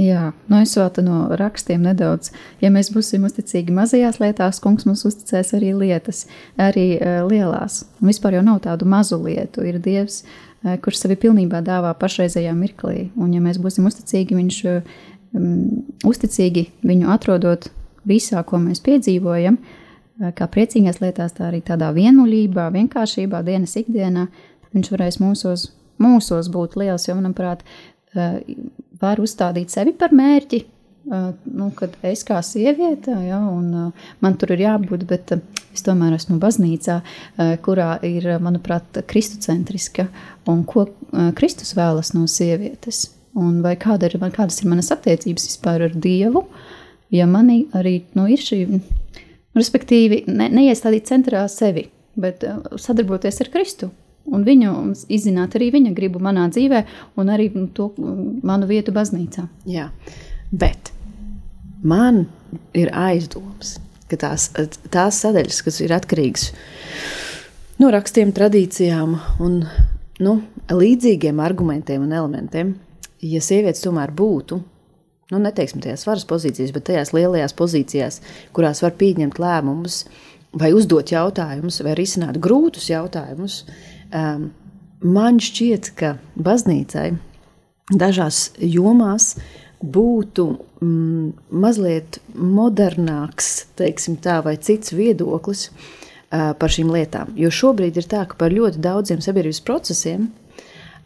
Jā, 0.00 0.20
nu 0.48 0.60
es 0.62 0.76
vēl 0.78 1.02
no 1.04 1.16
rakstiem 1.36 1.82
nedaudz. 1.84 2.30
Ja 2.62 2.70
mēs 2.72 2.88
būsim 2.92 3.26
uzticīgi 3.28 3.74
mazajās 3.76 4.20
lietās, 4.22 4.60
kungs 4.64 4.86
mums 4.88 5.02
uzticēs 5.08 5.52
arī 5.58 5.74
lietas, 5.76 6.22
arī 6.60 6.86
uh, 6.96 7.26
lielās. 7.28 7.82
Un 8.00 8.12
vispār 8.12 8.38
jau 8.38 8.46
nav 8.46 8.62
tādu 8.64 8.88
mazu 8.88 9.18
lietu. 9.20 9.64
Ir 9.68 9.80
Dievs, 9.84 10.22
uh, 10.22 10.51
kurš 10.62 11.04
sevi 11.04 11.18
pilnībā 11.18 11.62
dāvā 11.66 11.92
pašreizējā 11.98 12.52
mirklī. 12.56 13.10
Un 13.18 13.32
ja 13.34 13.42
mēs 13.44 13.58
būsim 13.62 13.86
uzticīgi, 13.88 14.38
viņš 14.38 14.58
um, 14.70 15.54
uzticīgi 16.06 16.68
viņu 16.86 17.10
atrodot 17.14 17.70
visā, 18.08 18.42
ko 18.46 18.60
mēs 18.62 18.82
piedzīvojam, 18.84 19.58
uh, 19.58 19.78
kā 20.36 20.46
priecīgās 20.50 21.00
lietās, 21.02 21.34
tā 21.36 21.48
arī 21.48 21.62
tādā 21.64 21.90
vienulībā, 21.94 22.68
vienkāršībā, 22.74 23.42
dienas 23.46 23.74
ikdienā, 23.80 24.26
viņš 24.74 24.90
varēs 24.92 25.18
mūsos, 25.22 25.70
mūsos 26.02 26.50
būt 26.52 26.76
liels, 26.80 27.08
jo, 27.08 27.16
manuprāt, 27.18 27.64
var 29.02 29.22
uzstādīt 29.22 29.72
sevi 29.72 29.94
par 29.98 30.14
mērķi. 30.14 30.62
Uh, 31.02 31.32
nu, 31.50 31.72
kad 31.74 31.96
es 32.06 32.20
kā 32.22 32.36
sieviete, 32.46 33.10
ja, 33.26 33.40
un 33.50 33.70
uh, 33.74 34.10
man 34.22 34.36
tur 34.38 34.52
ir 34.54 34.60
jābūt, 34.62 35.02
bet 35.10 35.32
uh, 35.34 35.40
es 35.74 35.82
tomēr 35.82 36.14
esmu 36.14 36.36
baznīcā, 36.38 37.00
kurā 37.64 37.96
ir, 38.06 38.28
manuprāt, 38.44 39.00
kristucentriska 39.08 40.04
un 40.52 40.60
ko 40.68 40.84
Kristus 41.38 41.72
vēlas 41.74 42.12
no 42.14 42.26
sievietes. 42.30 43.06
Un 43.34 43.62
vai 43.64 43.72
kāda 43.80 44.10
ir, 44.10 44.18
kādas 44.36 44.60
ir 44.60 44.68
manas 44.68 44.92
attiecības 44.92 45.48
vispār 45.48 45.86
ar 45.88 45.96
Dievu, 45.96 46.44
ja 47.10 47.24
manī 47.26 47.62
arī 47.72 48.02
nu, 48.18 48.28
ir 48.28 48.44
šī, 48.44 48.60
respektīvi, 49.56 50.26
ne, 50.28 50.50
neiestādīt 50.52 51.08
centrā 51.08 51.46
sevi, 51.48 51.86
bet 52.20 52.44
sadarboties 52.76 53.40
ar 53.42 53.50
Kristu 53.56 53.88
un 54.30 54.44
viņu 54.46 54.74
izzināt 55.12 55.56
arī 55.58 55.70
viņa 55.74 55.94
gribu 55.96 56.20
manā 56.22 56.46
dzīvē, 56.52 56.82
un 57.18 57.32
arī 57.32 57.48
to 57.74 57.90
manu 58.44 58.68
vietu 58.70 58.94
baznīcā. 58.94 59.48
Jā, 59.68 59.88
bet 60.52 60.92
man 61.82 62.26
ir 62.76 62.92
aizdoms, 62.94 63.78
ka 64.10 64.18
tās, 64.20 64.50
tās 64.92 65.20
sadaļas, 65.24 65.62
kas 65.64 65.80
ir 65.82 65.94
atkarīgas 65.96 66.50
no 67.80 67.90
rakstiem, 67.92 68.30
tradīcijām 68.36 69.16
un 69.42 69.62
nu, 70.22 70.34
līdzīgiem 70.70 71.40
argumentiem 71.42 72.04
un 72.04 72.12
elementiem, 72.14 72.74
ja 73.24 73.40
sievietes 73.42 73.82
tomēr 73.84 74.12
būtu. 74.14 74.60
Nu, 75.32 75.40
neteiksim 75.40 75.80
tajās 75.80 76.04
varas 76.04 76.26
pozīcijās, 76.28 76.74
bet 76.74 76.90
tajās 76.90 77.14
lielajās 77.16 77.54
pozīcijās, 77.56 78.20
kurās 78.52 78.82
var 78.84 78.92
pieņemt 79.00 79.40
lēmumus, 79.40 80.02
vai 80.60 80.74
uzdot 80.76 81.08
jautājumus, 81.14 81.80
vai 81.86 81.94
risināt 81.96 82.36
grūtus 82.42 82.90
jautājumus, 82.90 83.62
um, 84.12 84.50
man 85.00 85.40
šķiet, 85.40 85.94
ka 85.96 86.16
baznīcai 86.36 87.14
dažās 87.96 88.50
jomās 88.60 89.32
būtu 89.82 90.46
mm, 90.82 91.32
mazliet 91.62 92.20
modernāks, 92.34 93.50
teiksim 93.78 94.18
tā, 94.22 94.38
vai 94.44 94.54
cits 94.62 94.94
viedoklis 94.94 95.68
uh, 95.68 96.52
par 96.58 96.72
šīm 96.72 96.92
lietām. 96.94 97.34
Jo 97.38 97.50
šobrīd 97.52 97.98
ir 97.98 98.08
tā, 98.10 98.24
ka 98.30 98.38
par 98.38 98.54
ļoti 98.54 98.82
daudziem 98.82 99.22
sabiedrības 99.24 99.62
procesiem, 99.66 100.28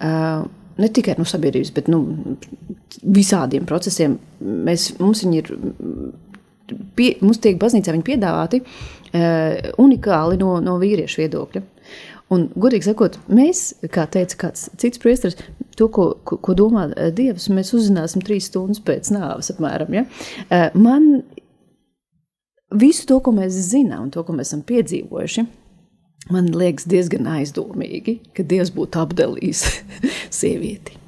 uh, 0.00 0.44
ne 0.76 0.90
tikai 0.92 1.16
no 1.18 1.26
sabiedrības, 1.28 1.72
bet 1.76 1.88
nu, 1.92 2.02
visādiem 3.02 3.66
procesiem, 3.68 4.18
mēs, 4.40 4.92
mums 5.00 5.24
viņi 5.24 5.42
ir. 5.42 5.52
Pie, 6.98 7.12
mums 7.22 7.38
tiek 7.38 7.60
baznīcā 7.62 7.92
piedāvāti 8.02 8.58
uh, 8.58 9.72
unikāli 9.78 10.38
no, 10.40 10.56
no 10.64 10.80
vīriešu 10.82 11.22
viedokļa. 11.22 11.62
Un, 12.34 12.48
godīgi 12.58 12.88
sakot, 12.88 13.20
mēs, 13.30 13.68
kā 13.94 14.02
teica 14.10 14.40
kāds 14.40 14.64
cits 14.82 14.98
priesteris, 14.98 15.38
to, 15.78 15.86
ko, 15.92 16.08
ko, 16.26 16.40
ko 16.42 16.56
domā 16.58 16.88
eh, 16.90 17.12
Dievs, 17.14 17.46
mēs 17.54 17.70
uzzināsim 17.76 18.24
trīs 18.26 18.48
stundas 18.50 18.82
pēc 18.82 19.12
nāves 19.14 19.52
apmēram. 19.54 19.94
Ja? 19.94 20.02
Eh, 20.50 20.74
man 20.74 21.22
visu 22.74 23.06
to, 23.06 23.20
ko 23.22 23.34
mēs 23.36 23.54
zinām 23.70 24.08
un 24.08 24.10
to, 24.14 24.26
ko 24.26 24.34
mēs 24.34 24.50
esam 24.50 24.66
piedzīvojuši, 24.66 25.46
man 26.34 26.50
liekas 26.50 26.88
diezgan 26.90 27.30
aizdomīgi, 27.36 28.18
ka 28.34 28.42
Dievs 28.42 28.74
būtu 28.74 29.04
apdalījis 29.04 29.62
sievieti. 30.40 30.98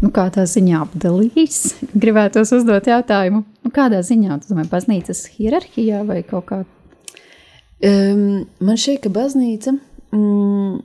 Nu, 0.00 0.08
kā 0.16 0.30
tā 0.32 0.46
ziņā 0.48 0.80
apdalījis? 0.86 1.60
Gribētu 1.92 2.40
uzdot 2.46 2.88
jautājumu, 2.88 3.44
nu, 3.44 3.72
kādā 3.76 4.00
ziņā 4.00 4.40
tas 4.40 4.56
ir 4.56 4.70
baznīcas 4.72 5.26
hierarhijā 5.34 6.00
vai 6.08 6.22
kaut 6.24 6.48
kā? 6.48 6.62
Um, 7.80 8.46
man 8.60 8.76
šķiet, 8.80 9.02
ka 9.04 9.12
baznīca 9.12 9.76
mm, 10.14 10.80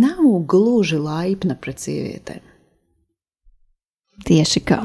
nav 0.00 0.24
gluži 0.48 0.98
laipna 1.00 1.56
pret 1.60 1.82
sievietēm. 1.82 2.42
Tieši 4.26 4.62
kā. 4.64 4.80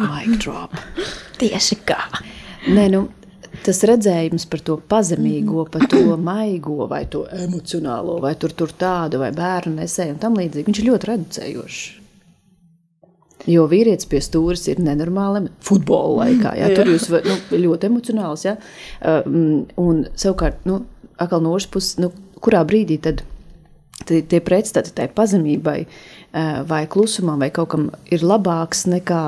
Tieši 1.42 1.78
kā. 1.88 2.02
Nē, 2.68 2.90
nu, 2.94 3.06
tas 3.66 3.80
redzējums 3.88 4.46
par 4.52 4.62
to 4.66 4.76
pazemīgo, 4.92 5.66
par 5.72 5.88
to 5.92 6.18
maigo, 6.20 6.86
vai 6.92 7.06
to 7.10 7.24
emocionālo, 7.32 8.20
vai 8.24 8.36
tur, 8.40 8.54
tur 8.58 8.74
tādu, 8.78 9.22
vai 9.22 9.32
bērnu 9.36 9.80
nesēju 9.80 10.16
un 10.18 10.22
tam 10.22 10.38
līdzīgi, 10.40 10.68
viņš 10.68 10.82
ir 10.82 10.90
ļoti 10.92 11.12
reducējošs. 11.12 11.82
Jo 13.50 13.66
vīrietis 13.66 14.06
pie 14.06 14.20
stūres 14.22 14.68
ir 14.70 14.82
nenormāli 14.86 15.48
futbola 15.66 16.28
laikā. 16.28 16.52
Jā, 16.60 16.68
tur 16.78 16.92
jūs 16.92 17.08
nu, 17.26 17.38
ļoti 17.64 17.88
emocionāls. 17.90 18.44
Jā. 18.46 18.54
Uh, 19.02 19.64
un 19.82 20.04
savukārt, 20.14 20.62
nu, 20.70 20.84
atkal 21.18 21.42
no 21.42 21.56
otras 21.56 21.72
puses, 21.74 21.96
nu, 22.04 22.12
kurā 22.42 22.62
brīdī 22.68 23.00
tad 23.02 23.24
tie 24.08 24.42
pretstati 24.44 24.94
tai 24.96 25.08
pazemībai 25.12 25.80
vai 26.68 26.88
klusumam 26.88 27.40
vai 27.40 27.50
kaut 27.54 27.72
kam 27.74 27.88
ir 28.12 28.24
labāks 28.24 28.86
nekā, 28.90 29.24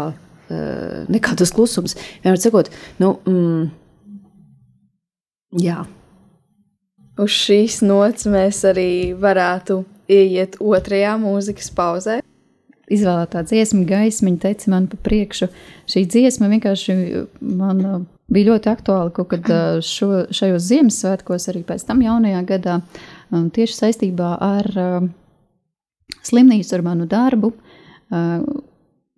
nekā 1.12 1.38
tas 1.40 1.52
klusums. 1.56 1.98
Vienmēr 2.24 2.40
sakot, 2.40 2.72
nu, 3.04 3.18
mm, 3.28 3.66
jā. 5.64 5.84
Uz 7.20 7.34
šīs 7.36 7.82
nots 7.86 8.26
mēs 8.26 8.64
arī 8.66 9.14
varētu 9.20 9.84
ieiet 10.10 10.58
otrajā 10.64 11.18
mūzikas 11.22 11.70
pauzē. 11.76 12.22
Izvēlētā 12.94 13.44
dziesma, 13.48 13.86
gaismiņa 13.88 14.42
teica 14.44 14.72
man 14.74 14.90
pa 14.92 14.98
priekšu. 15.06 15.48
Šī 15.90 16.04
dziesma 16.10 16.50
vienkārši 16.52 16.96
man 17.40 18.08
bija 18.34 18.52
ļoti 18.52 18.72
aktuāla 18.72 19.14
kaut 19.16 19.32
kad 19.32 19.52
šo, 19.86 20.26
šajos 20.34 20.68
Ziemassvētkos, 20.68 21.48
arī 21.52 21.64
pēc 21.68 21.86
tam 21.88 22.04
jaunajā 22.04 22.42
gadā. 22.50 22.80
Uh, 22.80 23.13
tieši 23.54 23.78
saistībā 23.78 24.34
ar 24.44 24.70
slimnīcu, 26.24 26.76
ar 26.76 26.84
manu 26.86 27.08
darbu, 27.10 27.54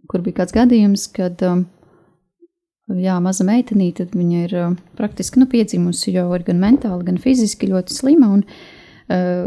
kur 0.09 0.23
bija 0.25 0.41
kāds 0.41 0.55
gadījums, 0.55 1.07
kad 1.15 1.41
jā, 1.41 3.17
maza 3.23 3.45
meitenīte, 3.47 4.07
viņa 4.13 4.45
ir 4.45 4.55
praktiski 4.97 5.41
nu, 5.41 5.49
piedzimusi 5.51 6.15
jau 6.15 6.29
ir 6.37 6.45
gan 6.47 6.61
mentāli, 6.61 7.07
gan 7.09 7.19
fiziski 7.21 7.71
ļoti 7.71 7.97
slima, 7.97 8.31
un 8.37 8.45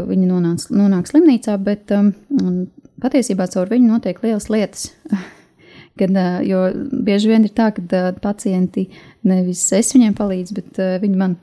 viņa 0.09 0.29
nonāc, 0.29 0.69
nonāk 0.71 1.09
slimnīcā, 1.09 1.57
bet 1.63 1.91
patiesībā 3.03 3.49
caur 3.51 3.71
viņu 3.71 3.91
notiek 3.95 4.23
lielas 4.23 4.49
lietas. 4.51 4.91
Kad, 5.99 6.15
jo 6.47 6.59
bieži 7.03 7.31
vien 7.31 7.43
ir 7.43 7.51
tā, 7.51 7.71
ka 7.75 8.01
pacienti 8.23 8.85
nevis 9.27 9.65
es 9.75 9.89
viņiem 9.91 10.13
palīdzu, 10.15 10.55
bet 10.55 10.77
viņi 11.03 11.17
man 11.19 11.33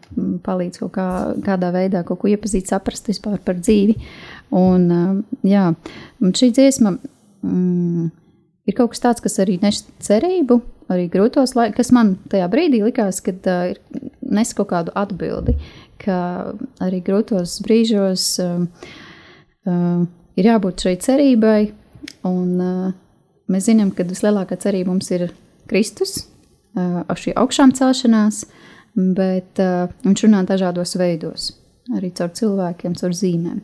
palīdz 0.47 0.81
kaut 0.81 0.95
kā, 0.95 1.09
kādā 1.45 1.73
veidā 1.75 2.01
kaut 2.09 2.23
ko 2.23 2.31
iepazīt, 2.31 2.71
saprast 2.71 3.11
vispār 3.11 3.37
par 3.45 3.59
dzīvi. 3.61 3.99
Un, 4.57 4.87
jā, 5.45 5.67
šī 6.23 6.49
dziesma 6.57 6.95
mm, 6.97 8.09
ir 8.71 8.79
kaut 8.79 8.95
kas 8.95 9.05
tāds, 9.05 9.25
kas 9.25 9.39
arī 9.45 9.59
nes 9.63 9.83
cerību, 10.07 10.61
arī 10.93 11.09
grūtos 11.13 11.57
laikos, 11.59 11.77
kas 11.79 11.93
man 11.95 12.15
tajā 12.31 12.47
brīdī 12.53 12.83
likās, 12.85 13.21
kad 13.25 13.47
uh, 13.51 13.75
nes 14.23 14.53
kaut 14.57 14.71
kādu 14.73 14.95
atbildi, 14.99 15.57
ka 16.03 16.19
arī 16.85 17.01
grūtos 17.07 17.59
brīžos 17.67 18.29
uh, 18.45 18.63
uh, 19.67 20.07
ir 20.37 20.51
jābūt 20.53 20.87
šai 20.87 20.97
cerībai. 21.03 21.61
Un, 22.27 22.49
uh, 22.61 22.95
mēs 23.53 23.69
zinām, 23.69 23.93
ka 23.95 24.07
vislielākā 24.07 24.59
cerība 24.63 24.93
mums 24.93 25.11
ir 25.15 25.29
Kristus, 25.71 26.27
ar 26.77 27.19
šī 27.19 27.35
augšām 27.39 27.75
celšanās, 27.77 28.45
bet 28.97 29.61
viņš 30.07 30.25
runā 30.27 30.43
dažādos 30.49 30.97
veidos, 31.01 31.51
arī 31.97 32.13
caur 32.17 32.33
cilvēkiem, 32.37 32.97
caur 32.99 33.17
zīmēm. 33.17 33.63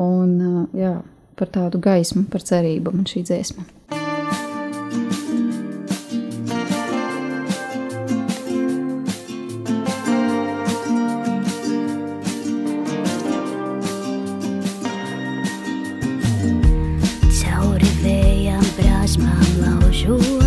Un 0.00 0.68
jā, 0.76 0.94
par 1.36 1.50
tādu 1.52 1.80
gaismu, 1.82 2.26
par 2.32 2.44
cerību 2.44 2.94
man 2.94 3.08
šī 3.08 3.24
dziesma. 3.28 3.66
Cauri 17.40 17.90
vējā 18.04 18.59
smile, 19.10 19.80
not 19.80 19.92
sure. 19.92 20.39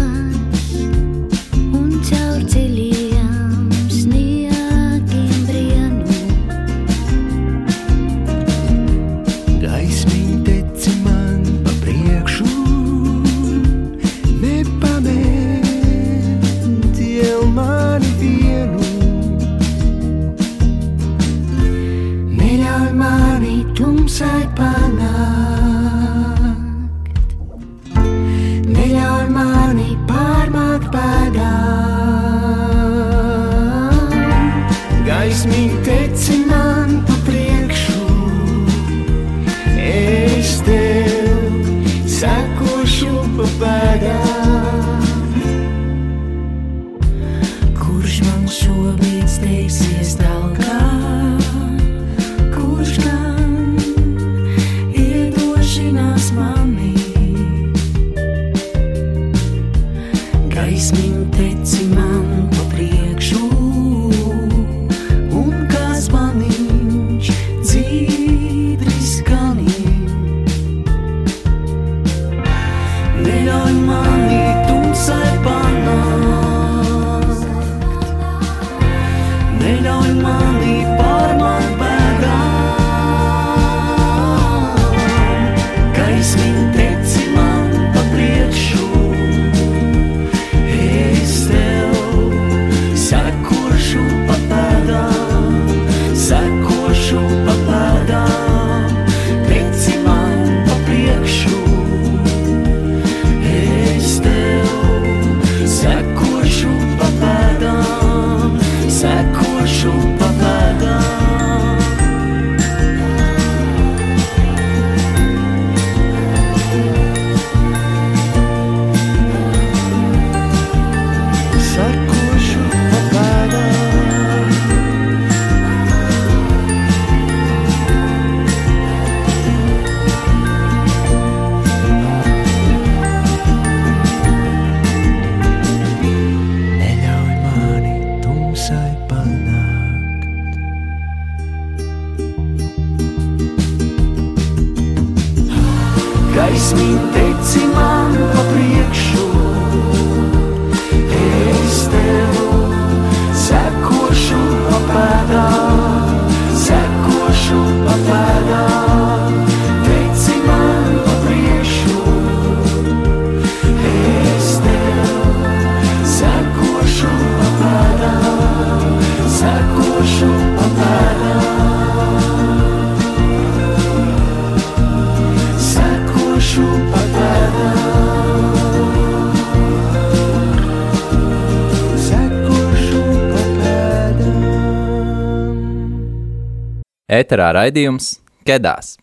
Ēterā 187.13 187.51
raidījums 187.57 188.17
Kedās. 188.47 188.95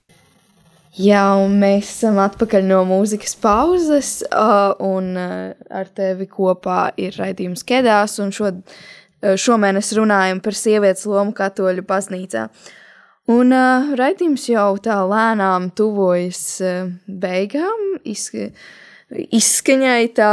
Jā, 1.01 1.23
un 1.39 1.55
mēs 1.61 1.89
esam 1.95 2.19
atpakaļ 2.21 2.65
no 2.67 2.81
mūzikas 2.89 3.37
pauzes, 3.41 4.11
uh, 4.27 4.73
un 4.83 5.15
uh, 5.15 5.53
ar 5.71 5.93
tevi 5.95 6.27
kopā 6.29 6.91
ir 7.01 7.15
raidījums 7.21 7.63
Kedās, 7.67 8.19
un 8.21 8.35
šo, 8.35 8.51
uh, 8.51 9.37
šomēnes 9.39 9.93
runājam 9.97 10.43
par 10.43 10.59
sievietes 10.59 11.07
lomu 11.07 11.33
katoļu 11.37 11.87
baznīcā. 11.87 12.49
Un 13.31 13.55
uh, 13.55 13.95
raidījums 14.01 14.49
jau 14.51 14.75
tā 14.83 14.99
lēnām 15.07 15.71
tuvojas 15.79 16.43
uh, 16.67 16.91
beigām, 17.07 17.87
izska 18.03 18.51
izskaņai 19.11 20.11
tā, 20.17 20.31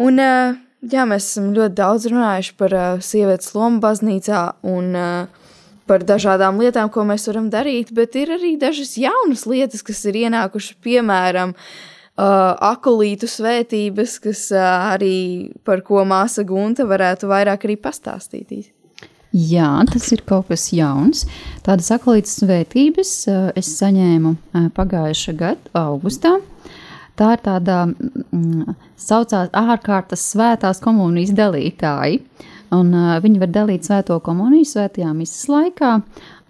un 0.00 0.20
uh, 0.22 0.56
jā, 0.84 1.04
mēs 1.08 1.30
esam 1.30 1.50
ļoti 1.56 1.76
daudz 1.76 2.08
runājuši 2.12 2.54
par 2.60 2.76
uh, 2.76 3.02
sievietes 3.04 3.52
lomu 3.56 3.80
baznīcā, 3.84 4.42
un 4.68 4.92
uh, 4.96 5.45
par 5.86 6.04
dažādām 6.06 6.60
lietām, 6.60 6.90
ko 6.92 7.06
mēs 7.08 7.26
varam 7.30 7.50
darīt, 7.52 7.92
bet 7.94 8.16
ir 8.18 8.34
arī 8.36 8.56
dažas 8.60 8.96
jaunas 9.00 9.46
lietas, 9.48 9.84
kas 9.86 10.02
ir 10.10 10.18
ienākušas, 10.26 10.78
piemēram, 10.84 11.54
uh, 11.56 12.54
akulītu 12.72 13.28
svētības, 13.30 14.18
kas 14.24 14.46
uh, 14.54 14.64
arī 14.94 15.52
par 15.66 15.84
ko 15.86 16.04
māsa 16.08 16.46
Gunta 16.46 16.86
varētu 16.88 17.30
vairāk 17.30 17.68
arī 17.68 17.78
pastāstīt. 17.80 18.72
Jā, 19.36 19.70
tas 19.90 20.06
ir 20.14 20.22
kaut 20.24 20.48
kas 20.48 20.70
jauns. 20.72 21.26
Tādas 21.66 21.90
aklītas 21.92 22.38
svētības 22.40 23.14
uh, 23.28 23.48
es 23.58 23.70
saņēmu 23.78 24.34
uh, 24.36 24.68
pagājušā 24.76 25.34
gada 25.36 25.86
augustā. 25.86 26.38
Tā 27.16 27.30
ir 27.32 27.42
tāda 27.44 27.82
mm, 27.88 28.76
saucās 29.00 29.48
ārkārtas 29.56 30.24
svētās 30.34 30.82
komunijas 30.84 31.32
dalītāji. 31.36 32.20
Un, 32.74 32.90
uh, 32.94 33.16
viņi 33.22 33.40
var 33.42 33.50
dalīt 33.54 33.86
svēto 33.86 34.16
komuniju 34.24 34.66
svētajā 34.66 35.12
misijas 35.14 35.46
laikā, 35.52 35.90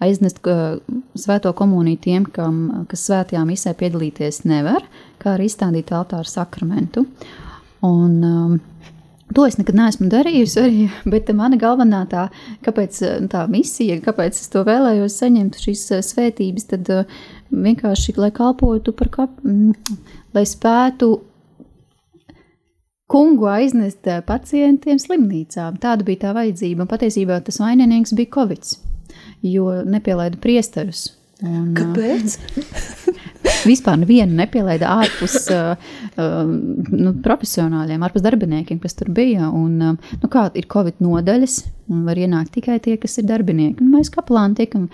aiznest 0.03 0.39
uh, 0.49 0.79
svēto 1.17 1.51
komuniju 1.57 2.01
tiem, 2.01 2.25
kam, 2.33 2.87
kas 2.89 3.05
svētajā 3.09 3.43
misē 3.45 3.75
piedalīties 3.77 4.43
nevar, 4.49 4.85
kā 5.21 5.35
arī 5.35 5.49
izstādīt 5.51 5.93
altāru 5.93 6.29
sakramentu. 6.29 7.05
Un, 7.85 8.17
um, 8.25 8.57
To 9.35 9.43
es 9.43 9.57
nekad 9.59 9.75
neesmu 9.75 10.07
darījusi, 10.07 10.61
arī, 10.61 10.83
bet 11.11 11.27
mana 11.35 11.57
galvenā 11.59 12.05
tā, 12.07 12.27
kāpēc, 12.63 12.99
tā 13.31 13.43
misija, 13.51 13.99
kāpēc 14.05 14.39
es 14.39 14.47
to 14.53 14.63
vēlējos 14.67 15.17
saņemt, 15.19 15.59
šīs 15.59 15.83
svētības, 16.07 16.69
tad 16.71 16.91
vienkārši, 17.51 18.15
lai 18.21 18.31
kalpotu 18.35 18.95
par 18.95 19.11
mm, 19.19 19.97
lai 20.35 20.45
spētu 20.47 21.11
kungu 23.11 23.47
aiznest 23.51 24.07
eh, 24.07 24.21
pacientiem 24.27 24.99
slimnīcām. 25.01 25.79
Tāda 25.83 26.05
bija 26.07 26.27
tā 26.27 26.33
vajadzība. 26.37 26.83
Un 26.83 26.91
patiesībā 26.91 27.39
tas 27.45 27.61
vaininieks 27.63 28.15
bija 28.17 28.33
Covid, 28.35 28.73
jo 29.47 29.71
nepielaida 29.87 30.39
priesterus. 30.43 31.07
Un, 31.45 31.73
Kāpēc? 31.77 32.37
Vispār 33.69 33.99
nevienu 34.01 34.33
nepielaida 34.39 34.89
ārpus 35.03 35.35
uh, 35.53 35.75
uh, 36.17 36.39
nu, 36.49 37.13
profesionāļiem, 37.23 38.03
ārpus 38.07 38.25
darbiniekiem, 38.25 38.79
kas 38.81 38.97
tur 38.97 39.11
bija. 39.13 39.51
Un, 39.53 39.75
uh, 39.77 40.15
nu, 40.17 40.29
kā 40.33 40.47
ir 40.57 40.65
Covid 40.71 40.97
nodaļas, 41.03 41.59
un 41.91 42.03
var 42.07 42.19
ienākt 42.19 42.51
tikai 42.57 42.77
tie, 42.83 42.97
kas 42.99 43.17
ir 43.21 43.27
darbinieki. 43.29 43.81
Un 43.83 43.93
mēs 43.95 44.11
kaplāni 44.13 44.57
tiekam 44.59 44.87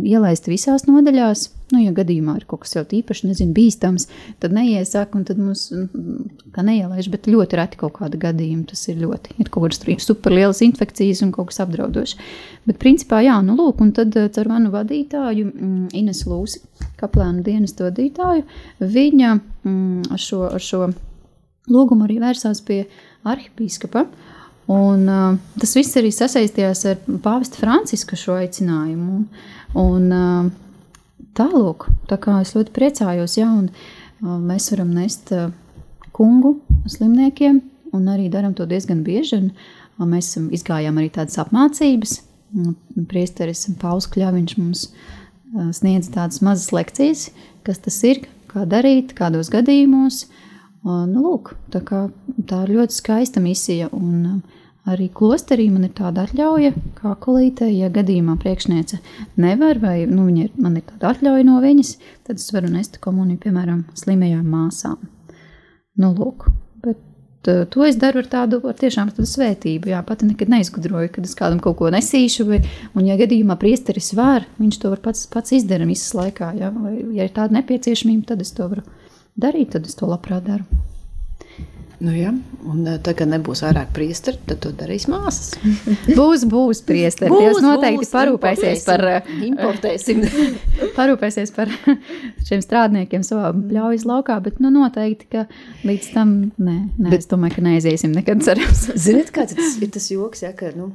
ielaisti 0.00 0.52
visās 0.52 0.86
nodaļās. 0.88 1.48
Nu, 1.68 1.82
ja 1.82 1.92
gadījumā 1.92 2.38
ir 2.38 2.46
kaut 2.48 2.62
kas 2.62 2.72
jau 2.78 2.82
īpaši, 2.96 3.26
nezinu, 3.28 3.52
bīstams, 3.56 4.06
tad 4.40 4.54
neiesāk, 4.56 5.12
un 5.18 5.26
tad 5.28 5.40
mums, 5.42 5.66
kā 6.54 6.64
neielaiž, 6.64 7.10
bet 7.12 7.28
ļoti 7.28 7.58
reti 7.60 7.80
kaut 7.82 7.98
kāda 7.98 8.20
gadījuma 8.22 8.64
tas 8.70 8.86
ir 8.88 9.02
ļoti. 9.02 9.36
Ir 9.36 9.50
kaut 9.52 9.66
kādas 9.66 10.06
superlielas 10.06 10.62
infekcijas 10.64 11.20
un 11.26 11.34
kaut 11.36 11.50
kas 11.50 11.60
apdraudošs. 11.66 12.16
Bet, 12.64 12.80
principā, 12.80 13.20
jā, 13.26 13.36
nu, 13.44 13.58
lūk, 13.58 13.82
un 13.84 13.92
tad 13.96 14.16
ar 14.16 14.48
manu 14.48 14.72
vadītāju, 14.72 15.50
mm, 15.50 15.84
Ines 16.00 16.24
Lūsi, 16.28 16.64
kaplāna 17.00 17.44
dienas 17.44 17.76
vadītāju, 17.76 18.46
viņa 18.80 19.34
mm, 19.36 20.08
ar, 20.16 20.24
šo, 20.24 20.46
ar 20.48 20.64
šo 20.64 20.86
lūgumu 21.68 22.08
arī 22.08 22.18
vērsās 22.24 22.64
pie 22.64 22.82
arhipīskapa. 23.28 24.06
Un, 24.68 25.06
uh, 25.08 25.38
tas 25.60 25.72
viss 25.78 25.96
arī 25.96 26.10
sasaistījās 26.12 26.84
ar 26.90 26.98
Pāvesta 27.24 27.56
Franciska 27.60 28.18
šo 28.20 28.36
aicinājumu. 28.42 29.22
Un, 29.80 30.10
uh, 30.12 30.50
Tālāk, 31.38 31.84
tā 32.10 32.16
kā 32.18 32.40
es 32.42 32.50
ļoti 32.56 32.72
priecājos, 32.74 33.36
ja 33.38 33.46
uh, 33.46 33.90
mēs 34.22 34.72
varam 34.72 34.88
nest 34.90 35.30
uh, 35.30 35.52
kungu 36.16 36.56
slimniekiem, 36.90 37.60
un 37.94 38.08
arī 38.10 38.26
darām 38.32 38.56
to 38.58 38.66
diezgan 38.66 39.04
bieži. 39.06 39.38
Un, 39.38 39.52
uh, 39.52 40.06
mēs 40.06 40.32
izgājām 40.36 40.98
arī 40.98 41.12
tādas 41.14 41.38
apmācības. 41.42 42.18
Priesteris 43.10 43.66
Pauls 43.80 44.08
Kļaviņš 44.10 44.56
mums 44.58 44.86
uh, 44.88 45.70
sniedz 45.76 46.10
tādas 46.14 46.42
mazas 46.42 46.72
lekcijas, 46.74 47.28
kas 47.66 47.82
tas 47.84 47.98
ir, 48.08 48.24
kā 48.50 48.64
darīt, 48.66 49.14
kādos 49.18 49.50
gadījumos. 49.52 50.24
Uh, 50.82 51.04
nu, 51.06 51.24
lūk, 51.26 51.54
tā, 51.70 51.82
kā, 51.84 52.06
tā 52.48 52.64
ir 52.66 52.78
ļoti 52.78 52.98
skaista 52.98 53.42
misija. 53.44 53.90
Un, 53.92 54.40
uh, 54.40 54.57
Arī 54.88 55.10
klosterī 55.12 55.66
man 55.68 55.84
ir 55.84 55.92
tāda 55.96 56.22
atļauja, 56.24 56.70
kā 56.96 57.10
kolītē, 57.20 57.66
ja 57.68 57.90
gadījumā 57.92 58.38
priekšniece 58.40 59.00
nevar, 59.40 59.80
vai 59.82 60.06
nu, 60.08 60.28
ir, 60.32 60.48
man 60.56 60.78
ir 60.80 60.86
tāda 60.86 61.10
atļauja 61.12 61.44
no 61.44 61.58
viņas, 61.60 61.90
tad 62.24 62.40
es 62.40 62.48
varu 62.54 62.70
nest 62.72 62.96
komuniju, 63.04 63.42
piemēram, 63.42 63.82
slimajām 63.98 64.46
māsām. 64.48 64.96
Nu, 66.00 66.14
lūk, 66.16 66.46
bet 66.86 67.50
uh, 67.52 67.66
to 67.68 67.84
es 67.84 68.00
daru 68.00 68.22
ar 68.22 68.30
tādu 68.32 68.62
ar 68.70 68.80
tiešām 68.80 69.12
tādu 69.12 69.28
svētību. 69.28 69.92
Jā, 69.92 70.00
pati 70.08 70.30
nekad 70.30 70.54
neizgudroju, 70.54 71.12
kad 71.18 71.28
es 71.28 71.36
kādam 71.36 71.60
kaut 71.60 71.80
ko 71.82 71.92
nesīšu, 71.92 72.48
vai, 72.48 72.64
un, 72.94 73.04
ja 73.10 73.18
gadījumā 73.20 73.58
priesteris 73.60 74.14
var, 74.16 74.48
viņš 74.62 74.80
to 74.80 74.94
var 74.94 75.04
pats, 75.04 75.26
pats 75.28 75.58
izdarīt 75.58 75.92
visas 75.92 76.14
laikā. 76.16 76.54
Jā, 76.62 76.72
vai, 76.72 76.94
ja 77.18 77.28
ir 77.28 77.34
tāda 77.36 77.60
nepieciešamība, 77.60 78.30
tad 78.32 78.46
es 78.46 78.56
to 78.56 78.70
varu 78.72 78.86
darīt, 79.36 79.74
tad 79.76 79.90
es 79.90 79.98
to 79.98 80.08
labprāt 80.08 80.48
daru. 80.48 80.87
Nu, 81.98 82.12
ja. 82.14 82.30
Un 82.62 82.84
eh, 82.86 82.98
tā 83.02 83.10
kā 83.18 83.26
nebūs 83.26 83.64
vairāk 83.64 83.90
priesteri, 83.94 84.38
tad 84.46 84.60
to 84.62 84.70
darīs 84.76 85.08
māsas. 85.10 85.56
Būs, 86.18 86.44
būs 86.46 86.82
priesteri. 86.86 87.32
Dievs 87.34 87.58
noteikti 87.64 88.04
būs, 88.04 88.12
parūpēsies 88.12 88.84
par, 88.86 89.04
importēsim. 89.48 90.22
parūpēsies 90.98 91.52
par 91.56 91.72
šiem 92.46 92.62
strādniekiem 92.62 93.26
savā 93.26 93.50
pļaujas 93.56 94.06
laukā, 94.06 94.38
bet 94.44 94.62
nu, 94.62 94.70
noteikti, 94.74 95.26
ka 95.34 95.44
līdz 95.88 96.12
tam, 96.14 96.36
nē, 96.54 96.78
nē 96.94 97.10
bet, 97.10 97.24
es 97.24 97.30
domāju, 97.32 97.58
ka 97.58 97.66
neaiziesim 97.66 98.14
nekad 98.14 98.46
cerams. 98.46 98.86
Ziniet, 98.94 99.34
kāds 99.34 99.58
tas 99.58 99.76
ir 99.82 99.90
tas 99.98 100.10
joks, 100.14 100.46
ja, 100.46 100.54
ka, 100.54 100.70
nu, 100.78 100.92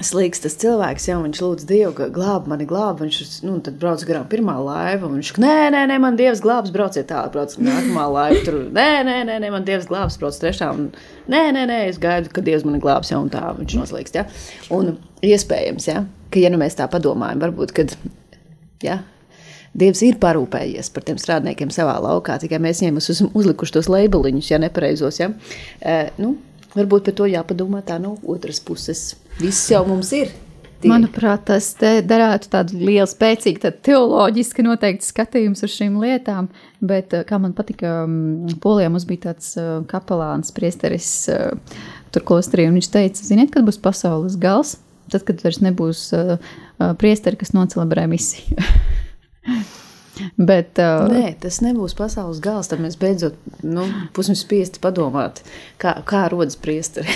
slīgs 0.00 0.40
tas 0.40 0.54
cilvēks, 0.56 1.06
jau 1.10 1.18
viņš 1.20 1.40
lūdz 1.42 1.66
Dievu, 1.68 2.06
glāb 2.14 2.46
mani, 2.50 2.64
glāb. 2.68 3.02
Viņš 3.02 3.18
nu, 3.44 3.58
tad 3.64 3.76
brauc 3.80 4.02
garām 4.08 4.24
pirmā 4.30 4.54
laiva. 4.62 5.10
Viņš 5.10 5.32
saka, 5.32 5.42
nē, 5.44 5.56
nē, 5.74 5.82
nē, 5.90 5.98
man 6.02 6.16
Dievs 6.18 6.40
glābs, 6.44 6.72
brauciet 6.74 7.10
tālāk, 7.10 7.34
brauc 7.34 7.54
nākamā 7.60 8.06
laiva. 8.14 8.40
Tur, 8.46 8.58
nē, 8.72 8.88
nē, 9.08 9.18
nē, 9.28 9.38
nē, 9.44 9.52
man 9.52 9.68
Dievs 9.68 9.86
glābs, 9.90 10.18
brauc 10.20 10.38
trešā. 10.40 10.72
Un, 10.72 10.90
nē, 11.32 11.44
nē, 11.56 11.66
nē, 11.68 11.78
es 11.90 12.00
gaidu, 12.02 12.32
ka 12.32 12.44
Dievs 12.44 12.64
mani 12.68 12.80
glābs, 12.82 13.12
jau 13.12 13.20
tā 13.32 13.44
viņš 13.58 13.78
noslīgst. 13.82 14.18
Ja? 14.18 14.26
Un 14.74 14.94
iespējams, 15.28 15.88
ja, 15.92 16.04
ka, 16.32 16.40
ja 16.40 16.52
nu 16.52 16.60
mēs 16.62 16.78
tā 16.80 16.88
padomājam, 16.90 17.42
varbūt, 17.44 17.76
kad, 17.76 17.96
ja, 18.84 19.02
Dievs 19.72 20.02
ir 20.04 20.18
parūpējies 20.20 20.90
par 20.92 21.04
tiem 21.08 21.20
strādniekiem 21.20 21.70
savā 21.72 21.94
laukā, 22.04 22.34
tikai 22.42 22.58
mēs 22.60 22.82
viņiem 22.82 22.98
esam 23.00 23.30
uzlikuši 23.32 23.72
tos 23.78 23.88
labeliņus, 23.88 24.50
ja 24.50 24.58
nepareizos. 24.60 25.20
Ja? 25.22 25.30
E, 25.80 25.94
nu, 26.20 26.34
varbūt 26.76 27.10
par 27.10 27.18
to 27.20 27.28
jāpadomā 27.30 27.82
tā 27.86 27.98
no 28.02 28.16
otras 28.28 28.60
puses. 28.62 29.12
Viss 29.40 29.70
jau 29.72 29.84
mums 29.88 30.12
ir. 30.16 30.32
Tie. 30.82 30.90
Manuprāt, 30.90 31.44
tas 31.46 31.68
darētu 31.78 32.48
tādu 32.50 32.80
lielu, 32.80 33.06
spēcīgu, 33.06 33.60
tādu 33.62 33.78
teoloģisku 33.86 34.64
noteikti 34.66 35.06
skatījums 35.06 35.62
uz 35.62 35.76
šīm 35.76 36.00
lietām. 36.02 36.48
Bet, 36.82 37.14
kā 37.28 37.38
man 37.38 37.54
patika, 37.54 38.00
Polijā 38.64 38.90
mums 38.90 39.06
bija 39.06 39.28
tāds 39.28 39.52
kapelāns, 39.90 40.50
priesteris 40.56 41.12
tur 42.10 42.26
klosterī, 42.26 42.66
un 42.66 42.80
viņš 42.80 42.90
teica, 42.96 43.28
ziniet, 43.28 43.52
kad 43.54 43.68
būs 43.68 43.78
pasaules 43.82 44.34
gals? 44.42 44.74
Tad, 45.12 45.22
kad 45.28 45.44
vairs 45.46 45.62
nebūs 45.62 46.08
priesteri, 46.98 47.38
kas 47.38 47.54
nocelebrē 47.54 48.08
misiju. 48.10 48.58
Bet, 50.36 50.78
uh, 50.80 51.06
Nē, 51.12 51.34
tas 51.42 51.60
nebūs 51.64 51.96
pasaules 51.98 52.40
gals. 52.44 52.70
Tad 52.70 52.82
mēs 52.82 52.98
beidzot 53.00 53.36
nu, 53.64 53.86
būsim 54.16 54.36
spiesti 54.38 54.82
padomāt, 54.82 55.42
kā, 55.82 55.96
kā 56.08 56.26
rodas 56.32 56.58
priesteri. 56.60 57.12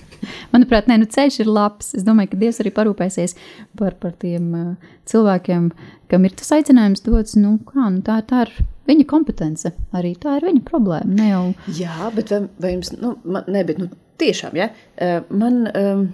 Manuprāt, 0.52 0.88
nē, 0.90 0.98
nu 1.00 1.08
ceļš 1.10 1.40
ir 1.42 1.50
labs. 1.50 1.92
Es 1.96 2.04
domāju, 2.06 2.32
ka 2.32 2.40
Dievs 2.42 2.60
arī 2.62 2.72
parūpēsies 2.76 3.36
par, 3.80 3.96
par 4.02 4.14
tiem 4.20 4.50
uh, 4.56 4.94
cilvēkiem, 5.10 5.70
kam 6.12 6.26
ir 6.28 6.36
tas 6.38 6.52
aicinājums 6.58 7.04
dots. 7.06 7.36
Nu, 7.40 7.56
kā, 7.68 7.88
nu, 7.88 8.02
tā, 8.06 8.20
tā 8.28 8.44
ir 8.46 8.54
viņa 8.90 9.06
kompetence, 9.10 9.72
arī 9.96 10.14
tā 10.20 10.38
ir 10.38 10.48
viņa 10.50 10.64
problēma. 10.66 11.20
Ne 11.20 11.30
jau... 11.30 11.44
Jā, 11.78 12.10
bet 12.16 12.34
vai, 12.34 12.42
vai 12.62 12.74
jums, 12.76 12.92
nu, 13.00 13.14
man, 13.24 13.46
ne, 13.50 13.64
bet, 13.68 13.80
nu, 13.82 13.90
tiešām, 14.20 14.58
ja, 14.60 14.72
uh, 15.00 15.22
man. 15.30 15.62
Um, 15.74 16.10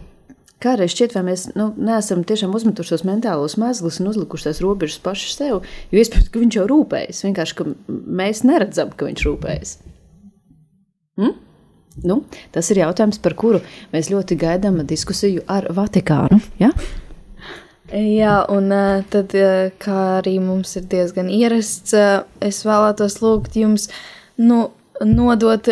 Kādreiz 0.63 0.95
šķiet, 0.95 1.13
vai 1.13 1.23
mēs 1.27 1.43
nu, 1.53 1.69
neesam 1.77 2.23
tiešām 2.25 2.55
uzmetuši 2.57 2.95
tos 2.95 3.03
mentālos 3.05 3.59
mezglus 3.61 3.99
un 4.01 4.09
uzlikuši 4.09 4.49
tās 4.49 4.63
robežas 4.65 5.03
paši 5.05 5.33
sev, 5.35 5.67
jo 5.93 6.01
iespējams, 6.01 6.31
ka 6.33 6.41
viņš 6.41 6.57
jau 6.57 6.69
rūpējas. 6.71 7.25
Vienkārši, 7.27 7.67
mēs 8.21 8.41
neredzam, 8.49 8.95
ka 8.97 9.11
viņš 9.11 9.27
rūpējas. 9.29 9.75
Hmm? 11.21 11.35
Nu, 12.05 12.23
tas 12.53 12.71
ir 12.73 12.81
jautājums, 12.83 13.21
par 13.25 13.37
kuru 13.37 13.61
mēs 13.93 14.09
ļoti 14.13 14.37
gaidām 14.41 14.81
diskusiju 14.89 15.45
ar 15.49 15.69
Vatikānu. 15.77 16.41
Ja? 16.61 16.73
Jā, 17.93 18.41
un 18.51 18.73
tad, 19.13 19.37
kā 19.81 20.01
arī 20.17 20.39
mums 20.43 20.75
ir 20.81 20.89
diezgan 20.91 21.29
ierasts, 21.31 21.95
es 22.43 22.65
vēlētos 22.67 23.21
lūgt 23.23 23.61
jums 23.61 23.87
nu, 24.41 24.71
nodot 25.05 25.69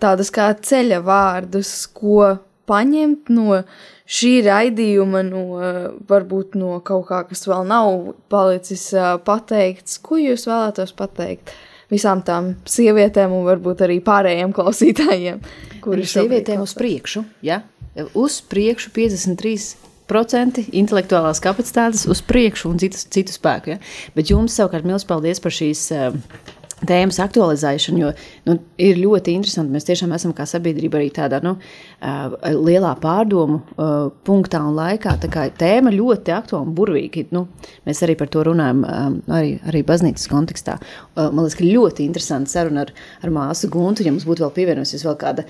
tādus 0.00 0.30
kā 0.32 0.52
ceļa 0.54 1.00
vārdus, 1.04 1.72
ko 1.96 2.36
paņemt 2.70 3.32
no 3.34 3.64
šī 4.06 4.32
raidījuma, 4.46 5.22
no 5.26 5.44
varbūt 6.08 6.58
no 6.58 6.78
kaut 6.86 7.08
kā, 7.10 7.22
kas 7.28 7.46
vēl 7.48 7.66
nav 7.68 8.12
palicis 8.32 8.88
pateikts, 9.26 9.98
ko 10.02 10.20
jūs 10.22 10.46
vēlētos 10.50 10.94
pateikt 10.96 11.54
visām 11.92 12.22
tām 12.26 12.54
sievietēm 12.66 13.34
un 13.34 13.44
varbūt 13.46 13.84
arī 13.86 13.98
pārējiem 14.04 14.54
klausītājiem, 14.56 15.42
kuri 15.84 16.06
sievietēm 16.08 16.62
uz 16.64 16.74
priekšu, 16.78 17.24
ja? 17.46 17.62
uz 18.18 18.40
priekšu 18.50 18.90
53% 18.96 20.66
intelektuālās 20.76 21.40
kapacitātes 21.42 22.04
uz 22.10 22.22
priekšu 22.26 22.72
un 22.72 22.82
citu, 22.82 23.00
citu 23.14 23.34
spēku. 23.34 23.76
Ja? 23.76 23.78
Bet 24.18 24.32
jums 24.32 24.58
savukārt 24.58 24.86
milz 24.88 25.06
paldies 25.08 25.40
par 25.42 25.54
šīs 25.54 25.86
uh, 25.94 26.18
tēmas 26.84 27.16
aktualizēšanu, 27.24 28.00
jo 28.02 28.10
nu, 28.48 28.56
ir 28.80 28.98
ļoti 29.00 29.32
interesanti. 29.36 29.72
Mēs 29.72 29.86
tiešām 29.88 30.12
esam 30.16 30.34
kā 30.36 30.44
sabiedrība 30.48 30.98
arī 31.00 31.08
tādā 31.14 31.40
nu, 31.44 31.54
lielā 32.44 32.92
pārdomu 33.00 33.62
punktā 34.26 34.60
un 34.60 34.76
laikā. 34.76 35.14
Tā 35.22 35.30
kā 35.32 35.46
tēma 35.56 35.92
ļoti 35.94 36.34
aktuāla 36.36 36.66
un 36.66 36.74
burvīga. 36.76 37.24
Nu, 37.32 37.46
mēs 37.88 38.02
arī 38.04 38.18
par 38.20 38.28
to 38.32 38.44
runājam, 38.50 38.84
arī, 39.24 39.56
arī 39.70 39.82
baznīcas 39.88 40.28
kontekstā. 40.32 40.76
Man 41.16 41.46
liekas, 41.46 41.56
ka 41.56 41.70
ļoti 41.70 42.04
interesanti 42.04 42.52
saruna 42.52 42.84
ar, 42.84 42.92
ar 43.24 43.32
māsu 43.32 43.72
Guntu. 43.72 44.04
Ja 44.04 44.12
mums 44.12 44.28
būtu 44.28 44.44
vēl 44.44 44.54
pievienojusies 44.60 45.06
vēl 45.08 45.18
kāda, 45.24 45.48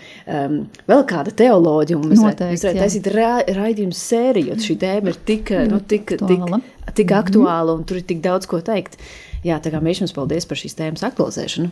vēl 0.87 1.07
kāda 1.11 1.35
teoloģija, 1.43 1.99
un 1.99 2.11
mēs 2.13 2.23
varētu 2.23 2.79
taisīt 2.79 3.11
ra 3.17 3.37
raidījumu 3.43 3.99
sēriju, 3.99 4.55
jo 4.55 4.63
šī 4.63 4.79
tēma 4.87 5.11
ir 5.11 5.23
tik, 5.27 5.57
nu, 5.73 5.83
tik, 5.83 6.15
tik, 6.23 6.51
tik 6.95 7.17
aktuāla 7.19 7.75
un 7.75 7.83
tur 7.89 7.99
ir 7.99 8.07
tik 8.07 8.23
daudz 8.23 8.47
ko 8.47 8.63
teikt. 8.63 8.95
Uh, 9.01 9.36
jā, 9.47 9.59
tā 9.63 9.73
kā 9.75 9.83
mēs 9.85 10.03
jums 10.03 10.15
paldies 10.17 10.49
par 10.49 10.61
šīs 10.61 10.79
tēmas 10.79 11.07
aktualizēšanu. 11.07 11.71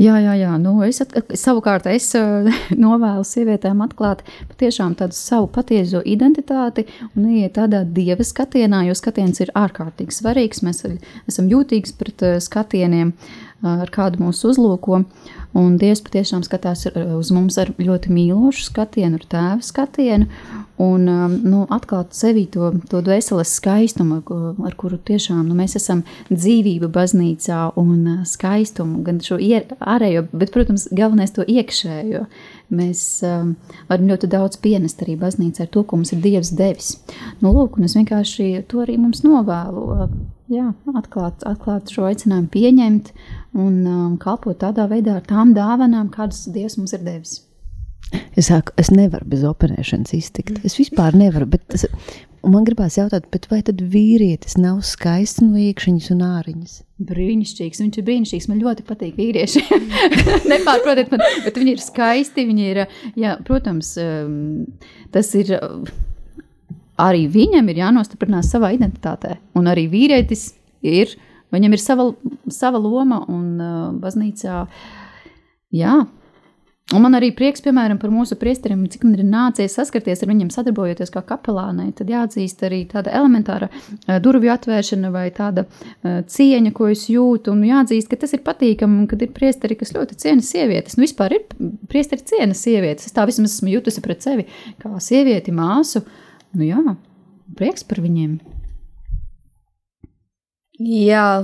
Jā, 0.00 0.14
jā, 0.16 0.32
jā. 0.38 0.54
Nu, 0.56 0.78
es 0.86 1.02
at, 1.04 1.12
savukārt 1.36 1.84
es 1.90 2.06
uh, 2.16 2.46
novēlu 2.84 3.24
sievietēm 3.26 3.82
atklāt 3.84 4.22
patiešām 4.48 4.94
tādu 4.96 5.16
savu 5.18 5.50
patieso 5.52 6.00
identitāti 6.08 6.86
un 7.12 7.26
iet 7.34 7.58
tādā 7.58 7.82
dieva 7.84 8.24
skatienā, 8.24 8.86
jo 8.88 8.96
skatiens 8.96 9.42
ir 9.44 9.52
ārkārtīgi 9.58 10.16
svarīgs. 10.16 10.64
Mēs 10.64 10.86
esam 11.28 11.52
jūtīgi 11.52 11.92
pret 12.00 12.24
uh, 12.24 12.38
skatieniem, 12.40 13.12
uh, 13.12 13.49
ar 13.66 13.92
kādu 13.92 14.22
mūs 14.24 14.42
uzlūko. 14.48 15.02
Un 15.58 15.76
Dievs 15.80 16.02
patiešām 16.06 16.44
skatās 16.46 16.86
uz 16.94 17.30
mums 17.34 17.58
ar 17.58 17.72
ļoti 17.78 18.12
mīlošu 18.14 18.68
skatienu, 18.68 19.18
ar 19.18 19.30
tēva 19.32 19.66
skatienu 19.66 20.28
un 20.80 21.08
um, 21.08 21.32
nu, 21.44 21.64
atklāt 21.68 22.14
sevi 22.16 22.46
to, 22.48 22.70
to 22.88 23.02
dvēseles 23.04 23.52
skaistumu, 23.58 24.20
ar 24.64 24.76
kuru 24.80 24.96
tiešām 24.96 25.42
nu, 25.44 25.56
mēs 25.58 25.76
esam 25.76 26.00
dzīvība 26.30 26.88
baznīcā 26.94 27.58
un 27.80 27.98
uh, 27.98 28.22
skaistumu, 28.28 29.02
gan 29.04 29.20
šo 29.24 29.36
ārējo, 29.40 30.24
bet, 30.32 30.52
protams, 30.54 30.88
galvenais 30.96 31.36
to 31.36 31.44
iekšējo. 31.44 32.24
Mēs 32.72 33.02
um, 33.26 33.54
varam 33.90 34.08
ļoti 34.12 34.30
daudz 34.30 34.60
pienest 34.62 35.02
arī 35.04 35.18
baznīcā 35.20 35.66
ar 35.66 35.72
to, 35.74 35.84
ko 35.84 36.00
mums 36.00 36.14
ir 36.14 36.22
Dievs 36.24 36.54
devis. 36.56 36.94
Nu, 37.42 37.52
lūk, 37.52 37.76
un 37.76 37.88
es 37.88 37.98
vienkārši 37.98 38.64
to 38.70 38.80
arī 38.86 38.96
mums 39.02 39.20
novēlu. 39.26 39.84
Uh, 39.90 40.16
jā, 40.48 40.70
atklāt, 40.96 41.44
atklāt 41.44 41.92
šo 41.92 42.08
aicinājumu, 42.08 42.48
pieņemt 42.56 43.12
un 43.56 43.78
um, 43.86 44.16
kalpot 44.20 44.58
tādā 44.60 44.86
veidā 44.90 45.18
ar 45.18 45.24
tām 45.26 45.54
dāvanām, 45.56 46.10
kādas 46.14 46.46
Dievs 46.52 46.78
mums 46.78 46.94
ir 46.96 47.06
devis. 47.06 47.40
Es 48.38 48.48
saku, 48.50 48.74
es 48.80 48.90
nevaru 48.90 49.26
bez 49.30 49.44
operēšanas 49.46 50.14
iztikt. 50.16 50.58
Es 50.66 50.76
vispār 50.78 51.14
nevaru. 51.18 51.46
Tas, 51.70 51.84
man 52.46 52.66
gribās 52.66 52.96
jautāt, 52.98 53.28
vai 53.50 53.60
tad 53.66 53.82
vīrietis 53.92 54.56
nav 54.58 54.80
skaists 54.86 55.42
no 55.44 55.58
iekšķiņas 55.60 56.10
un 56.14 56.24
āriņas? 56.26 56.76
Brīnišķīgs, 57.10 57.82
viņš 57.84 58.00
ir 58.00 58.06
brīnišķīgs. 58.08 58.50
Man 58.50 58.62
ļoti 58.64 58.86
patīk 58.88 59.18
vīrieši. 59.20 59.62
Nepārprotiet, 60.52 61.10
man, 61.12 61.24
bet 61.46 61.60
viņi 61.60 61.76
ir 61.76 61.84
skaisti. 61.84 62.46
Viņi 62.50 62.68
ir, 62.72 62.84
jā, 63.20 63.36
protams, 63.46 63.94
um, 64.02 64.38
tas 65.14 65.34
ir. 65.38 65.54
Arī 67.00 67.24
viņam 67.32 67.70
ir 67.72 67.78
jānostiprinās 67.80 68.50
savā 68.52 68.74
identitātē. 68.76 69.38
Un 69.56 69.70
arī 69.70 69.86
vīrietis 69.88 70.50
ir, 70.84 71.14
viņam 71.54 71.76
ir 71.76 71.82
sava, 71.82 72.10
sava 72.52 72.80
loma 72.82 73.24
un 73.28 73.46
uh, 73.60 73.84
baznīcā. 74.00 74.64
Jā, 75.70 75.94
Un 76.90 77.04
man 77.04 77.14
arī 77.14 77.28
prieks, 77.36 77.62
piemēram, 77.62 78.00
par 78.02 78.10
mūsu 78.10 78.34
priesteriem, 78.38 78.80
cik 78.90 79.04
man 79.06 79.12
ir 79.14 79.22
nācies 79.22 79.76
saskarties 79.78 80.24
ar 80.24 80.30
viņiem, 80.32 80.48
sadarbojoties 80.50 81.12
kā 81.14 81.22
kapelānai. 81.28 81.92
Tad 81.94 82.10
jāatzīst 82.10 82.64
arī 82.66 82.80
tāda 82.90 83.12
elementāra 83.14 83.68
uh, 83.70 84.16
durvju 84.22 84.50
atvēršana 84.56 85.12
vai 85.14 85.28
tāda 85.34 85.68
uh, 85.68 86.18
cieņa, 86.26 86.72
ko 86.74 86.90
es 86.90 87.04
jūtu. 87.12 87.54
Un 87.54 87.62
jāatzīst, 87.68 88.10
ka 88.10 88.18
tas 88.24 88.34
ir 88.34 88.42
patīkami, 88.46 89.06
kad 89.10 89.22
ir 89.22 89.30
priesteri, 89.36 89.78
kas 89.78 89.94
ļoti 89.94 90.18
ciena 90.18 90.42
sievietes. 90.42 90.98
Nu, 90.98 91.06
vispār 91.06 91.38
ir 91.38 91.46
priesteri 91.92 92.26
ciena 92.26 92.58
sievietes. 92.58 93.06
Es 93.06 93.14
tā 93.14 93.28
vismaz 93.30 93.54
esmu 93.54 93.70
jutusi 93.76 94.02
pret 94.02 94.26
sevi 94.26 94.48
kā 94.82 94.90
sievieti, 94.98 95.54
māsu. 95.54 96.02
Nu, 96.58 96.66
jā, 96.66 96.82
prieks 97.54 97.86
par 97.86 98.02
viņiem. 98.02 98.40
Jā, 100.80 101.42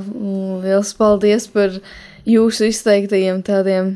liels 0.65 0.95
paldies 0.97 1.45
par 1.53 1.75
jūsu 2.25 2.71
izteiktajiem 2.71 3.43
tādiem 3.45 3.91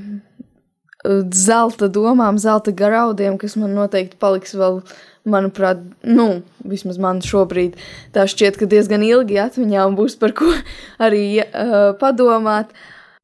zelta 1.32 1.88
domām, 1.88 2.36
zelta 2.36 2.74
graudiem, 2.76 3.38
kas 3.41 3.57
man 3.57 3.72
noteikti 3.72 4.18
paliks 4.20 4.53
vēl, 4.53 4.82
manuprāt, 5.24 5.80
nu, 6.05 6.43
vismaz 6.64 6.99
man 7.01 7.20
šobrīd 7.24 7.76
tā 8.12 8.26
šķiet, 8.28 8.57
ka 8.61 8.68
diezgan 8.68 9.05
ilgi 9.05 9.41
atmiņā 9.41 9.86
un 9.88 9.97
būs 9.97 10.16
par 10.20 10.36
ko 10.36 10.49
arī 11.07 11.41
uh, 11.41 11.93
padomāt. 12.01 12.72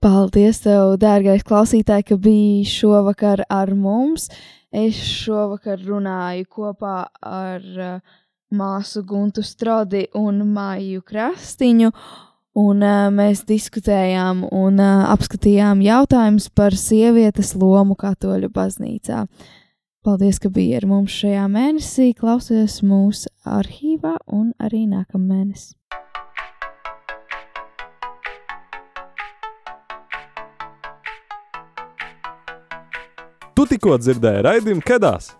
Paldies, 0.00 0.60
tev, 0.64 0.96
dārgais 1.00 1.44
klausītāj, 1.44 2.04
ka 2.08 2.16
biji 2.20 2.64
šovakar 2.68 3.44
ar 3.48 3.72
mums. 3.76 4.30
Es 4.72 4.96
šovakar 4.96 5.80
runāju 5.84 6.48
kopā 6.52 6.98
ar 7.20 7.64
uh, 7.76 8.16
māsu 8.56 9.04
Guntu 9.06 9.44
Strodi 9.44 10.06
un 10.16 10.40
Māju 10.54 11.04
Krastiņu. 11.06 11.92
Un, 12.56 12.80
uh, 12.80 13.10
mēs 13.12 13.44
diskutējām 13.44 14.46
un 14.48 14.80
uh, 14.80 15.04
apskatījām 15.12 15.82
jautājumus 15.84 16.48
par 16.56 16.72
sievietes 16.72 17.52
lomu 17.60 17.98
katoļu 18.00 18.48
baznīcā. 18.48 19.26
Paldies, 20.06 20.38
ka 20.40 20.48
biji 20.54 20.76
ar 20.78 20.86
mums 20.88 21.12
šajā 21.20 21.44
mēnesī. 21.52 22.12
Klausies 22.16 22.78
mūsu 22.86 23.28
arhīvā 23.44 24.16
un 24.32 24.52
arī 24.62 24.86
nākamā 24.88 25.34
mēnesī. 25.34 25.74
Tu 33.56 33.64
tikko 33.70 33.96
dzirdēji 33.96 34.44
raidījumu 34.44 34.84
Kedās. 34.84 35.30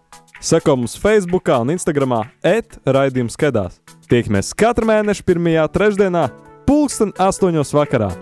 Seko 0.41 0.76
mums 0.76 0.97
Facebook 1.01 1.49
un 1.61 1.72
Instagram 1.72 2.18
etraidījums 2.45 3.39
Kedās. 3.41 3.80
Tiekamies 4.11 4.53
katru 4.55 4.87
mēnešu 4.93 5.24
pirmajā 5.26 5.66
trešdienā 5.72 6.28
pulksten 6.68 7.14
astoņos 7.18 7.72
vakarā. 7.74 8.12